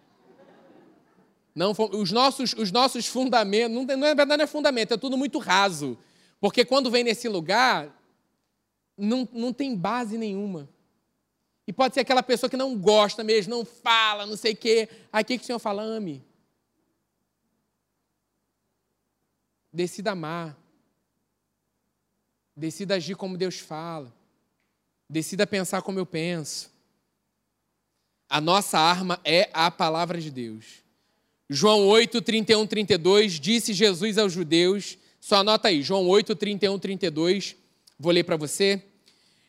Não, 1.55 1.73
os, 1.93 2.11
nossos, 2.11 2.55
os 2.55 2.73
nossos 2.73 3.07
fundamentos, 3.07 3.75
não, 3.75 3.85
não 3.85 4.07
é 4.07 4.15
verdade, 4.15 4.39
não 4.39 4.45
é 4.45 4.47
fundamento, 4.47 4.95
é 4.95 4.97
tudo 4.97 5.19
muito 5.19 5.39
raso. 5.39 5.99
Porque 6.41 6.65
quando 6.65 6.91
vem 6.91 7.05
nesse 7.05 7.29
lugar, 7.29 7.95
não, 8.97 9.29
não 9.33 9.53
tem 9.53 9.77
base 9.77 10.17
nenhuma. 10.17 10.69
E 11.67 11.73
pode 11.73 11.95
ser 11.95 12.01
aquela 12.01 12.23
pessoa 12.23 12.51
que 12.51 12.57
não 12.57 12.77
gosta 12.77 13.23
mesmo, 13.23 13.55
não 13.55 13.65
fala, 13.65 14.27
não 14.27 14.37
sei 14.37 14.53
o 14.53 14.57
quê. 14.57 14.89
Aí 15.13 15.23
o 15.23 15.27
que, 15.27 15.39
que 15.39 15.45
o 15.45 15.47
Senhor 15.47 15.59
fala? 15.59 15.83
Ame. 15.83 16.25
Decida 19.73 20.13
amar. 20.13 20.57
Decida 22.57 22.97
agir 22.97 23.15
como 23.15 23.39
Deus 23.39 23.59
fala. 23.59 24.13
Decida 25.09 25.47
pensar 25.47 25.83
como 25.83 25.99
eu 25.99 26.07
penso. 26.07 26.71
A 28.29 28.41
nossa 28.41 28.79
arma 28.79 29.21
é 29.25 29.51
a 29.53 29.71
palavra 29.71 30.21
de 30.21 30.31
Deus. 30.31 30.83
João 31.55 31.87
8, 31.87 32.23
31, 32.23 32.67
32, 32.67 33.39
disse 33.39 33.75
Jesus 33.75 34.17
aos 34.17 34.33
judeus, 34.33 34.97
só 35.21 35.37
anota 35.37 35.69
aí, 35.69 35.83
João 35.83 36.09
8, 36.09 36.35
31, 36.35 36.79
32, 36.79 37.57
vou 37.99 38.11
ler 38.11 38.25
para 38.25 38.39
você. 38.39 38.83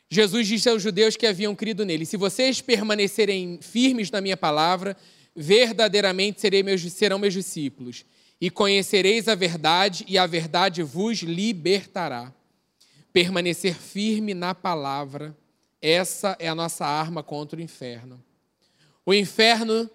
Jesus 0.10 0.46
disse 0.46 0.68
aos 0.68 0.84
judeus 0.84 1.16
que 1.16 1.26
haviam 1.26 1.56
crido 1.56 1.86
nele: 1.86 2.06
Se 2.06 2.18
vocês 2.18 2.60
permanecerem 2.60 3.58
firmes 3.62 4.12
na 4.12 4.20
minha 4.20 4.36
palavra, 4.36 4.98
verdadeiramente 5.34 6.46
meus, 6.62 6.82
serão 6.92 7.18
meus 7.18 7.34
discípulos, 7.34 8.04
e 8.40 8.50
conhecereis 8.50 9.30
a 9.30 9.34
verdade, 9.36 10.04
e 10.06 10.18
a 10.18 10.28
verdade 10.28 10.84
vos 10.84 11.20
libertará. 11.20 12.34
Permanecer 13.14 13.76
firme 13.76 14.34
na 14.34 14.54
palavra, 14.54 15.34
essa 15.82 16.36
é 16.38 16.50
a 16.50 16.56
nossa 16.56 16.86
arma 16.86 17.24
contra 17.24 17.58
o 17.58 17.64
inferno. 17.64 18.22
O 19.06 19.14
inferno 19.14 19.90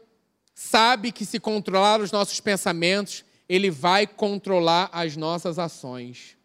sabe 0.61 1.13
que 1.13 1.25
se 1.25 1.39
controlar 1.39 2.01
os 2.01 2.11
nossos 2.11 2.41
pensamentos, 2.41 3.25
ele 3.49 3.71
vai 3.71 4.09
controlar 4.09 4.91
as 4.93 5.17
nossas 5.17 5.57
ações. 5.57 6.37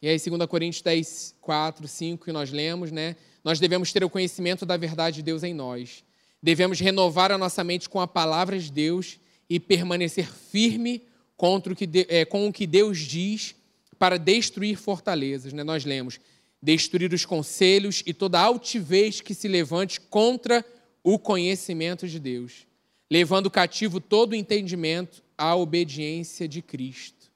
E 0.00 0.06
aí, 0.06 0.16
2 0.16 0.46
Coríntios 0.46 0.80
10, 0.80 1.34
4, 1.40 1.88
5, 1.88 2.24
que 2.24 2.30
nós 2.30 2.52
lemos, 2.52 2.92
né? 2.92 3.16
Nós 3.42 3.58
devemos 3.58 3.92
ter 3.92 4.04
o 4.04 4.08
conhecimento 4.08 4.64
da 4.64 4.76
verdade 4.76 5.16
de 5.16 5.22
Deus 5.24 5.42
em 5.42 5.52
nós. 5.52 6.04
Devemos 6.40 6.78
renovar 6.78 7.32
a 7.32 7.38
nossa 7.38 7.64
mente 7.64 7.88
com 7.88 8.00
a 8.00 8.06
palavra 8.06 8.56
de 8.56 8.70
Deus 8.70 9.18
e 9.50 9.58
permanecer 9.58 10.32
firme 10.32 11.02
contra 11.36 11.72
o 11.72 11.76
que 11.76 11.88
é, 12.08 12.24
com 12.24 12.46
o 12.46 12.52
que 12.52 12.64
Deus 12.64 12.98
diz 12.98 13.56
para 13.98 14.20
destruir 14.20 14.76
fortalezas. 14.76 15.52
Né? 15.52 15.64
Nós 15.64 15.84
lemos: 15.84 16.20
destruir 16.62 17.12
os 17.12 17.24
conselhos 17.24 18.04
e 18.06 18.14
toda 18.14 18.38
altivez 18.38 19.20
que 19.20 19.34
se 19.34 19.48
levante 19.48 20.00
contra 20.00 20.64
o 21.08 21.20
conhecimento 21.20 22.08
de 22.08 22.18
Deus, 22.18 22.66
levando 23.08 23.48
cativo 23.48 24.00
todo 24.00 24.32
o 24.32 24.34
entendimento 24.34 25.22
à 25.38 25.54
obediência 25.54 26.48
de 26.48 26.60
Cristo. 26.60 27.30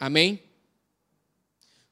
Amém? 0.00 0.42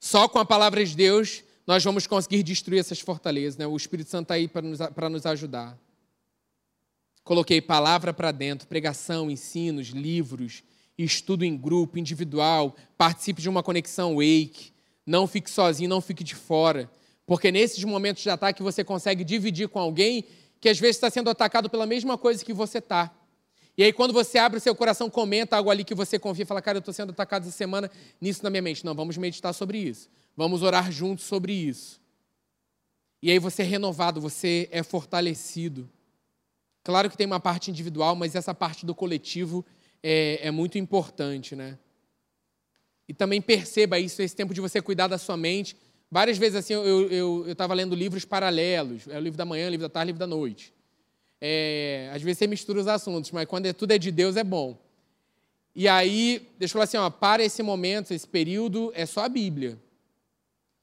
Só 0.01 0.27
com 0.27 0.39
a 0.39 0.47
palavra 0.47 0.83
de 0.83 0.97
Deus 0.97 1.45
nós 1.67 1.85
vamos 1.85 2.07
conseguir 2.07 2.43
destruir 2.43 2.81
essas 2.81 3.01
fortalezas. 3.01 3.59
Né? 3.59 3.67
O 3.67 3.77
Espírito 3.77 4.09
Santo 4.09 4.23
está 4.23 4.35
aí 4.35 4.49
para 4.49 4.63
nos, 4.63 4.79
para 4.79 5.11
nos 5.11 5.27
ajudar. 5.27 5.79
Coloquei 7.23 7.61
palavra 7.61 8.15
para 8.15 8.33
dentro, 8.33 8.67
pregação, 8.67 9.31
ensinos, 9.31 9.89
livros, 9.89 10.63
estudo 10.97 11.45
em 11.45 11.55
grupo, 11.55 11.99
individual, 11.99 12.75
participe 12.97 13.43
de 13.43 13.49
uma 13.51 13.63
conexão 13.63 14.15
wake. 14.15 14.73
Não 15.05 15.27
fique 15.27 15.51
sozinho, 15.51 15.91
não 15.91 16.01
fique 16.01 16.25
de 16.25 16.35
fora. 16.35 16.91
Porque 17.27 17.53
nesses 17.53 17.85
momentos 17.85 18.23
de 18.23 18.31
ataque 18.31 18.63
você 18.63 18.83
consegue 18.83 19.23
dividir 19.23 19.69
com 19.69 19.79
alguém 19.79 20.25
que 20.61 20.69
às 20.69 20.79
vezes 20.79 20.97
está 20.97 21.11
sendo 21.11 21.31
atacado 21.31 21.71
pela 21.71 21.87
mesma 21.87 22.19
coisa 22.19 22.45
que 22.45 22.53
você 22.53 22.79
está. 22.79 23.11
E 23.77 23.83
aí, 23.83 23.93
quando 23.93 24.13
você 24.13 24.37
abre 24.37 24.59
o 24.59 24.61
seu 24.61 24.75
coração, 24.75 25.09
comenta 25.09 25.57
algo 25.57 25.71
ali 25.71 25.85
que 25.85 25.95
você 25.95 26.19
confia, 26.19 26.45
fala, 26.45 26.61
cara, 26.61 26.77
eu 26.77 26.81
estou 26.81 26.93
sendo 26.93 27.11
atacado 27.11 27.45
essa 27.45 27.57
semana, 27.57 27.91
nisso 28.21 28.43
na 28.43 28.51
minha 28.51 28.61
mente. 28.61 28.85
Não, 28.85 28.95
vamos 28.95 29.17
meditar 29.17 29.55
sobre 29.55 29.79
isso. 29.79 30.11
Vamos 30.37 30.63
orar 30.63 30.93
juntos 30.93 31.25
sobre 31.25 31.53
isso. 31.53 32.01
E 33.23 33.31
aí 33.31 33.39
você 33.39 33.63
é 33.63 33.65
renovado, 33.65 34.21
você 34.21 34.69
é 34.71 34.83
fortalecido. 34.83 35.89
Claro 36.83 37.09
que 37.09 37.17
tem 37.17 37.27
uma 37.27 37.41
parte 37.41 37.71
individual, 37.71 38.17
mas 38.17 38.35
essa 38.35 38.55
parte 38.55 38.85
do 38.85 38.95
coletivo 38.95 39.65
é, 40.03 40.41
é 40.43 40.51
muito 40.51 40.79
importante, 40.79 41.55
né? 41.55 41.79
E 43.09 43.15
também 43.15 43.41
perceba 43.41 43.99
isso, 43.99 44.23
esse 44.23 44.37
tempo 44.37 44.55
de 44.55 44.61
você 44.61 44.81
cuidar 44.81 45.09
da 45.09 45.19
sua 45.19 45.37
mente. 45.37 45.77
Várias 46.11 46.39
vezes, 46.39 46.57
assim, 46.57 46.73
eu 46.73 47.47
estava 47.47 47.73
eu, 47.73 47.77
eu 47.77 47.77
lendo 47.77 47.95
livros 47.95 48.25
paralelos. 48.25 49.07
É 49.09 49.17
o 49.17 49.21
livro 49.21 49.39
da 49.39 49.45
manhã, 49.45 49.69
livro 49.69 49.87
da 49.87 49.93
tarde, 49.93 50.09
livro 50.09 50.19
da 50.19 50.27
noite. 50.27 50.75
É, 51.41 52.11
às 52.13 52.21
vezes 52.21 52.39
você 52.39 52.47
mistura 52.47 52.81
os 52.81 52.89
assuntos, 52.89 53.31
mas 53.31 53.47
quando 53.47 53.67
é, 53.67 53.73
tudo 53.73 53.93
é 53.93 53.99
de 53.99 54.11
Deus 54.11 54.37
é 54.37 54.45
bom. 54.45 54.77
E 55.75 55.87
aí, 55.87 56.49
deixa 56.59 56.73
eu 56.73 56.75
falar 56.75 56.85
assim, 56.85 56.97
ó, 56.97 57.09
para 57.09 57.43
esse 57.45 57.63
momento, 57.63 58.13
esse 58.13 58.27
período, 58.27 58.93
é 58.95 59.07
só 59.07 59.25
a 59.25 59.29
Bíblia. 59.29 59.79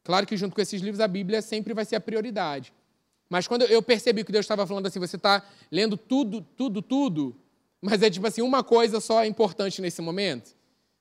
Claro 0.04 0.26
que 0.26 0.38
junto 0.38 0.56
com 0.56 0.62
esses 0.62 0.82
livros, 0.82 1.02
a 1.02 1.08
Bíblia 1.08 1.42
sempre 1.42 1.74
vai 1.74 1.84
ser 1.84 1.98
a 1.98 2.00
prioridade. 2.00 2.74
Mas 3.30 3.46
quando 3.46 3.64
eu 3.64 3.82
percebi 3.82 4.24
que 4.24 4.32
Deus 4.32 4.46
estava 4.46 4.66
falando 4.66 4.88
assim, 4.88 5.00
você 5.00 5.18
está 5.18 5.46
lendo 5.70 5.98
tudo, 5.98 6.42
tudo, 6.56 6.82
tudo, 6.82 7.36
mas 7.82 8.02
é 8.02 8.10
tipo 8.10 8.26
assim, 8.26 8.42
uma 8.42 8.64
coisa 8.64 9.02
só 9.02 9.22
é 9.22 9.28
importante 9.28 9.82
nesse 9.82 10.02
momento. 10.02 10.56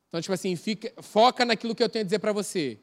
Então, 0.08 0.20
tipo 0.20 0.32
assim, 0.34 0.56
fica, 0.56 0.92
foca 1.00 1.44
naquilo 1.44 1.74
que 1.74 1.82
eu 1.82 1.88
tenho 1.88 2.02
a 2.02 2.04
dizer 2.04 2.18
para 2.18 2.32
você. 2.32 2.78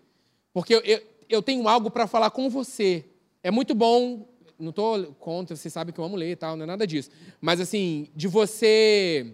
Porque 0.54 0.76
eu, 0.76 0.80
eu, 0.82 1.02
eu 1.34 1.42
tenho 1.42 1.68
algo 1.68 1.90
para 1.90 2.08
falar 2.08 2.30
com 2.32 2.50
você. 2.50 3.06
É 3.42 3.52
muito 3.52 3.76
bom 3.76 4.28
não 4.64 4.70
estou 4.70 5.14
contra, 5.16 5.56
você 5.56 5.70
sabe 5.70 5.92
que 5.92 6.00
eu 6.00 6.06
amo 6.06 6.16
ler 6.16 6.32
e 6.32 6.36
tal, 6.36 6.56
não 6.56 6.64
é 6.64 6.68
nada 6.68 6.88
disso. 6.88 7.10
Mas 7.42 7.60
assim, 7.60 8.08
de 8.16 8.28
você. 8.28 9.34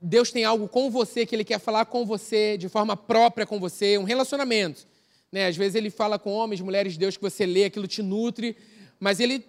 Deus 0.00 0.30
tem 0.30 0.44
algo 0.44 0.68
com 0.68 0.90
você 0.90 1.24
que 1.24 1.34
Ele 1.34 1.44
quer 1.44 1.58
falar 1.58 1.86
com 1.86 2.04
você, 2.04 2.58
de 2.58 2.68
forma 2.68 2.96
própria 2.96 3.46
com 3.46 3.58
você, 3.58 3.96
um 3.96 4.04
relacionamento. 4.04 4.86
Né? 5.32 5.46
Às 5.46 5.56
vezes 5.56 5.74
Ele 5.74 5.88
fala 5.88 6.18
com 6.18 6.32
homens, 6.32 6.60
mulheres 6.60 6.94
de 6.94 6.98
Deus 6.98 7.16
que 7.16 7.22
você 7.22 7.46
lê, 7.46 7.64
aquilo 7.64 7.86
te 7.86 8.02
nutre, 8.02 8.56
mas 9.00 9.18
Ele 9.18 9.46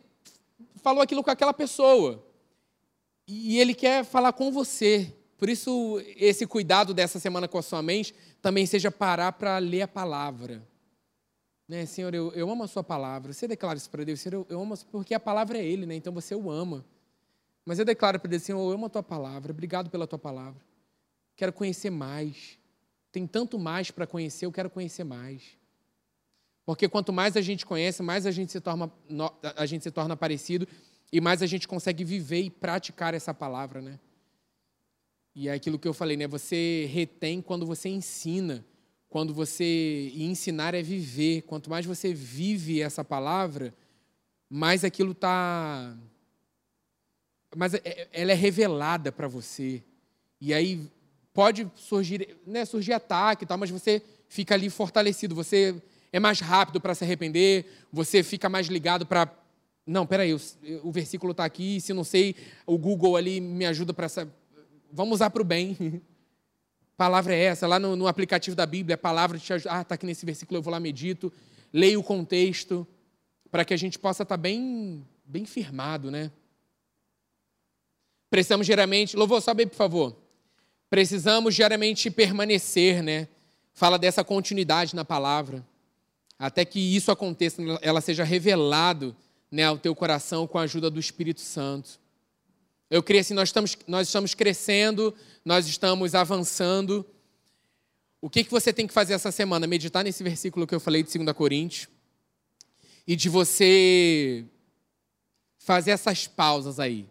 falou 0.81 1.01
aquilo 1.01 1.23
com 1.23 1.31
aquela 1.31 1.53
pessoa. 1.53 2.23
E 3.27 3.59
Ele 3.59 3.73
quer 3.73 4.05
falar 4.05 4.31
com 4.31 4.51
você. 4.51 5.11
Por 5.37 5.49
isso, 5.49 6.01
esse 6.15 6.47
cuidado 6.47 6.93
dessa 6.93 7.19
semana 7.19 7.47
com 7.47 7.57
a 7.57 7.61
sua 7.61 7.81
mente 7.81 8.15
também 8.41 8.65
seja 8.65 8.89
parar 8.89 9.31
para 9.33 9.57
ler 9.57 9.81
a 9.81 9.87
palavra 9.87 10.65
né, 11.67 11.85
Senhor, 11.85 12.13
eu, 12.13 12.31
eu 12.33 12.49
amo 12.49 12.63
a 12.63 12.67
Sua 12.67 12.83
palavra. 12.83 13.33
Você 13.33 13.47
declara 13.47 13.77
isso 13.77 13.89
para 13.89 14.03
Deus, 14.03 14.19
Senhor, 14.19 14.35
eu, 14.35 14.47
eu 14.49 14.61
amo, 14.61 14.77
porque 14.91 15.13
a 15.13 15.19
palavra 15.19 15.57
é 15.57 15.65
Ele, 15.65 15.85
né? 15.85 15.95
Então 15.95 16.13
você 16.13 16.35
o 16.35 16.49
ama. 16.49 16.85
Mas 17.65 17.79
eu 17.79 17.85
declaro 17.85 18.19
para 18.19 18.29
Deus, 18.29 18.43
Senhor, 18.43 18.59
eu 18.59 18.71
amo 18.71 18.85
a 18.85 18.89
Tua 18.89 19.03
palavra. 19.03 19.51
Obrigado 19.51 19.89
pela 19.89 20.05
Tua 20.05 20.19
palavra. 20.19 20.61
Quero 21.35 21.51
conhecer 21.51 21.89
mais. 21.89 22.59
Tem 23.11 23.25
tanto 23.25 23.57
mais 23.57 23.89
para 23.91 24.05
conhecer, 24.05 24.45
eu 24.45 24.51
quero 24.51 24.69
conhecer 24.69 25.03
mais. 25.03 25.41
Porque 26.65 26.87
quanto 26.87 27.13
mais 27.13 27.35
a 27.37 27.41
gente 27.41 27.65
conhece, 27.65 28.03
mais 28.03 28.25
a 28.25 28.31
gente 28.31 28.51
se 28.51 28.59
torna, 28.59 28.91
a 29.55 29.65
gente 29.65 29.83
se 29.83 29.91
torna 29.91 30.17
parecido 30.17 30.67
e 31.11 31.21
mais 31.21 31.41
a 31.41 31.45
gente 31.45 31.67
consegue 31.67 32.03
viver 32.03 32.41
e 32.41 32.49
praticar 32.49 33.13
essa 33.13 33.33
palavra, 33.33 33.81
né? 33.81 33.99
E 35.35 35.49
é 35.49 35.53
aquilo 35.53 35.77
que 35.77 35.87
eu 35.87 35.93
falei, 35.93 36.15
né? 36.15 36.27
Você 36.27 36.89
retém 36.91 37.41
quando 37.41 37.65
você 37.65 37.89
ensina 37.89 38.65
quando 39.15 39.33
você 39.33 40.11
e 40.13 40.25
ensinar 40.25 40.75
é 40.75 40.81
viver. 40.81 41.43
Quanto 41.43 41.69
mais 41.69 41.85
você 41.85 42.13
vive 42.13 42.81
essa 42.81 43.01
palavra, 43.01 43.73
mais 44.49 44.83
aquilo 44.83 45.13
está. 45.13 45.95
Mas 47.55 47.75
é, 47.75 47.81
é, 47.85 48.07
ela 48.11 48.33
é 48.33 48.35
revelada 48.35 49.13
para 49.13 49.25
você. 49.25 49.81
E 50.41 50.53
aí 50.53 50.91
pode 51.33 51.65
surgir, 51.77 52.35
né, 52.45 52.65
surgir 52.65 52.91
ataque 52.91 53.45
e 53.45 53.47
tal, 53.47 53.57
mas 53.57 53.69
você 53.69 54.01
fica 54.27 54.53
ali 54.53 54.69
fortalecido. 54.69 55.33
Você 55.33 55.81
é 56.11 56.19
mais 56.19 56.41
rápido 56.41 56.81
para 56.81 56.93
se 56.93 57.05
arrepender, 57.05 57.65
você 57.93 58.21
fica 58.21 58.49
mais 58.49 58.67
ligado 58.67 59.05
para. 59.05 59.33
Não, 59.87 60.05
peraí, 60.05 60.33
o, 60.33 60.41
o 60.83 60.91
versículo 60.91 61.31
está 61.31 61.45
aqui, 61.45 61.79
se 61.79 61.93
não 61.93 62.03
sei, 62.03 62.35
o 62.65 62.77
Google 62.77 63.15
ali 63.15 63.39
me 63.39 63.65
ajuda 63.65 63.93
para. 63.93 64.09
Vamos 64.95 65.15
usar 65.15 65.29
para 65.29 65.41
o 65.41 65.45
bem. 65.45 66.01
palavra 66.95 67.35
é 67.35 67.43
essa? 67.43 67.67
Lá 67.67 67.77
no, 67.77 67.97
no 67.97 68.07
aplicativo 68.07 68.55
da 68.55 68.65
Bíblia, 68.65 68.95
a 68.95 68.97
palavra 68.97 69.37
te 69.37 69.51
ajuda. 69.51 69.75
Ah, 69.75 69.81
está 69.81 69.95
aqui 69.95 70.05
nesse 70.05 70.25
versículo, 70.25 70.57
eu 70.57 70.61
vou 70.61 70.71
lá, 70.71 70.79
medito, 70.79 71.31
leio 71.73 71.99
o 71.99 72.03
contexto, 72.03 72.87
para 73.51 73.65
que 73.65 73.73
a 73.73 73.77
gente 73.77 73.99
possa 73.99 74.23
estar 74.23 74.37
tá 74.37 74.41
bem, 74.41 75.05
bem 75.25 75.45
firmado, 75.45 76.09
né? 76.09 76.31
Precisamos 78.29 78.65
geralmente. 78.65 79.17
Louvor, 79.17 79.41
sobe 79.41 79.65
por 79.65 79.75
favor. 79.75 80.15
Precisamos 80.89 81.53
geralmente 81.53 82.09
permanecer, 82.09 83.03
né? 83.03 83.27
Fala 83.73 83.99
dessa 83.99 84.23
continuidade 84.23 84.95
na 84.95 85.03
palavra. 85.03 85.65
Até 86.39 86.63
que 86.63 86.79
isso 86.79 87.11
aconteça, 87.11 87.61
ela 87.81 87.99
seja 87.99 88.23
revelado 88.23 89.13
né, 89.51 89.63
ao 89.63 89.77
teu 89.77 89.93
coração 89.93 90.47
com 90.47 90.57
a 90.57 90.61
ajuda 90.61 90.89
do 90.89 90.99
Espírito 90.99 91.41
Santo. 91.41 91.99
Eu 92.89 93.01
creio 93.01 93.21
assim, 93.21 93.33
nós 93.33 93.49
estamos, 93.49 93.77
nós 93.87 94.07
estamos 94.07 94.33
crescendo, 94.33 95.13
nós 95.43 95.67
estamos 95.67 96.13
avançando. 96.13 97.05
O 98.21 98.29
que, 98.29 98.43
que 98.43 98.51
você 98.51 98.71
tem 98.71 98.85
que 98.85 98.93
fazer 98.93 99.13
essa 99.13 99.31
semana? 99.31 99.65
Meditar 99.65 100.03
nesse 100.03 100.23
versículo 100.23 100.67
que 100.67 100.75
eu 100.75 100.79
falei 100.79 101.01
de 101.01 101.17
2 101.17 101.35
Coríntios 101.35 101.89
e 103.07 103.15
de 103.15 103.29
você 103.29 104.45
fazer 105.57 105.91
essas 105.91 106.27
pausas 106.27 106.79
aí. 106.79 107.07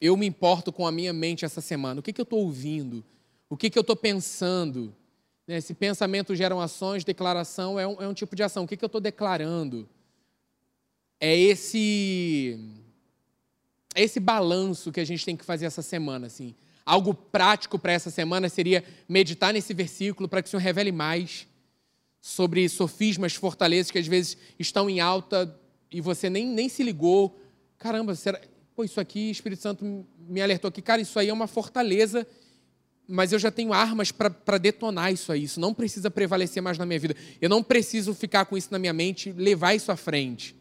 Eu 0.00 0.16
me 0.16 0.26
importo 0.26 0.72
com 0.72 0.86
a 0.86 0.92
minha 0.92 1.12
mente 1.12 1.44
essa 1.44 1.60
semana. 1.60 2.00
O 2.00 2.02
que, 2.02 2.12
que 2.12 2.20
eu 2.20 2.24
estou 2.24 2.40
ouvindo? 2.40 3.04
O 3.48 3.56
que, 3.56 3.70
que 3.70 3.78
eu 3.78 3.82
estou 3.82 3.96
pensando? 3.96 4.94
Né, 5.46 5.56
esse 5.56 5.72
pensamento 5.72 6.36
geram 6.36 6.60
ações, 6.60 7.02
declaração 7.02 7.80
é 7.80 7.86
um, 7.86 8.02
é 8.02 8.06
um 8.06 8.14
tipo 8.14 8.36
de 8.36 8.42
ação. 8.42 8.64
O 8.64 8.68
que, 8.68 8.76
que 8.76 8.84
eu 8.84 8.88
estou 8.88 9.00
declarando? 9.00 9.88
É 11.18 11.36
esse 11.36 12.58
esse 14.02 14.20
balanço 14.20 14.92
que 14.92 15.00
a 15.00 15.04
gente 15.04 15.24
tem 15.24 15.36
que 15.36 15.44
fazer 15.44 15.66
essa 15.66 15.82
semana, 15.82 16.26
assim. 16.26 16.54
Algo 16.84 17.12
prático 17.12 17.78
para 17.78 17.92
essa 17.92 18.10
semana 18.10 18.48
seria 18.48 18.82
meditar 19.08 19.52
nesse 19.52 19.74
versículo 19.74 20.28
para 20.28 20.42
que 20.42 20.48
o 20.48 20.50
Senhor 20.50 20.62
revele 20.62 20.90
mais 20.90 21.46
sobre 22.20 22.68
sofismas, 22.68 23.34
fortalezas 23.34 23.90
que 23.90 23.98
às 23.98 24.06
vezes 24.06 24.36
estão 24.58 24.88
em 24.88 25.00
alta 25.00 25.54
e 25.90 26.00
você 26.00 26.28
nem, 26.30 26.46
nem 26.46 26.68
se 26.68 26.82
ligou. 26.82 27.38
Caramba, 27.78 28.14
será... 28.14 28.40
Pô, 28.74 28.84
isso 28.84 29.00
aqui, 29.00 29.30
Espírito 29.30 29.62
Santo 29.62 30.06
me 30.18 30.40
alertou 30.40 30.68
aqui. 30.68 30.80
Cara, 30.80 31.00
isso 31.00 31.18
aí 31.18 31.28
é 31.28 31.32
uma 31.32 31.46
fortaleza, 31.46 32.26
mas 33.06 33.32
eu 33.32 33.38
já 33.38 33.50
tenho 33.50 33.72
armas 33.72 34.12
para 34.12 34.58
detonar 34.58 35.12
isso 35.12 35.32
aí. 35.32 35.44
Isso 35.44 35.58
não 35.58 35.74
precisa 35.74 36.10
prevalecer 36.10 36.62
mais 36.62 36.78
na 36.78 36.86
minha 36.86 36.98
vida. 36.98 37.14
Eu 37.40 37.48
não 37.48 37.62
preciso 37.62 38.14
ficar 38.14 38.44
com 38.44 38.56
isso 38.56 38.68
na 38.70 38.78
minha 38.78 38.92
mente, 38.92 39.32
levar 39.32 39.74
isso 39.74 39.90
à 39.90 39.96
frente. 39.96 40.56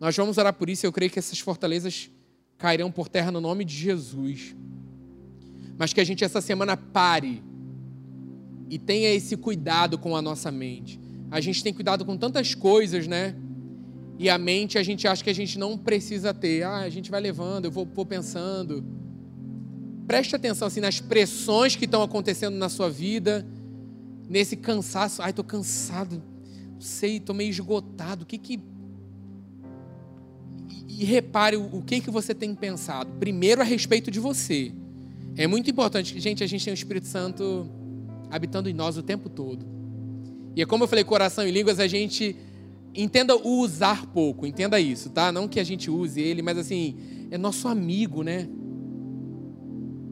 Nós 0.00 0.16
vamos 0.16 0.38
orar 0.38 0.52
por 0.52 0.68
isso. 0.68 0.84
Eu 0.84 0.92
creio 0.92 1.10
que 1.10 1.18
essas 1.18 1.38
fortalezas 1.38 2.10
cairão 2.58 2.90
por 2.90 3.08
terra 3.08 3.30
no 3.30 3.40
nome 3.40 3.64
de 3.64 3.74
Jesus. 3.74 4.54
Mas 5.78 5.92
que 5.92 6.00
a 6.00 6.04
gente 6.04 6.24
essa 6.24 6.40
semana 6.40 6.76
pare 6.76 7.42
e 8.68 8.78
tenha 8.78 9.10
esse 9.10 9.36
cuidado 9.36 9.98
com 9.98 10.16
a 10.16 10.22
nossa 10.22 10.50
mente. 10.50 11.00
A 11.30 11.40
gente 11.40 11.62
tem 11.62 11.72
cuidado 11.72 12.04
com 12.04 12.16
tantas 12.16 12.54
coisas, 12.54 13.06
né? 13.06 13.34
E 14.18 14.30
a 14.30 14.38
mente 14.38 14.78
a 14.78 14.82
gente 14.82 15.06
acha 15.06 15.22
que 15.22 15.30
a 15.30 15.34
gente 15.34 15.58
não 15.58 15.76
precisa 15.76 16.32
ter. 16.32 16.62
Ah, 16.62 16.78
a 16.78 16.88
gente 16.88 17.10
vai 17.10 17.20
levando, 17.20 17.66
eu 17.66 17.70
vou, 17.70 17.84
vou 17.84 18.06
pensando. 18.06 18.84
Preste 20.06 20.34
atenção 20.34 20.68
assim, 20.68 20.80
nas 20.80 21.00
pressões 21.00 21.76
que 21.76 21.84
estão 21.84 22.02
acontecendo 22.02 22.56
na 22.56 22.68
sua 22.68 22.88
vida, 22.88 23.46
nesse 24.28 24.56
cansaço. 24.56 25.20
Ai, 25.20 25.30
estou 25.30 25.44
cansado, 25.44 26.22
não 26.72 26.80
sei, 26.80 27.16
estou 27.16 27.34
meio 27.34 27.50
esgotado. 27.50 28.22
O 28.22 28.26
que 28.26 28.38
que 28.38 28.60
e 30.98 31.04
repare 31.04 31.56
o, 31.56 31.82
que, 31.82 32.00
que 32.00 32.10
você 32.10 32.34
tem 32.34 32.54
pensado. 32.54 33.10
Primeiro, 33.20 33.60
a 33.60 33.64
respeito 33.64 34.10
de 34.10 34.18
você. 34.18 34.72
É 35.36 35.46
muito 35.46 35.70
importante. 35.70 36.18
Gente, 36.18 36.42
a 36.42 36.46
gente 36.46 36.64
tem 36.64 36.72
o 36.72 36.74
Espírito 36.74 37.06
Santo 37.06 37.68
habitando 38.30 38.70
em 38.70 38.72
nós 38.72 38.96
o 38.96 39.02
tempo 39.02 39.28
todo. 39.28 39.66
E 40.54 40.62
é 40.62 40.66
como 40.66 40.84
eu 40.84 40.88
falei, 40.88 41.04
coração 41.04 41.46
e 41.46 41.50
línguas, 41.50 41.78
a 41.78 41.86
gente 41.86 42.34
entenda 42.94 43.36
o 43.36 43.60
usar 43.60 44.06
pouco, 44.06 44.46
entenda 44.46 44.80
isso, 44.80 45.10
tá? 45.10 45.30
Não 45.30 45.46
que 45.46 45.60
a 45.60 45.64
gente 45.64 45.90
use 45.90 46.18
ele, 46.18 46.40
mas 46.40 46.56
assim, 46.56 46.96
é 47.30 47.36
nosso 47.36 47.68
amigo, 47.68 48.22
né? 48.22 48.48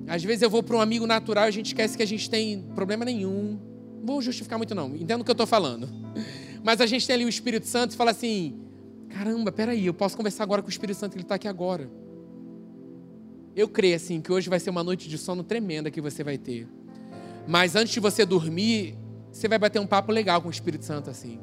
Às 0.07 0.22
vezes 0.22 0.43
eu 0.43 0.51
vou 0.51 0.62
para 0.62 0.76
um 0.76 0.82
amigo 0.82 1.07
natural 1.07 1.47
e 1.47 1.49
a 1.49 1.51
gente 1.51 1.68
esquece 1.68 1.97
que 1.97 2.03
a 2.03 2.07
gente 2.07 2.28
tem 2.28 2.61
problema 2.74 3.07
nenhum. 3.07 3.59
Não 4.01 4.05
vou 4.05 4.20
justificar 4.20 4.59
muito, 4.59 4.74
não. 4.74 4.95
Entendo 4.95 5.22
o 5.22 5.24
que 5.24 5.30
eu 5.30 5.32
estou 5.32 5.47
falando. 5.47 5.89
Mas 6.62 6.82
a 6.82 6.87
gente 6.87 7.07
tem 7.07 7.14
ali 7.14 7.24
o 7.24 7.28
Espírito 7.28 7.66
Santo 7.66 7.93
e 7.93 7.97
fala 7.97 8.11
assim: 8.11 8.63
Caramba, 9.14 9.52
peraí, 9.52 9.86
eu 9.86 9.94
posso 9.94 10.16
conversar 10.16 10.42
agora 10.42 10.60
com 10.60 10.66
o 10.66 10.70
Espírito 10.70 10.98
Santo, 10.98 11.14
ele 11.14 11.22
está 11.22 11.36
aqui 11.36 11.46
agora. 11.46 11.88
Eu 13.54 13.68
creio 13.68 13.94
assim 13.94 14.20
que 14.20 14.32
hoje 14.32 14.50
vai 14.50 14.58
ser 14.58 14.70
uma 14.70 14.82
noite 14.82 15.08
de 15.08 15.16
sono 15.16 15.44
tremenda 15.44 15.88
que 15.88 16.00
você 16.00 16.24
vai 16.24 16.36
ter. 16.36 16.66
Mas 17.46 17.76
antes 17.76 17.94
de 17.94 18.00
você 18.00 18.26
dormir, 18.26 18.98
você 19.30 19.46
vai 19.46 19.56
bater 19.56 19.78
um 19.78 19.86
papo 19.86 20.10
legal 20.10 20.42
com 20.42 20.48
o 20.48 20.50
Espírito 20.50 20.84
Santo 20.84 21.10
assim. 21.10 21.38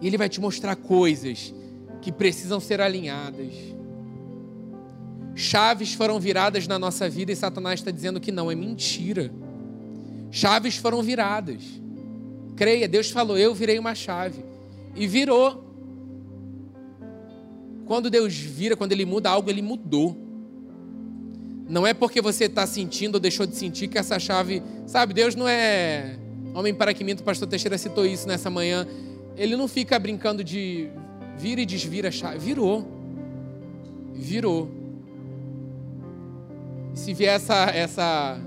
E 0.00 0.06
ele 0.06 0.16
vai 0.16 0.30
te 0.30 0.40
mostrar 0.40 0.74
coisas 0.74 1.52
que 2.00 2.10
precisam 2.10 2.60
ser 2.60 2.80
alinhadas. 2.80 3.52
Chaves 5.34 5.92
foram 5.92 6.18
viradas 6.18 6.66
na 6.66 6.78
nossa 6.78 7.10
vida 7.10 7.30
e 7.30 7.36
Satanás 7.36 7.80
está 7.80 7.90
dizendo 7.90 8.18
que 8.18 8.32
não, 8.32 8.50
é 8.50 8.54
mentira. 8.54 9.30
Chaves 10.30 10.78
foram 10.78 11.02
viradas. 11.02 11.62
Creia, 12.56 12.88
Deus 12.88 13.10
falou, 13.10 13.36
eu 13.36 13.54
virei 13.54 13.78
uma 13.78 13.94
chave. 13.94 14.42
E 14.96 15.06
virou. 15.06 15.71
Quando 17.86 18.10
Deus 18.10 18.34
vira, 18.34 18.76
quando 18.76 18.92
Ele 18.92 19.04
muda 19.04 19.30
algo, 19.30 19.50
Ele 19.50 19.62
mudou. 19.62 20.16
Não 21.68 21.86
é 21.86 21.94
porque 21.94 22.20
você 22.20 22.44
está 22.44 22.66
sentindo 22.66 23.14
ou 23.14 23.20
deixou 23.20 23.46
de 23.46 23.56
sentir 23.56 23.88
que 23.88 23.98
essa 23.98 24.18
chave. 24.18 24.62
Sabe, 24.86 25.14
Deus 25.14 25.34
não 25.34 25.48
é 25.48 26.18
homem 26.54 26.74
para 26.74 26.92
que 26.92 27.02
o 27.02 27.22
pastor 27.22 27.48
Teixeira 27.48 27.78
citou 27.78 28.04
isso 28.04 28.28
nessa 28.28 28.50
manhã. 28.50 28.86
Ele 29.36 29.56
não 29.56 29.66
fica 29.66 29.98
brincando 29.98 30.44
de 30.44 30.90
vira 31.36 31.60
e 31.60 31.66
desvira 31.66 32.08
a 32.08 32.12
chave. 32.12 32.38
Virou. 32.38 32.86
Virou. 34.12 34.70
Se 36.94 37.14
vier 37.14 37.34
essa, 37.34 37.70
essa, 37.70 38.38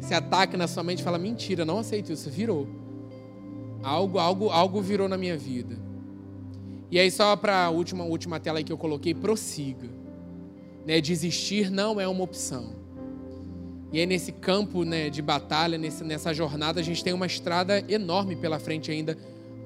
esse 0.00 0.12
ataque 0.12 0.56
na 0.56 0.68
sua 0.68 0.82
mente, 0.82 1.02
fala: 1.02 1.18
mentira, 1.18 1.64
não 1.64 1.78
aceito 1.78 2.12
isso. 2.12 2.28
Virou. 2.28 2.68
Algo, 3.82 4.18
algo, 4.18 4.50
algo 4.50 4.80
virou 4.80 5.08
na 5.08 5.16
minha 5.16 5.36
vida. 5.36 5.83
E 6.90 6.98
aí, 6.98 7.10
só 7.10 7.34
para 7.36 7.64
a 7.64 7.70
última, 7.70 8.04
última 8.04 8.38
tela 8.38 8.62
que 8.62 8.72
eu 8.72 8.78
coloquei, 8.78 9.14
prossiga. 9.14 9.88
Né? 10.86 11.00
Desistir 11.00 11.70
não 11.70 12.00
é 12.00 12.06
uma 12.06 12.22
opção. 12.22 12.74
E 13.92 14.00
aí, 14.00 14.06
nesse 14.06 14.32
campo 14.32 14.84
né, 14.84 15.08
de 15.08 15.22
batalha, 15.22 15.78
nesse, 15.78 16.02
nessa 16.04 16.34
jornada, 16.34 16.80
a 16.80 16.82
gente 16.82 17.02
tem 17.02 17.12
uma 17.12 17.26
estrada 17.26 17.84
enorme 17.88 18.36
pela 18.36 18.58
frente 18.58 18.90
ainda 18.90 19.16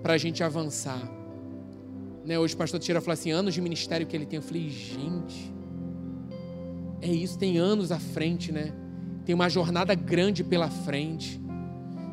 para 0.02 0.14
a 0.14 0.18
gente 0.18 0.42
avançar. 0.44 1.00
Né, 2.24 2.38
hoje 2.38 2.54
o 2.54 2.58
pastor 2.58 2.78
Tira 2.78 3.00
falou 3.00 3.14
assim: 3.14 3.30
anos 3.30 3.54
de 3.54 3.60
ministério 3.60 4.06
que 4.06 4.14
ele 4.14 4.26
tem. 4.26 4.36
Eu 4.36 4.42
falei, 4.42 4.68
gente, 4.68 5.52
é 7.00 7.08
isso, 7.08 7.38
tem 7.38 7.58
anos 7.58 7.90
à 7.90 7.98
frente, 7.98 8.52
né? 8.52 8.72
Tem 9.24 9.34
uma 9.34 9.48
jornada 9.48 9.94
grande 9.94 10.44
pela 10.44 10.68
frente. 10.68 11.40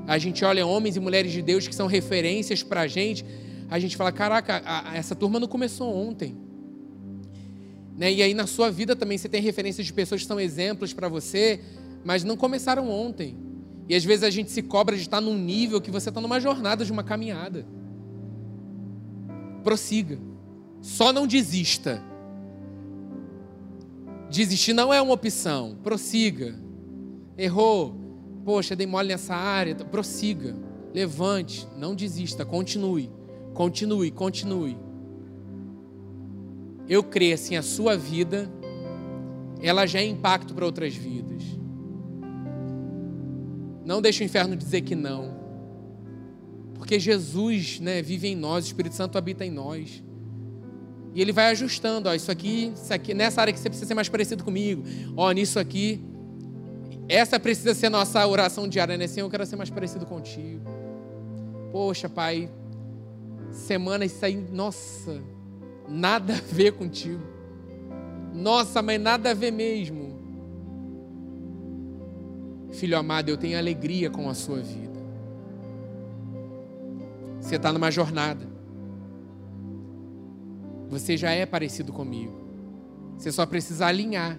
A 0.08 0.18
gente 0.18 0.46
olha 0.46 0.66
homens 0.66 0.96
e 0.96 1.00
mulheres 1.00 1.32
de 1.32 1.42
Deus 1.42 1.68
que 1.68 1.74
são 1.74 1.88
referências 1.88 2.62
para 2.62 2.82
a 2.82 2.88
gente. 2.88 3.26
A 3.70 3.80
gente 3.80 3.98
fala: 3.98 4.12
caraca, 4.12 4.62
a, 4.66 4.92
a, 4.92 4.96
essa 4.96 5.16
turma 5.16 5.40
não 5.40 5.48
começou 5.48 5.94
ontem. 5.96 6.36
Né? 7.98 8.14
E 8.14 8.22
aí 8.22 8.34
na 8.34 8.46
sua 8.46 8.70
vida 8.70 8.96
também 8.96 9.18
você 9.18 9.30
tem 9.30 9.42
referências 9.42 9.86
de 9.86 9.94
pessoas 9.94 10.22
que 10.22 10.28
são 10.28 10.40
exemplos 10.40 10.94
para 10.94 11.08
você, 11.08 11.62
mas 12.04 12.24
não 12.24 12.36
começaram 12.36 12.90
ontem. 12.90 13.38
E 13.88 13.96
às 13.96 14.04
vezes 14.04 14.24
a 14.24 14.30
gente 14.30 14.52
se 14.52 14.62
cobra 14.62 14.96
de 14.96 15.04
estar 15.04 15.22
num 15.22 15.38
nível 15.38 15.80
que 15.80 15.92
você 15.92 16.10
está 16.10 16.20
numa 16.20 16.40
jornada 16.40 16.84
de 16.84 16.92
uma 16.92 17.04
caminhada. 17.04 17.66
Prossiga. 19.64 20.20
Só 20.82 21.14
não 21.14 21.26
desista. 21.26 22.04
Desistir 24.30 24.74
não 24.74 24.94
é 24.94 25.02
uma 25.02 25.14
opção. 25.14 25.78
Prossiga. 25.82 26.56
Errou. 27.38 27.96
Poxa, 28.44 28.76
dei 28.76 28.86
mole 28.86 29.08
nessa 29.08 29.36
área. 29.36 29.76
Prossiga. 29.76 30.56
Levante. 30.94 31.68
Não 31.78 31.96
desista. 31.96 32.44
Continue. 32.44 33.10
Continue, 33.56 34.12
continue. 34.12 34.78
Eu 36.90 37.02
creio 37.02 37.34
assim, 37.34 37.56
a 37.56 37.64
sua 37.64 37.98
vida, 37.98 38.52
ela 39.62 39.86
já 39.88 40.00
é 40.00 40.06
impacto 40.06 40.54
para 40.54 40.66
outras 40.66 40.94
vidas. 40.94 41.42
Não 43.86 44.02
deixe 44.02 44.22
o 44.22 44.26
inferno 44.26 44.58
dizer 44.58 44.82
que 44.82 44.94
não. 44.94 45.34
Porque 46.76 47.00
Jesus 47.00 47.80
né, 47.80 48.02
vive 48.02 48.28
em 48.28 48.36
nós, 48.36 48.66
o 48.66 48.68
Espírito 48.68 48.94
Santo 48.94 49.18
habita 49.18 49.46
em 49.46 49.52
nós. 49.52 50.04
E 51.14 51.22
ele 51.22 51.32
vai 51.32 51.48
ajustando, 51.48 52.10
ó, 52.10 52.14
isso 52.14 52.30
aqui, 52.30 52.74
isso 52.76 52.94
aqui, 52.94 53.14
nessa 53.14 53.40
área 53.40 53.54
que 53.54 53.60
você 53.60 53.70
precisa 53.70 53.88
ser 53.88 53.94
mais 53.94 54.10
parecido 54.10 54.44
comigo. 54.44 54.84
Ó, 55.16 55.32
nisso 55.32 55.58
aqui. 55.58 56.02
Essa 57.08 57.40
precisa 57.40 57.74
ser 57.74 57.88
nossa 57.88 58.28
oração 58.28 58.68
diária, 58.68 58.98
né? 58.98 59.08
Senhor, 59.08 59.28
eu 59.28 59.32
quero 59.32 59.46
ser 59.46 59.56
mais 59.56 59.70
parecido 59.70 60.06
contigo. 60.06 60.62
Poxa, 61.72 62.10
Pai, 62.10 62.50
semana 63.56 64.06
isso 64.06 64.24
aí, 64.24 64.36
nossa, 64.36 65.22
nada 65.88 66.34
a 66.36 66.42
ver 66.54 66.74
contigo. 66.74 67.22
Nossa, 68.34 68.82
mas 68.82 69.00
nada 69.00 69.32
a 69.32 69.34
ver 69.34 69.52
mesmo. 69.52 70.14
Filho 72.72 72.98
amado, 72.98 73.30
eu 73.30 73.38
tenho 73.38 73.58
alegria 73.58 74.10
com 74.10 74.30
a 74.30 74.34
sua 74.34 74.60
vida. 74.60 75.00
Você 77.40 77.56
está 77.56 77.72
numa 77.72 77.90
jornada. 77.90 78.46
Você 80.90 81.16
já 81.16 81.32
é 81.32 81.46
parecido 81.46 81.94
comigo. 81.94 82.34
Você 83.18 83.32
só 83.32 83.46
precisa 83.46 83.86
alinhar, 83.86 84.38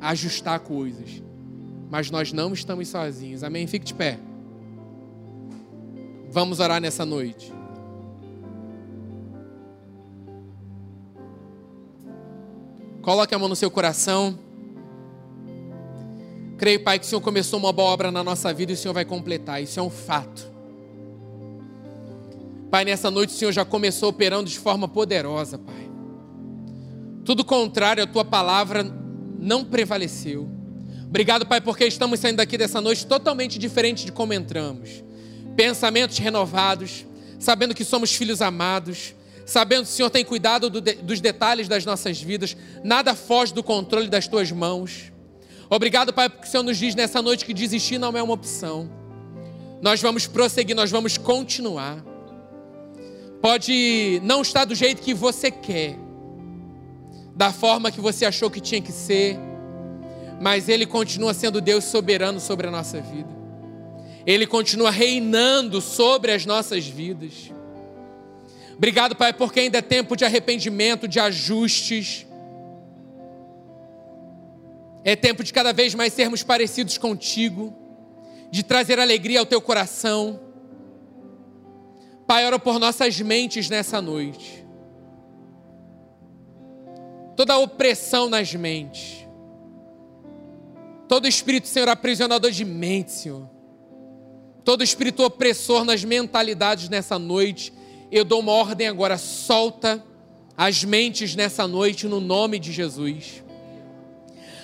ajustar 0.00 0.60
coisas. 0.60 1.22
Mas 1.90 2.10
nós 2.10 2.32
não 2.32 2.52
estamos 2.52 2.88
sozinhos. 2.88 3.42
Amém? 3.42 3.66
Fique 3.66 3.84
de 3.84 3.94
pé. 3.94 4.18
Vamos 6.30 6.60
orar 6.60 6.80
nessa 6.80 7.04
noite. 7.04 7.52
Coloque 13.02 13.34
a 13.34 13.38
mão 13.38 13.48
no 13.48 13.56
seu 13.56 13.68
coração. 13.68 14.38
Creio, 16.56 16.84
Pai, 16.84 17.00
que 17.00 17.04
o 17.04 17.08
Senhor 17.08 17.20
começou 17.20 17.58
uma 17.58 17.72
boa 17.72 17.90
obra 17.90 18.12
na 18.12 18.22
nossa 18.22 18.54
vida 18.54 18.70
e 18.70 18.74
o 18.76 18.78
Senhor 18.78 18.94
vai 18.94 19.04
completar. 19.04 19.60
Isso 19.60 19.80
é 19.80 19.82
um 19.82 19.90
fato. 19.90 20.50
Pai, 22.70 22.84
nessa 22.84 23.10
noite 23.10 23.30
o 23.30 23.36
Senhor 23.36 23.50
já 23.50 23.64
começou 23.64 24.08
operando 24.10 24.48
de 24.48 24.56
forma 24.56 24.86
poderosa, 24.86 25.58
Pai. 25.58 25.90
Tudo 27.24 27.44
contrário, 27.44 28.04
a 28.04 28.06
tua 28.06 28.24
palavra 28.24 28.84
não 29.38 29.64
prevaleceu. 29.64 30.48
Obrigado, 31.04 31.44
Pai, 31.44 31.60
porque 31.60 31.84
estamos 31.84 32.20
saindo 32.20 32.36
daqui 32.36 32.56
dessa 32.56 32.80
noite 32.80 33.04
totalmente 33.04 33.58
diferente 33.58 34.06
de 34.06 34.12
como 34.12 34.32
entramos. 34.32 35.02
Pensamentos 35.56 36.18
renovados, 36.18 37.04
sabendo 37.38 37.74
que 37.74 37.84
somos 37.84 38.14
filhos 38.14 38.40
amados, 38.40 39.12
sabendo 39.46 39.84
que 39.84 39.90
o 39.90 39.92
Senhor 39.92 40.10
tem 40.10 40.24
cuidado 40.24 40.70
do 40.70 40.80
de, 40.80 40.94
dos 40.94 41.20
detalhes 41.20 41.68
das 41.68 41.84
nossas 41.84 42.20
vidas, 42.20 42.56
nada 42.82 43.14
foge 43.14 43.52
do 43.52 43.62
controle 43.62 44.08
das 44.08 44.26
tuas 44.26 44.50
mãos. 44.50 45.12
Obrigado, 45.68 46.12
Pai, 46.12 46.28
porque 46.28 46.46
o 46.46 46.50
Senhor 46.50 46.62
nos 46.62 46.76
diz 46.76 46.94
nessa 46.94 47.22
noite 47.22 47.44
que 47.44 47.54
desistir 47.54 47.98
não 47.98 48.16
é 48.16 48.22
uma 48.22 48.34
opção. 48.34 48.90
Nós 49.80 50.00
vamos 50.00 50.26
prosseguir, 50.26 50.76
nós 50.76 50.90
vamos 50.90 51.16
continuar. 51.16 52.04
Pode 53.40 54.20
não 54.22 54.42
estar 54.42 54.64
do 54.64 54.74
jeito 54.74 55.02
que 55.02 55.14
você 55.14 55.50
quer, 55.50 55.96
da 57.34 57.52
forma 57.52 57.90
que 57.90 58.00
você 58.00 58.24
achou 58.24 58.50
que 58.50 58.60
tinha 58.60 58.80
que 58.80 58.92
ser, 58.92 59.36
mas 60.40 60.68
Ele 60.68 60.86
continua 60.86 61.34
sendo 61.34 61.60
Deus 61.60 61.84
soberano 61.84 62.38
sobre 62.38 62.68
a 62.68 62.70
nossa 62.70 63.00
vida. 63.00 63.30
Ele 64.24 64.46
continua 64.46 64.90
reinando 64.90 65.80
sobre 65.80 66.32
as 66.32 66.46
nossas 66.46 66.86
vidas. 66.86 67.50
Obrigado, 68.82 69.14
Pai, 69.14 69.32
porque 69.32 69.60
ainda 69.60 69.78
é 69.78 69.80
tempo 69.80 70.16
de 70.16 70.24
arrependimento, 70.24 71.06
de 71.06 71.20
ajustes. 71.20 72.26
É 75.04 75.14
tempo 75.14 75.44
de 75.44 75.52
cada 75.52 75.72
vez 75.72 75.94
mais 75.94 76.12
sermos 76.12 76.42
parecidos 76.42 76.98
contigo, 76.98 77.72
de 78.50 78.64
trazer 78.64 78.98
alegria 78.98 79.38
ao 79.38 79.46
teu 79.46 79.60
coração. 79.60 80.40
Pai, 82.26 82.44
ora 82.44 82.58
por 82.58 82.80
nossas 82.80 83.20
mentes 83.20 83.70
nessa 83.70 84.02
noite. 84.02 84.66
Toda 87.36 87.56
opressão 87.58 88.28
nas 88.28 88.52
mentes. 88.52 89.28
Todo 91.06 91.28
espírito, 91.28 91.68
Senhor, 91.68 91.88
aprisionador 91.88 92.50
de 92.50 92.64
mente, 92.64 93.12
Senhor. 93.12 93.48
Todo 94.64 94.82
espírito 94.82 95.22
opressor 95.22 95.84
nas 95.84 96.02
mentalidades 96.02 96.88
nessa 96.88 97.16
noite 97.16 97.72
eu 98.12 98.26
dou 98.26 98.40
uma 98.40 98.52
ordem 98.52 98.86
agora, 98.86 99.16
solta 99.16 100.04
as 100.54 100.84
mentes 100.84 101.34
nessa 101.34 101.66
noite 101.66 102.06
no 102.06 102.20
nome 102.20 102.58
de 102.58 102.70
Jesus. 102.70 103.42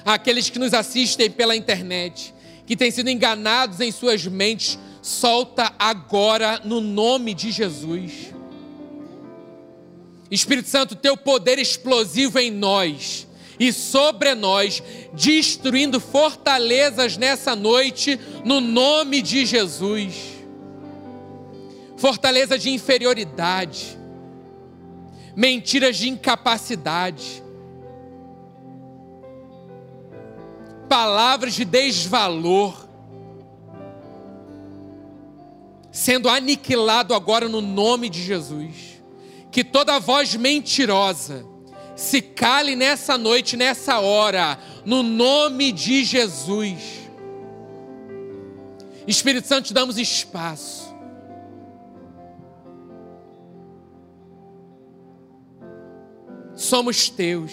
Aqueles 0.04 0.50
que 0.50 0.58
nos 0.58 0.74
assistem 0.74 1.30
pela 1.30 1.56
internet, 1.56 2.34
que 2.66 2.76
têm 2.76 2.90
sido 2.90 3.08
enganados 3.08 3.80
em 3.80 3.90
suas 3.90 4.26
mentes, 4.26 4.78
solta 5.00 5.72
agora 5.78 6.60
no 6.62 6.82
nome 6.82 7.32
de 7.32 7.50
Jesus. 7.50 8.34
Espírito 10.30 10.68
Santo, 10.68 10.94
teu 10.94 11.16
poder 11.16 11.58
explosivo 11.58 12.38
em 12.38 12.50
nós 12.50 13.26
e 13.58 13.72
sobre 13.72 14.34
nós, 14.34 14.82
destruindo 15.14 15.98
fortalezas 15.98 17.16
nessa 17.16 17.56
noite, 17.56 18.20
no 18.44 18.60
nome 18.60 19.22
de 19.22 19.46
Jesus 19.46 20.37
fortaleza 21.98 22.56
de 22.56 22.70
inferioridade, 22.70 23.98
mentiras 25.34 25.96
de 25.96 26.08
incapacidade, 26.08 27.42
palavras 30.88 31.54
de 31.54 31.64
desvalor, 31.64 32.88
sendo 35.90 36.28
aniquilado 36.28 37.14
agora 37.14 37.48
no 37.48 37.60
nome 37.60 38.08
de 38.08 38.22
Jesus. 38.22 38.96
Que 39.50 39.64
toda 39.64 39.98
voz 39.98 40.36
mentirosa 40.36 41.44
se 41.96 42.22
cale 42.22 42.76
nessa 42.76 43.18
noite, 43.18 43.56
nessa 43.56 43.98
hora, 43.98 44.56
no 44.84 45.02
nome 45.02 45.72
de 45.72 46.04
Jesus. 46.04 46.78
Espírito 49.06 49.48
Santo, 49.48 49.66
te 49.68 49.74
damos 49.74 49.98
espaço. 49.98 50.77
Somos 56.58 57.08
teus, 57.08 57.52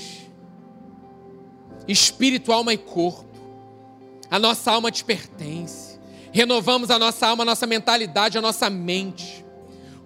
espírito, 1.88 2.52
alma 2.52 2.74
e 2.74 2.78
corpo. 2.78 3.24
A 4.32 4.40
nossa 4.40 4.72
alma 4.72 4.92
te 4.92 5.06
pertence. 5.06 6.00
Renovamos 6.32 6.90
a 6.90 6.98
nossa 6.98 7.28
alma, 7.28 7.44
a 7.44 7.46
nossa 7.46 7.68
mentalidade, 7.68 8.36
a 8.36 8.42
nossa 8.42 8.68
mente 8.68 9.46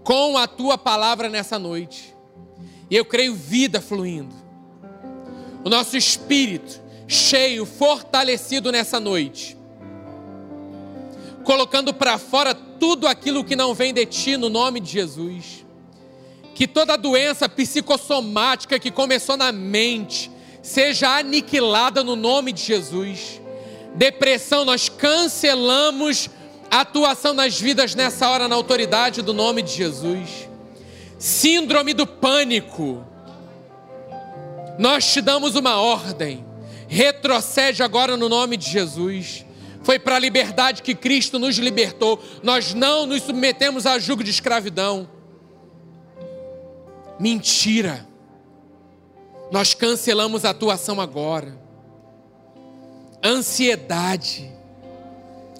com 0.03 0.37
a 0.37 0.47
tua 0.47 0.77
palavra 0.77 1.29
nessa 1.29 1.57
noite. 1.57 2.13
E 2.89 2.95
eu 2.97 3.05
creio 3.05 3.33
vida 3.33 3.79
fluindo. 3.79 4.35
O 5.63 5.69
nosso 5.69 5.95
espírito 5.95 6.81
cheio, 7.07 7.65
fortalecido 7.65 8.69
nessa 8.69 8.99
noite. 8.99 9.57
Colocando 11.45 11.93
para 11.93 12.17
fora 12.17 12.53
tudo 12.53 13.07
aquilo 13.07 13.45
que 13.45 13.55
não 13.55 13.73
vem 13.73 13.93
de 13.93 14.05
ti 14.05 14.35
no 14.35 14.49
nome 14.49 14.81
de 14.81 14.91
Jesus. 14.91 15.65
Que 16.59 16.67
toda 16.67 16.97
doença 16.97 17.47
psicossomática 17.47 18.77
que 18.77 18.91
começou 18.91 19.37
na 19.37 19.49
mente 19.49 20.29
seja 20.61 21.17
aniquilada 21.17 22.03
no 22.03 22.17
nome 22.17 22.51
de 22.51 22.61
Jesus. 22.61 23.39
Depressão, 23.95 24.65
nós 24.65 24.89
cancelamos 24.89 26.29
a 26.69 26.81
atuação 26.81 27.33
nas 27.33 27.57
vidas 27.57 27.95
nessa 27.95 28.27
hora 28.27 28.49
na 28.49 28.55
autoridade 28.55 29.21
do 29.21 29.33
nome 29.33 29.61
de 29.61 29.71
Jesus 29.71 30.49
síndrome 31.17 31.93
do 31.93 32.05
pânico. 32.05 33.05
Nós 34.77 35.13
te 35.13 35.21
damos 35.21 35.55
uma 35.55 35.79
ordem. 35.79 36.45
Retrocede 36.89 37.81
agora 37.81 38.17
no 38.17 38.27
nome 38.27 38.57
de 38.57 38.69
Jesus. 38.69 39.45
Foi 39.81 39.97
para 39.97 40.17
a 40.17 40.19
liberdade 40.19 40.81
que 40.81 40.93
Cristo 40.93 41.39
nos 41.39 41.57
libertou. 41.57 42.21
Nós 42.43 42.73
não 42.73 43.05
nos 43.05 43.23
submetemos 43.23 43.85
a 43.85 43.97
jugo 43.97 44.25
de 44.25 44.29
escravidão. 44.29 45.18
Mentira. 47.19 48.07
Nós 49.51 49.73
cancelamos 49.73 50.45
a 50.45 50.51
atuação 50.51 51.01
agora. 51.01 51.57
Ansiedade, 53.23 54.49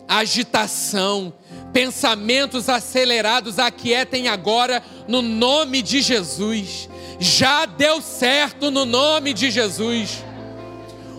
agitação, 0.08 1.34
pensamentos 1.74 2.70
acelerados 2.70 3.60
aquietem 3.60 4.28
agora 4.28 4.82
no 5.08 5.22
nome 5.22 5.82
de 5.82 6.02
Jesus. 6.02 6.90
Já 7.20 7.66
deu 7.66 8.02
certo 8.02 8.72
no 8.72 8.86
nome 8.86 9.34
de 9.34 9.52
Jesus. 9.52 10.24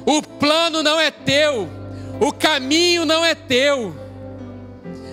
O 0.07 0.23
plano 0.23 0.83
não 0.83 0.99
é 0.99 1.11
teu, 1.11 1.69
o 2.21 2.33
caminho 2.33 3.05
não 3.05 3.25
é 3.25 3.35
teu. 3.35 3.95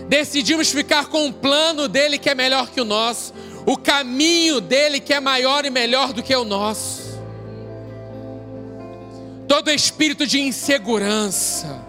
Decidimos 0.08 0.72
ficar 0.72 1.08
com 1.08 1.28
o 1.28 1.34
plano 1.34 1.90
dele 1.90 2.18
que 2.18 2.30
é 2.30 2.36
melhor 2.36 2.70
que 2.70 2.80
o 2.80 2.86
nosso, 2.86 3.34
o 3.68 3.76
caminho 3.76 4.61
dele 4.61 4.97
que 5.01 5.13
é 5.13 5.20
maior 5.20 5.65
e 5.65 5.70
melhor 5.70 6.13
do 6.13 6.24
que 6.24 6.34
o 6.34 6.45
nosso. 6.45 7.20
Todo 9.45 9.70
espírito 9.70 10.26
de 10.26 10.39
insegurança, 10.39 11.86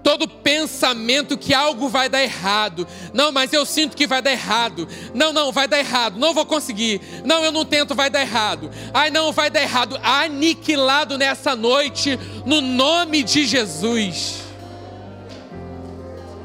todo 0.00 0.28
pensamento 0.28 1.36
que 1.36 1.52
algo 1.52 1.88
vai 1.88 2.08
dar 2.08 2.22
errado. 2.22 2.86
Não, 3.12 3.32
mas 3.32 3.52
eu 3.52 3.66
sinto 3.66 3.96
que 3.96 4.06
vai 4.06 4.22
dar 4.22 4.30
errado. 4.30 4.86
Não, 5.12 5.32
não, 5.32 5.50
vai 5.50 5.66
dar 5.66 5.80
errado. 5.80 6.20
Não 6.20 6.32
vou 6.32 6.46
conseguir. 6.46 7.00
Não, 7.24 7.44
eu 7.44 7.50
não 7.50 7.64
tento, 7.64 7.96
vai 7.96 8.08
dar 8.08 8.20
errado. 8.20 8.70
Ai, 8.94 9.10
não, 9.10 9.32
vai 9.32 9.50
dar 9.50 9.62
errado. 9.62 9.98
Aniquilado 10.04 11.18
nessa 11.18 11.56
noite, 11.56 12.16
no 12.46 12.60
nome 12.60 13.24
de 13.24 13.44
Jesus. 13.44 14.36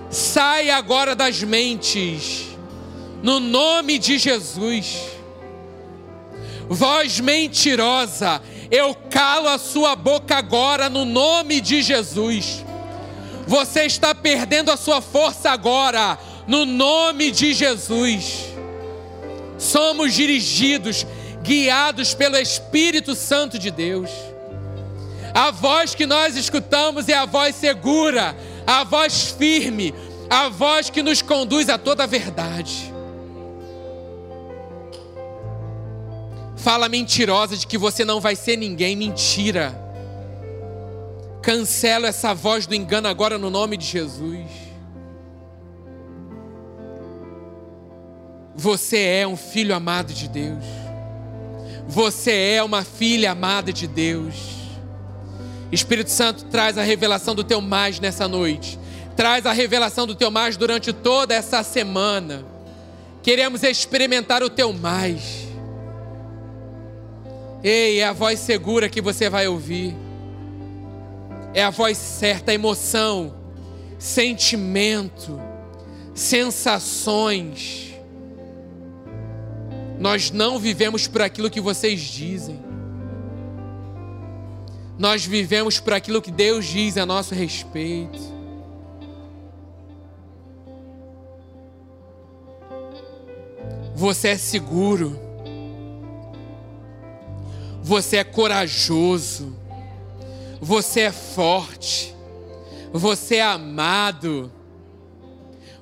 Sai 0.09 0.71
agora 0.71 1.15
das 1.15 1.43
mentes, 1.43 2.52
no 3.23 3.39
nome 3.39 3.97
de 3.97 4.19
Jesus. 4.19 5.07
Voz 6.69 7.19
mentirosa, 7.19 8.39
eu 8.69 8.93
calo 9.09 9.47
a 9.47 9.57
sua 9.57 9.95
boca 9.95 10.35
agora, 10.35 10.89
no 10.89 11.05
nome 11.05 11.59
de 11.59 11.81
Jesus 11.81 12.63
você 13.45 13.83
está 13.85 14.15
perdendo 14.15 14.71
a 14.71 14.77
sua 14.77 15.01
força 15.01 15.51
agora, 15.51 16.17
no 16.47 16.65
nome 16.65 17.31
de 17.31 17.53
Jesus. 17.53 18.45
Somos 19.57 20.13
dirigidos, 20.13 21.05
guiados 21.41 22.13
pelo 22.13 22.37
Espírito 22.37 23.15
Santo 23.15 23.59
de 23.59 23.69
Deus. 23.69 24.09
A 25.33 25.51
voz 25.51 25.95
que 25.95 26.05
nós 26.05 26.35
escutamos 26.35 27.09
é 27.09 27.13
a 27.13 27.25
voz 27.25 27.55
segura, 27.55 28.35
a 28.65 28.83
voz 28.83 29.35
firme, 29.37 29.93
a 30.29 30.47
voz 30.47 30.89
que 30.89 31.01
nos 31.01 31.21
conduz 31.21 31.69
a 31.69 31.77
toda 31.77 32.03
a 32.03 32.07
verdade. 32.07 32.92
Fala 36.63 36.87
mentirosa 36.87 37.57
de 37.57 37.67
que 37.67 37.77
você 37.77 38.05
não 38.05 38.21
vai 38.21 38.37
ser 38.37 38.55
ninguém, 38.55 38.95
mentira. 38.95 39.77
Cancelo 41.41 42.05
essa 42.05 42.33
voz 42.33 42.65
do 42.65 42.73
engano 42.73 43.09
agora 43.09 43.37
no 43.37 43.49
nome 43.49 43.75
de 43.75 43.85
Jesus. 43.85 44.47
Você 48.55 48.97
é 48.97 49.27
um 49.27 49.35
filho 49.35 49.75
amado 49.75 50.13
de 50.13 50.29
Deus. 50.29 50.63
Você 51.85 52.31
é 52.31 52.63
uma 52.63 52.85
filha 52.85 53.31
amada 53.31 53.73
de 53.73 53.85
Deus. 53.85 54.33
Espírito 55.69 56.11
Santo 56.11 56.45
traz 56.45 56.77
a 56.77 56.81
revelação 56.81 57.35
do 57.35 57.43
teu 57.43 57.59
mais 57.59 57.99
nessa 57.99 58.25
noite. 58.25 58.79
Traz 59.17 59.45
a 59.45 59.51
revelação 59.51 60.07
do 60.07 60.15
teu 60.15 60.31
mais 60.31 60.55
durante 60.55 60.93
toda 60.93 61.35
essa 61.35 61.61
semana. 61.61 62.45
Queremos 63.21 63.63
experimentar 63.63 64.41
o 64.41 64.49
teu 64.49 64.71
mais. 64.71 65.42
Ei, 67.63 67.99
é 67.99 68.05
a 68.05 68.13
voz 68.13 68.39
segura 68.39 68.89
que 68.89 69.01
você 69.01 69.29
vai 69.29 69.47
ouvir 69.47 69.95
é 71.53 71.63
a 71.63 71.69
voz 71.69 71.97
certa, 71.97 72.51
a 72.51 72.55
emoção, 72.55 73.35
sentimento, 73.99 75.39
sensações. 76.15 77.93
Nós 79.99 80.31
não 80.31 80.57
vivemos 80.57 81.07
por 81.07 81.21
aquilo 81.21 81.51
que 81.51 81.61
vocês 81.61 82.01
dizem. 82.01 82.59
Nós 84.97 85.25
vivemos 85.25 85.79
por 85.79 85.93
aquilo 85.93 86.21
que 86.21 86.31
Deus 86.31 86.65
diz 86.65 86.97
a 86.97 87.05
nosso 87.05 87.35
respeito. 87.35 88.33
Você 93.95 94.29
é 94.29 94.37
seguro. 94.37 95.22
Você 97.83 98.15
é 98.15 98.23
corajoso. 98.23 99.53
Você 100.61 101.01
é 101.01 101.11
forte. 101.11 102.15
Você 102.93 103.35
é 103.35 103.43
amado. 103.43 104.49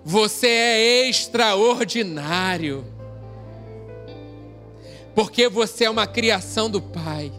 Você 0.03 0.47
é 0.47 1.07
extraordinário. 1.07 2.83
Porque 5.13 5.47
você 5.47 5.83
é 5.83 5.89
uma 5.91 6.07
criação 6.07 6.71
do 6.71 6.81
Pai. 6.81 7.31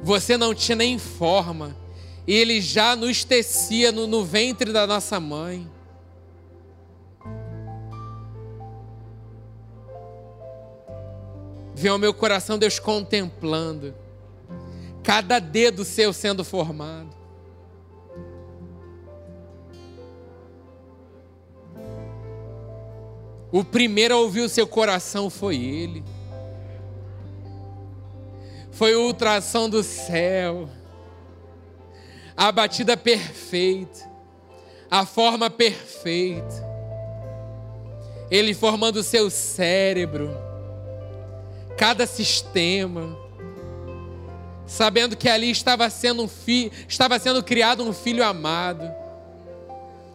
Você 0.00 0.36
não 0.36 0.54
tinha 0.54 0.76
nem 0.76 0.96
forma. 0.96 1.76
E 2.24 2.32
Ele 2.32 2.60
já 2.60 2.94
nos 2.94 3.24
tecia 3.24 3.90
no, 3.90 4.06
no 4.06 4.24
ventre 4.24 4.72
da 4.72 4.86
nossa 4.86 5.18
mãe. 5.18 5.68
Vê 11.78 11.90
o 11.90 11.96
meu 11.96 12.12
coração 12.12 12.58
Deus 12.58 12.80
contemplando 12.80 13.94
cada 15.00 15.38
dedo 15.38 15.84
seu 15.84 16.12
sendo 16.12 16.42
formado. 16.42 17.16
O 23.52 23.62
primeiro 23.62 24.12
a 24.12 24.18
ouvir 24.18 24.40
o 24.40 24.48
seu 24.48 24.66
coração 24.66 25.30
foi 25.30 25.54
Ele. 25.54 26.04
Foi 28.72 28.96
o 28.96 29.06
ultrassom 29.06 29.70
do 29.70 29.84
céu. 29.84 30.68
A 32.36 32.50
batida 32.50 32.96
perfeita. 32.96 34.00
A 34.90 35.06
forma 35.06 35.48
perfeita. 35.48 36.66
Ele 38.28 38.52
formando 38.52 38.96
o 38.96 39.04
seu 39.04 39.30
cérebro. 39.30 40.47
Cada 41.78 42.06
sistema 42.06 43.16
sabendo 44.66 45.16
que 45.16 45.30
ali 45.30 45.50
estava 45.50 45.88
sendo 45.88 46.24
um 46.24 46.28
filho, 46.28 46.70
estava 46.86 47.18
sendo 47.18 47.42
criado 47.42 47.82
um 47.82 47.92
filho 47.94 48.22
amado, 48.22 48.84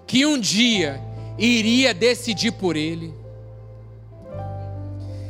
que 0.06 0.28
um 0.28 0.40
dia 0.40 1.02
iria 1.40 1.92
decidir 1.92 2.52
por 2.52 2.76
ele. 2.76 3.12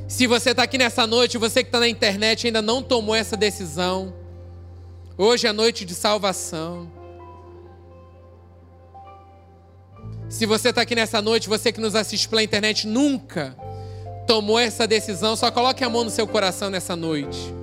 Se 0.09 0.27
você 0.27 0.49
está 0.49 0.63
aqui 0.63 0.77
nessa 0.77 1.07
noite, 1.07 1.38
você 1.38 1.63
que 1.63 1.69
está 1.69 1.79
na 1.79 1.88
internet 1.88 2.47
ainda 2.47 2.61
não 2.61 2.84
tomou 2.84 3.15
essa 3.15 3.38
decisão, 3.38 4.13
Hoje 5.15 5.45
é 5.45 5.53
noite 5.53 5.86
de 5.86 5.93
salvação. 5.93 6.91
Se 10.27 10.47
você 10.47 10.69
está 10.69 10.81
aqui 10.81 10.95
nessa 10.95 11.21
noite, 11.21 11.47
você 11.47 11.71
que 11.71 11.79
nos 11.79 11.93
assiste 11.93 12.27
pela 12.27 12.41
internet, 12.41 12.88
nunca 12.88 13.55
tomou 14.28 14.59
essa 14.59 14.88
decisão, 14.88 15.36
só 15.36 15.51
coloque 15.51 15.84
a 15.84 15.89
mão 15.89 16.03
no 16.03 16.09
seu 16.09 16.28
coração 16.28 16.69
nessa 16.69 16.95
noite. 16.95 17.53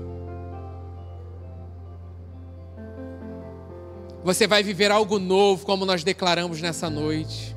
Você 4.23 4.47
vai 4.47 4.63
viver 4.63 4.91
algo 4.91 5.19
novo, 5.19 5.65
como 5.65 5.87
nós 5.87 6.05
declaramos 6.05 6.61
nessa 6.61 6.91
noite. 6.91 7.57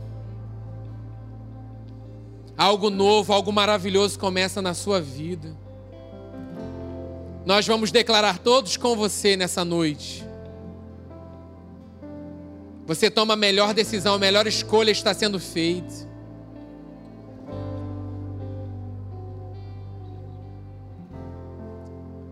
Algo 2.57 2.89
novo, 2.89 3.33
algo 3.33 3.51
maravilhoso 3.51 4.17
começa 4.17 4.61
na 4.61 4.73
sua 4.73 5.01
vida. 5.01 5.55
Nós 7.45 7.67
vamos 7.67 7.91
declarar 7.91 8.37
todos 8.37 8.77
com 8.77 8.95
você 8.95 9.35
nessa 9.35 9.65
noite. 9.65 10.25
Você 12.85 13.09
toma 13.09 13.33
a 13.33 13.37
melhor 13.37 13.73
decisão, 13.73 14.15
a 14.15 14.19
melhor 14.19 14.47
escolha 14.47 14.91
está 14.91 15.13
sendo 15.13 15.39
feita. 15.39 16.12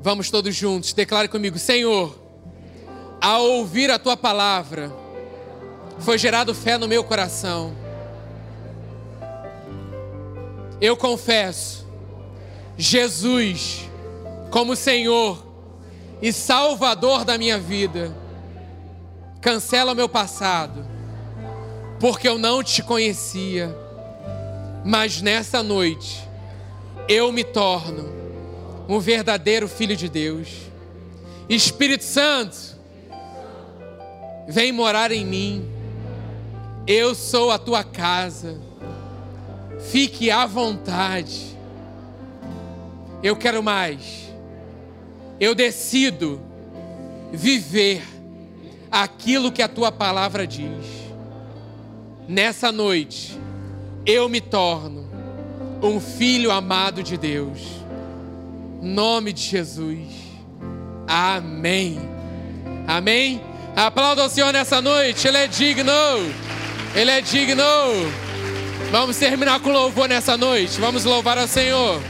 Vamos 0.03 0.31
todos 0.31 0.55
juntos, 0.55 0.93
declare 0.93 1.27
comigo: 1.27 1.59
Senhor, 1.59 2.19
ao 3.21 3.43
ouvir 3.43 3.91
a 3.91 3.99
tua 3.99 4.17
palavra, 4.17 4.91
foi 5.99 6.17
gerado 6.17 6.55
fé 6.55 6.75
no 6.75 6.87
meu 6.87 7.03
coração. 7.03 7.75
Eu 10.81 10.97
confesso, 10.97 11.87
Jesus, 12.75 13.87
como 14.49 14.75
Senhor 14.75 15.45
e 16.19 16.33
Salvador 16.33 17.23
da 17.23 17.37
minha 17.37 17.59
vida, 17.59 18.17
cancela 19.39 19.91
o 19.91 19.95
meu 19.95 20.09
passado, 20.09 20.83
porque 21.99 22.27
eu 22.27 22.39
não 22.39 22.63
te 22.63 22.81
conhecia, 22.81 23.77
mas 24.83 25.21
nessa 25.21 25.61
noite 25.61 26.27
eu 27.07 27.31
me 27.31 27.43
torno 27.43 28.20
um 28.87 28.99
verdadeiro 28.99 29.67
filho 29.67 29.95
de 29.95 30.09
Deus. 30.09 30.49
Espírito 31.47 32.03
Santo, 32.03 32.57
vem 34.47 34.71
morar 34.71 35.11
em 35.11 35.25
mim. 35.25 35.69
Eu 36.87 37.13
sou 37.15 37.51
a 37.51 37.57
tua 37.57 37.83
casa. 37.83 38.59
Fique 39.91 40.29
à 40.29 40.45
vontade. 40.45 41.57
Eu 43.23 43.35
quero 43.35 43.61
mais. 43.61 44.31
Eu 45.39 45.55
decido 45.55 46.41
viver 47.31 48.03
aquilo 48.91 49.51
que 49.51 49.61
a 49.61 49.67
tua 49.67 49.91
palavra 49.91 50.45
diz. 50.45 50.85
Nessa 52.27 52.71
noite, 52.71 53.39
eu 54.05 54.29
me 54.29 54.41
torno 54.41 55.09
um 55.81 55.99
filho 55.99 56.51
amado 56.51 57.01
de 57.01 57.17
Deus 57.17 57.80
nome 58.81 59.31
de 59.31 59.41
Jesus. 59.41 60.07
Amém. 61.07 61.99
Amém. 62.87 63.41
Aplauda 63.75 64.25
o 64.25 64.29
Senhor 64.29 64.51
nessa 64.51 64.81
noite. 64.81 65.27
Ele 65.27 65.37
é 65.37 65.47
digno. 65.47 65.91
Ele 66.95 67.11
é 67.11 67.21
digno. 67.21 67.63
Vamos 68.91 69.17
terminar 69.17 69.59
com 69.59 69.71
louvor 69.71 70.09
nessa 70.09 70.35
noite. 70.35 70.79
Vamos 70.79 71.05
louvar 71.05 71.37
ao 71.37 71.47
Senhor. 71.47 72.01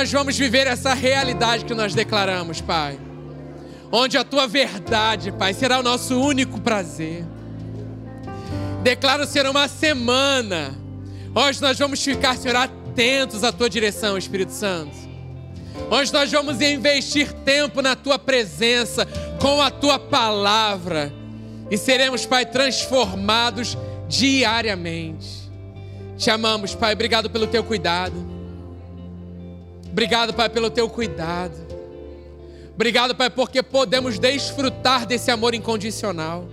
Nós 0.00 0.10
vamos 0.10 0.38
viver 0.38 0.66
essa 0.66 0.94
realidade 0.94 1.66
que 1.66 1.74
nós 1.74 1.94
declaramos, 1.94 2.62
Pai. 2.62 2.98
Onde 3.92 4.16
a 4.16 4.24
tua 4.24 4.46
verdade, 4.46 5.30
Pai, 5.30 5.52
será 5.52 5.78
o 5.78 5.82
nosso 5.82 6.18
único 6.18 6.58
prazer. 6.58 7.22
Declaro 8.82 9.26
ser 9.26 9.44
uma 9.44 9.68
semana. 9.68 10.74
Onde 11.34 11.60
nós 11.60 11.78
vamos 11.78 12.02
ficar, 12.02 12.34
Senhor, 12.38 12.56
atentos 12.56 13.44
à 13.44 13.52
tua 13.52 13.68
direção, 13.68 14.16
Espírito 14.16 14.52
Santo. 14.52 14.96
Onde 15.90 16.10
nós 16.14 16.32
vamos 16.32 16.62
investir 16.62 17.30
tempo 17.44 17.82
na 17.82 17.94
tua 17.94 18.18
presença, 18.18 19.06
com 19.38 19.60
a 19.60 19.70
tua 19.70 19.98
palavra. 19.98 21.12
E 21.70 21.76
seremos, 21.76 22.24
Pai, 22.24 22.46
transformados 22.46 23.76
diariamente. 24.08 25.28
Te 26.16 26.30
amamos, 26.30 26.74
Pai. 26.74 26.94
Obrigado 26.94 27.28
pelo 27.28 27.46
teu 27.46 27.62
cuidado. 27.62 28.39
Obrigado, 29.90 30.32
Pai, 30.34 30.48
pelo 30.48 30.70
teu 30.70 30.88
cuidado. 30.88 31.54
Obrigado, 32.74 33.14
Pai, 33.14 33.28
porque 33.28 33.62
podemos 33.62 34.18
desfrutar 34.18 35.04
desse 35.04 35.30
amor 35.30 35.54
incondicional. 35.54 36.48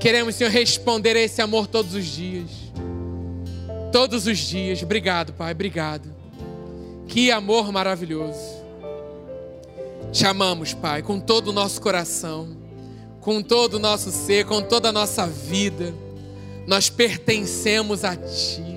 Queremos, 0.00 0.34
Senhor, 0.34 0.50
responder 0.50 1.16
a 1.16 1.20
esse 1.20 1.42
amor 1.42 1.66
todos 1.66 1.94
os 1.94 2.06
dias. 2.06 2.50
Todos 3.92 4.26
os 4.26 4.38
dias. 4.38 4.82
Obrigado, 4.82 5.32
Pai. 5.32 5.52
Obrigado. 5.52 6.08
Que 7.06 7.30
amor 7.30 7.70
maravilhoso. 7.70 8.62
Te 10.10 10.26
amamos, 10.26 10.72
Pai, 10.72 11.02
com 11.02 11.20
todo 11.20 11.48
o 11.48 11.52
nosso 11.52 11.80
coração, 11.80 12.56
com 13.20 13.42
todo 13.42 13.74
o 13.74 13.78
nosso 13.78 14.10
ser, 14.10 14.46
com 14.46 14.62
toda 14.62 14.88
a 14.88 14.92
nossa 14.92 15.26
vida. 15.26 15.94
Nós 16.66 16.88
pertencemos 16.88 18.02
a 18.02 18.16
Ti. 18.16 18.71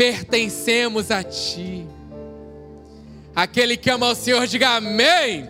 Pertencemos 0.00 1.10
a 1.10 1.22
Ti. 1.22 1.86
Aquele 3.36 3.76
que 3.76 3.90
ama 3.90 4.08
o 4.08 4.14
Senhor, 4.14 4.46
diga 4.46 4.76
amém. 4.76 5.46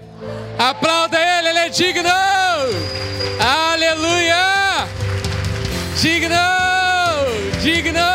Aplauda 0.59 1.17
Ele, 1.17 1.51
Ele 1.51 1.59
é 1.61 1.69
digno. 1.69 2.11
Aleluia. 3.39 4.89
Digno, 6.03 6.35
digno. 7.63 8.10